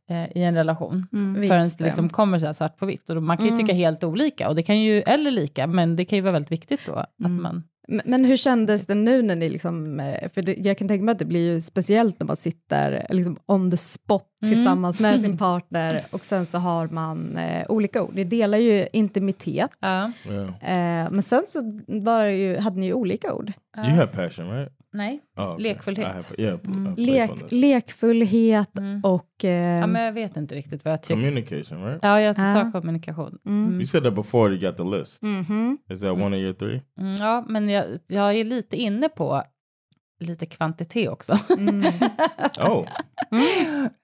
[0.08, 0.22] Yeah.
[0.24, 1.06] eh, i en relation.
[1.12, 1.48] Mm.
[1.48, 3.10] Förrän Visst, det liksom kommer så här svart på vitt.
[3.10, 3.60] Och man kan ju Mm.
[3.66, 6.52] tycka helt olika, och det kan ju, eller lika, men det kan ju vara väldigt
[6.52, 7.42] viktigt då att Mm.
[7.42, 7.62] man...
[8.04, 11.12] Men, hur kändes det nu när ni liksom, eh, för det, jag kan tänka mig
[11.12, 14.54] att det blir ju speciellt när man sitter liksom on the spot Mm.
[14.54, 18.14] tillsammans med sin partner och sen så har man eh, olika ord.
[18.14, 20.12] Ni delar ju intimitet, Ja.
[20.28, 21.04] Yeah.
[21.04, 23.52] eh, men sen så var ju, hade ni ju olika ord.
[23.76, 24.72] You have passion, right?
[24.94, 25.62] Nej, Oh, okay.
[25.62, 26.06] Lekfullhet.
[26.06, 26.86] Have, yeah, Mm.
[26.86, 29.00] uh, Lek, lekfullhet Mm.
[29.04, 29.44] och...
[29.44, 31.14] Eh, ja, men jag vet inte riktigt vad jag tycker.
[31.14, 31.98] Communication, right?
[32.02, 32.44] Ja, jag Ja.
[32.54, 33.38] sa kommunikation.
[33.46, 33.64] Mm.
[33.66, 33.74] Mm.
[33.76, 35.22] You said that before you got the list.
[35.22, 35.78] mhm.
[35.90, 36.82] Is that one of your three?
[37.00, 39.42] Mm, ja, men jag, jag är lite inne på
[40.22, 41.38] lite kvantitet också.
[41.58, 41.82] Mm.
[42.60, 42.86] Oh,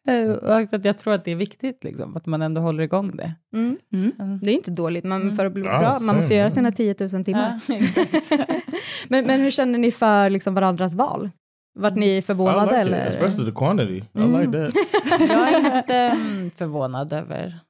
[0.09, 2.83] Eh, och också att jag tror att det är viktigt, liksom, att man ändå håller
[2.85, 3.35] igång det.
[3.55, 3.79] Mm.
[3.93, 4.41] Mm.
[4.43, 5.37] Det är inte dåligt, men Mm.
[5.37, 7.61] för att bli Ja, bra, man måste göra sina 10 000 timmar.
[7.69, 7.77] Ja,
[9.09, 11.31] men, men hur känner ni för liksom varandras val?
[11.79, 13.09] Vart ni I förvånade like eller?
[13.09, 13.97] it, especially the quantity.
[13.99, 14.41] I Mm.
[14.41, 14.75] like that.
[15.29, 17.61] jag är inte mm, förvånad över...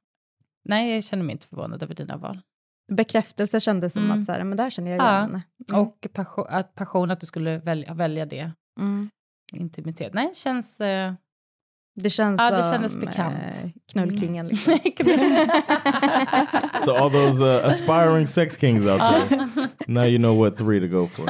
[0.65, 2.39] Nej, jag känner mig inte förvånad över dina val.
[2.89, 4.19] Bekräftelse kändes som Mm.
[4.19, 5.17] att så här, men där känner jag Ja.
[5.19, 5.41] igen.
[5.71, 5.81] Mm.
[5.81, 8.51] Och passion, att, passion, att du skulle välja, välja det.
[8.79, 9.09] Mm.
[9.53, 10.13] Intimitet.
[10.13, 10.81] Nej, känns...
[10.81, 11.13] Eh,
[11.95, 13.35] Det känns Ja, det som kändes bekant.
[13.63, 14.47] eh, knullkingen.
[14.47, 14.73] Liksom.
[16.85, 19.47] So all those uh, aspiring sex kings out there,
[19.87, 21.29] now you know what three to go for.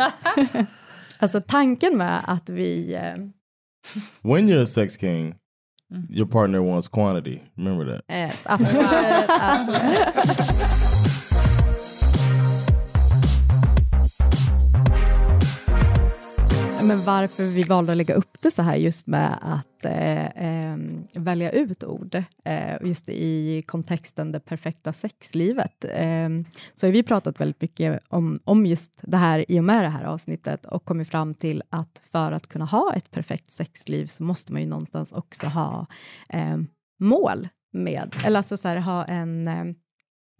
[1.19, 2.93] Alltså tanken med att vi...
[2.93, 3.15] Eh,
[4.21, 5.35] When you're a sex king,
[5.91, 6.07] Mm.
[6.11, 7.39] your partner wants quantity.
[7.55, 8.01] Remember that.
[8.07, 11.18] eh, absolut, absolut.
[16.79, 20.25] Eh, men varför vi valde att lägga upp det så här just med att eh,
[20.25, 20.77] eh,
[21.13, 26.29] välja ut ord, eh, just i kontexten det perfekta sexlivet, eh,
[26.73, 29.89] så har vi pratat väldigt mycket om, om just det här i och med det
[29.89, 34.23] här avsnittet och kommit fram till att för att kunna ha ett perfekt sexliv så
[34.23, 35.85] måste man ju någonstans också ha
[36.29, 36.57] eh,
[36.99, 39.65] mål med, eller alltså så här, ha en eh,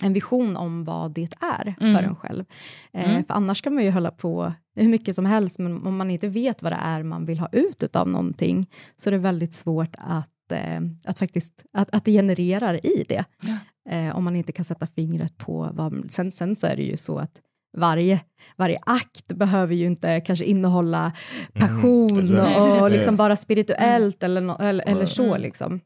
[0.04, 1.96] en vision om vad det är Mm.
[1.96, 2.46] för en själv.
[2.94, 3.24] Eh, Mm.
[3.24, 6.28] För annars kan man ju hålla på hur mycket som helst, men om man inte
[6.28, 9.96] vet vad det är man vill ha ut av någonting, så är det väldigt svårt
[9.98, 13.26] att, eh, att faktiskt att, att det genererar i det.
[13.90, 16.12] Eh, om man inte kan sätta fingret på vad...
[16.12, 17.42] Sen, sen så är det ju så att
[17.78, 18.20] varje,
[18.56, 21.12] varje akt behöver ju inte kanske innehålla
[21.54, 22.32] passion exakt.
[22.34, 25.24] Nej, och liksom bara spirituellt eller, no, eller, eller så.
[25.30, 25.42] Mm.
[25.42, 25.80] Liksom.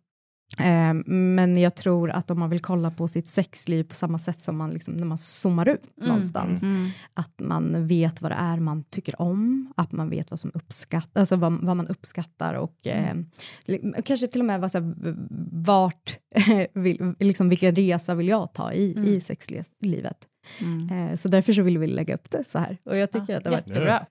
[0.60, 4.42] Eh, men jag tror att om man vill kolla på sitt sexliv på samma sätt
[4.42, 6.10] som man liksom, när man zoomar ut Mm.
[6.10, 6.90] någonstans, Mm.
[7.14, 11.12] att man vet vad det är man tycker om, att man vet vad som uppskattas,
[11.16, 13.16] alltså vad, vad man uppskattar och eh,
[13.66, 14.94] li- kanske till och med vad, så här,
[15.66, 16.18] vart,
[16.74, 19.08] vill, liksom, vilken resa vill jag ta i, Mm.
[19.10, 20.28] i sexlivet.
[20.92, 22.78] Eh, så därför så vill vi lägga upp det så här.
[22.86, 24.06] Och jag tycker att det var jättebra.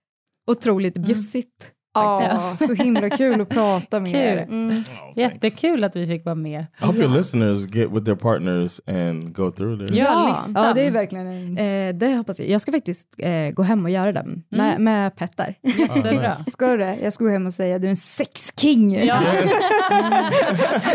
[0.47, 1.73] otroligt bjussigt.
[1.94, 4.20] Ja, så himla kul att prata med Kul.
[4.20, 4.36] er.
[4.43, 4.82] Mm.
[5.16, 6.66] Jättekul att vi fick vara med.
[6.82, 9.98] I hope your listeners get with their partners and go through their.
[9.98, 10.64] Ja, listan.
[10.64, 11.59] Ja, det är verkligen en...
[11.89, 12.48] Eh, det hoppas jag.
[12.48, 15.55] Jag ska faktiskt eh, gå hem och göra den med, med Petter.
[15.62, 16.35] Jättebra.
[16.35, 16.97] Ska du det?
[17.02, 19.05] Jag ska gå hem och säga du är en sexking.
[19.06, 19.19] Ja.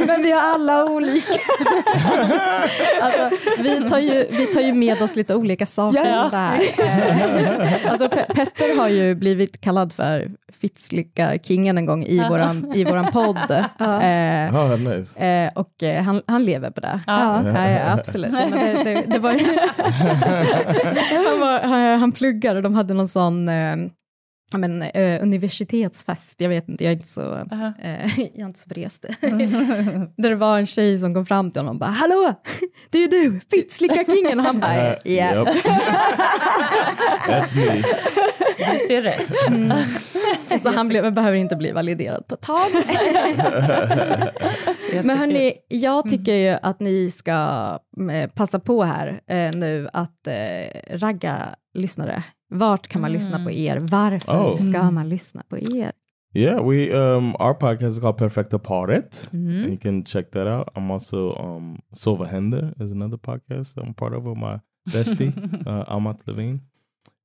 [0.08, 1.34] Men vi har alla olika.
[3.02, 3.30] Alltså,
[3.60, 6.30] vi, tar ju, vi tar ju med oss lite olika saker Ja.
[6.34, 6.60] här.
[6.80, 10.32] Eh, alltså, Pe- Petter har ju blivit kallad för
[10.88, 13.38] Fittslickarkingen en gång i våran, i våran podd.
[13.78, 15.20] Eh, Oh, nice.
[15.20, 17.00] Eh, och eh, han, han lever på det.
[17.08, 17.44] Ja.
[17.48, 18.32] Ja, ja, absolut.
[18.32, 19.32] Men det, det, det var
[21.30, 23.76] han, var, han, pluggar och de hade någon sån eh,
[24.54, 27.74] men, eh, universitetsfest, jag vet inte, jag är inte så, Aha.
[27.82, 29.06] eh, jag är inte så berest.
[30.18, 32.34] Där det var en tjej som kom fram till honom och bara “Hallå,
[32.90, 35.34] det är ju du, Fittslickarkingen!” och han bara Uh, “Ja”.
[35.34, 35.48] Yep.
[37.28, 37.84] That's me.
[38.58, 40.60] Du ser det.
[40.60, 42.70] Så han blev, behöver inte bli validerad på ett tag.
[45.04, 47.34] Men hörni, jag tycker ju att ni ska
[48.12, 52.24] eh, passa på här eh, nu att eh, ragga lyssnare.
[52.50, 53.78] Vart kan man lyssna på er?
[53.82, 54.58] Varför Oh.
[54.58, 55.92] ska man lyssna på er?
[56.36, 59.28] Yeah, we um our podcast is called Perfecta Paret.
[59.32, 59.48] Mhm.
[59.64, 60.68] And you can check that out.
[60.76, 64.60] I'm also um Silva Hender is another podcast that I'm part of with my
[64.94, 65.32] bestie,
[65.68, 66.60] uh Amat Levine.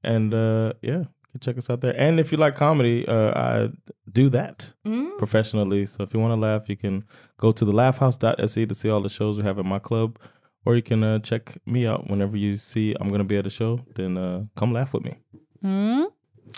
[0.05, 1.95] And uh yeah, can check us out there.
[1.99, 3.71] And if you like comedy, uh I
[4.13, 4.73] do that
[5.19, 5.87] professionally.
[5.87, 7.05] So if you want to laugh, you can
[7.39, 10.19] go to the laughhouse.se to see all the shows we have at my club.
[10.65, 13.47] Or you can uh, check me out whenever you see I'm going to be at
[13.47, 13.81] a show.
[13.97, 15.17] Then uh, come laugh with me.
[15.65, 16.07] Mm.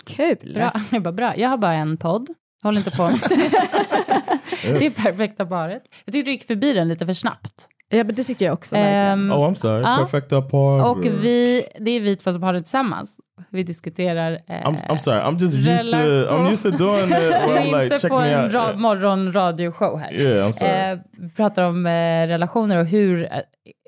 [0.05, 0.53] Kul!
[0.53, 0.71] Bra.
[0.91, 1.33] Jag, bara, bra.
[1.37, 2.29] jag har bara en podd.
[2.63, 3.35] Håll inte på med det.
[4.85, 5.83] är perfekta paret.
[6.05, 7.67] Jag tyckte du gick förbi den lite för snabbt.
[7.89, 8.75] Ja, men det tycker jag också.
[8.75, 9.81] Ehm, Oh, I'm sorry.
[9.81, 9.97] Ja.
[9.99, 10.85] Perfecta Paret.
[10.85, 13.17] och vi, det är vi två som har det tillsammans.
[13.49, 14.31] Vi diskuterar...
[14.31, 15.19] Eh, I'm, I'm sorry.
[15.19, 15.97] I'm just used to.
[16.33, 17.11] I'm used to doing it.
[17.33, 20.13] Är like, inte check på me en ra- morgonradioshow här.
[20.13, 20.71] Yeah, I'm sorry.
[20.91, 23.29] Eh, vi pratar om eh, relationer och hur, eh,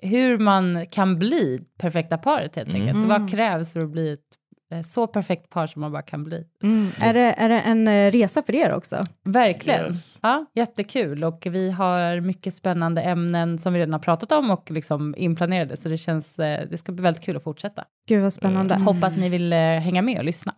[0.09, 2.91] hur man kan bli perfekta paret helt enkelt.
[2.95, 3.07] Mm.
[3.09, 4.36] Vad krävs för att bli ett eh,
[4.85, 6.43] så perfekt par som man bara kan bli.
[6.63, 6.89] Mm.
[7.01, 9.03] Är, det, är det en eh, resa för er också?
[9.23, 9.85] Verkligen.
[9.85, 10.19] Yes.
[10.21, 14.71] Ja, jättekul och vi har mycket spännande ämnen som vi redan har pratat om och
[14.71, 17.83] liksom inplanerade så det känns, eh, det ska bli väldigt kul att fortsätta.
[18.07, 18.75] Gud vad spännande.
[18.75, 20.53] Hoppas ni vill eh, hänga med och lyssna.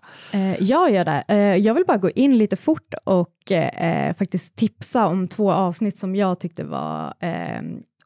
[0.60, 1.58] Jag gör det.
[1.58, 3.52] Jag vill bara gå in lite fort och
[4.18, 7.14] faktiskt tipsa om två avsnitt som jag tyckte var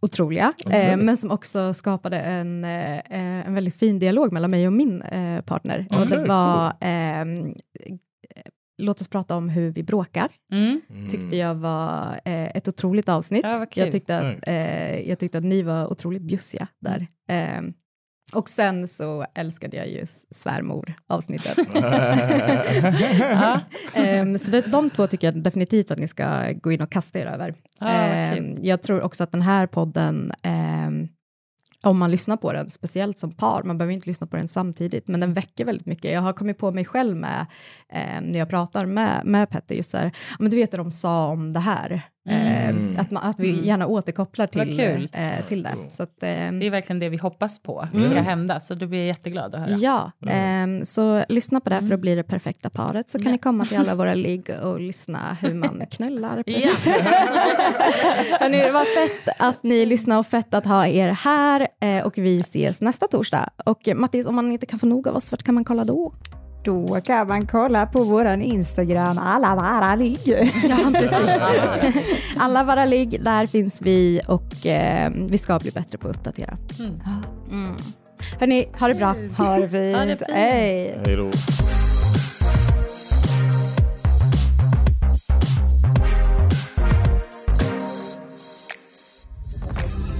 [0.03, 4.67] otroliga, eh, men som också skapade en, eh, eh, en väldigt fin dialog mellan mig
[4.67, 5.88] och min eh, partner.
[5.89, 7.53] och det var ehm,
[8.77, 10.81] Låt oss prata om hur vi bråkar, Mm.
[11.09, 13.41] tyckte jag var eh, ett otroligt avsnitt.
[13.45, 17.07] Ja, jag, tyckte att, eh, jag tyckte att ni var otroligt bjussiga där.
[17.30, 17.73] Ehm,
[18.34, 21.58] och sen så älskade jag ju s- svärmor-avsnittet.
[23.20, 23.60] Ja.
[23.94, 27.20] Ehm, så det, de två tycker jag definitivt att ni ska gå in och kasta
[27.20, 27.54] er över.
[27.82, 28.66] Ehm, kul.
[28.66, 31.08] jag tror också att den här podden, ehm,
[31.84, 35.08] om man lyssnar på den, speciellt som par, man behöver inte lyssna på den samtidigt,
[35.08, 36.12] men den väcker väldigt mycket.
[36.12, 37.45] Jag har kommit på mig själv med,
[38.22, 40.91] när jag pratar med, med Petter, just så här, "Ja, men du vet det de
[40.91, 45.10] sa om det här, Ehm, att, man, att vi gärna återkopplar till, kul.
[45.14, 45.76] eh, till det.
[45.90, 49.06] Så att, ehm, Det är verkligen det vi hoppas på ska hända så då blir
[49.06, 49.78] jätteglad att höra.
[49.78, 53.38] Ja, ehm, så lyssna på det för att bli det perfekta paret, så kan ni
[53.38, 56.44] komma till alla våra ligg och lyssna hur man knullar.
[56.54, 56.70] Ja.
[58.40, 62.18] Hörrni, det var fett att ni lyssnar och fett att ha er här eh, och
[62.18, 63.50] vi ses nästa torsdag.
[63.66, 65.84] Och eh, Mattis, om man inte kan få nog av oss, vart kan man kolla
[65.84, 66.14] då?
[66.64, 70.19] Då kan man kolla på våran Instagram, alla vara ligg.
[70.69, 71.41] Ja, precis.
[72.38, 76.57] Alla våra ligg, där finns vi och eh, vi ska bli bättre på att uppdatera.
[76.80, 77.76] Mm.
[78.40, 79.15] Hörni, ha det bra.
[79.38, 79.98] Ha det fint.
[79.98, 80.30] Ha det fint.
[80.31, 81.02] Hej.
[81.06, 81.30] Hej då.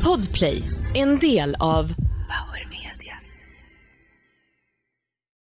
[0.04, 0.64] Podplay,
[0.96, 1.94] en del av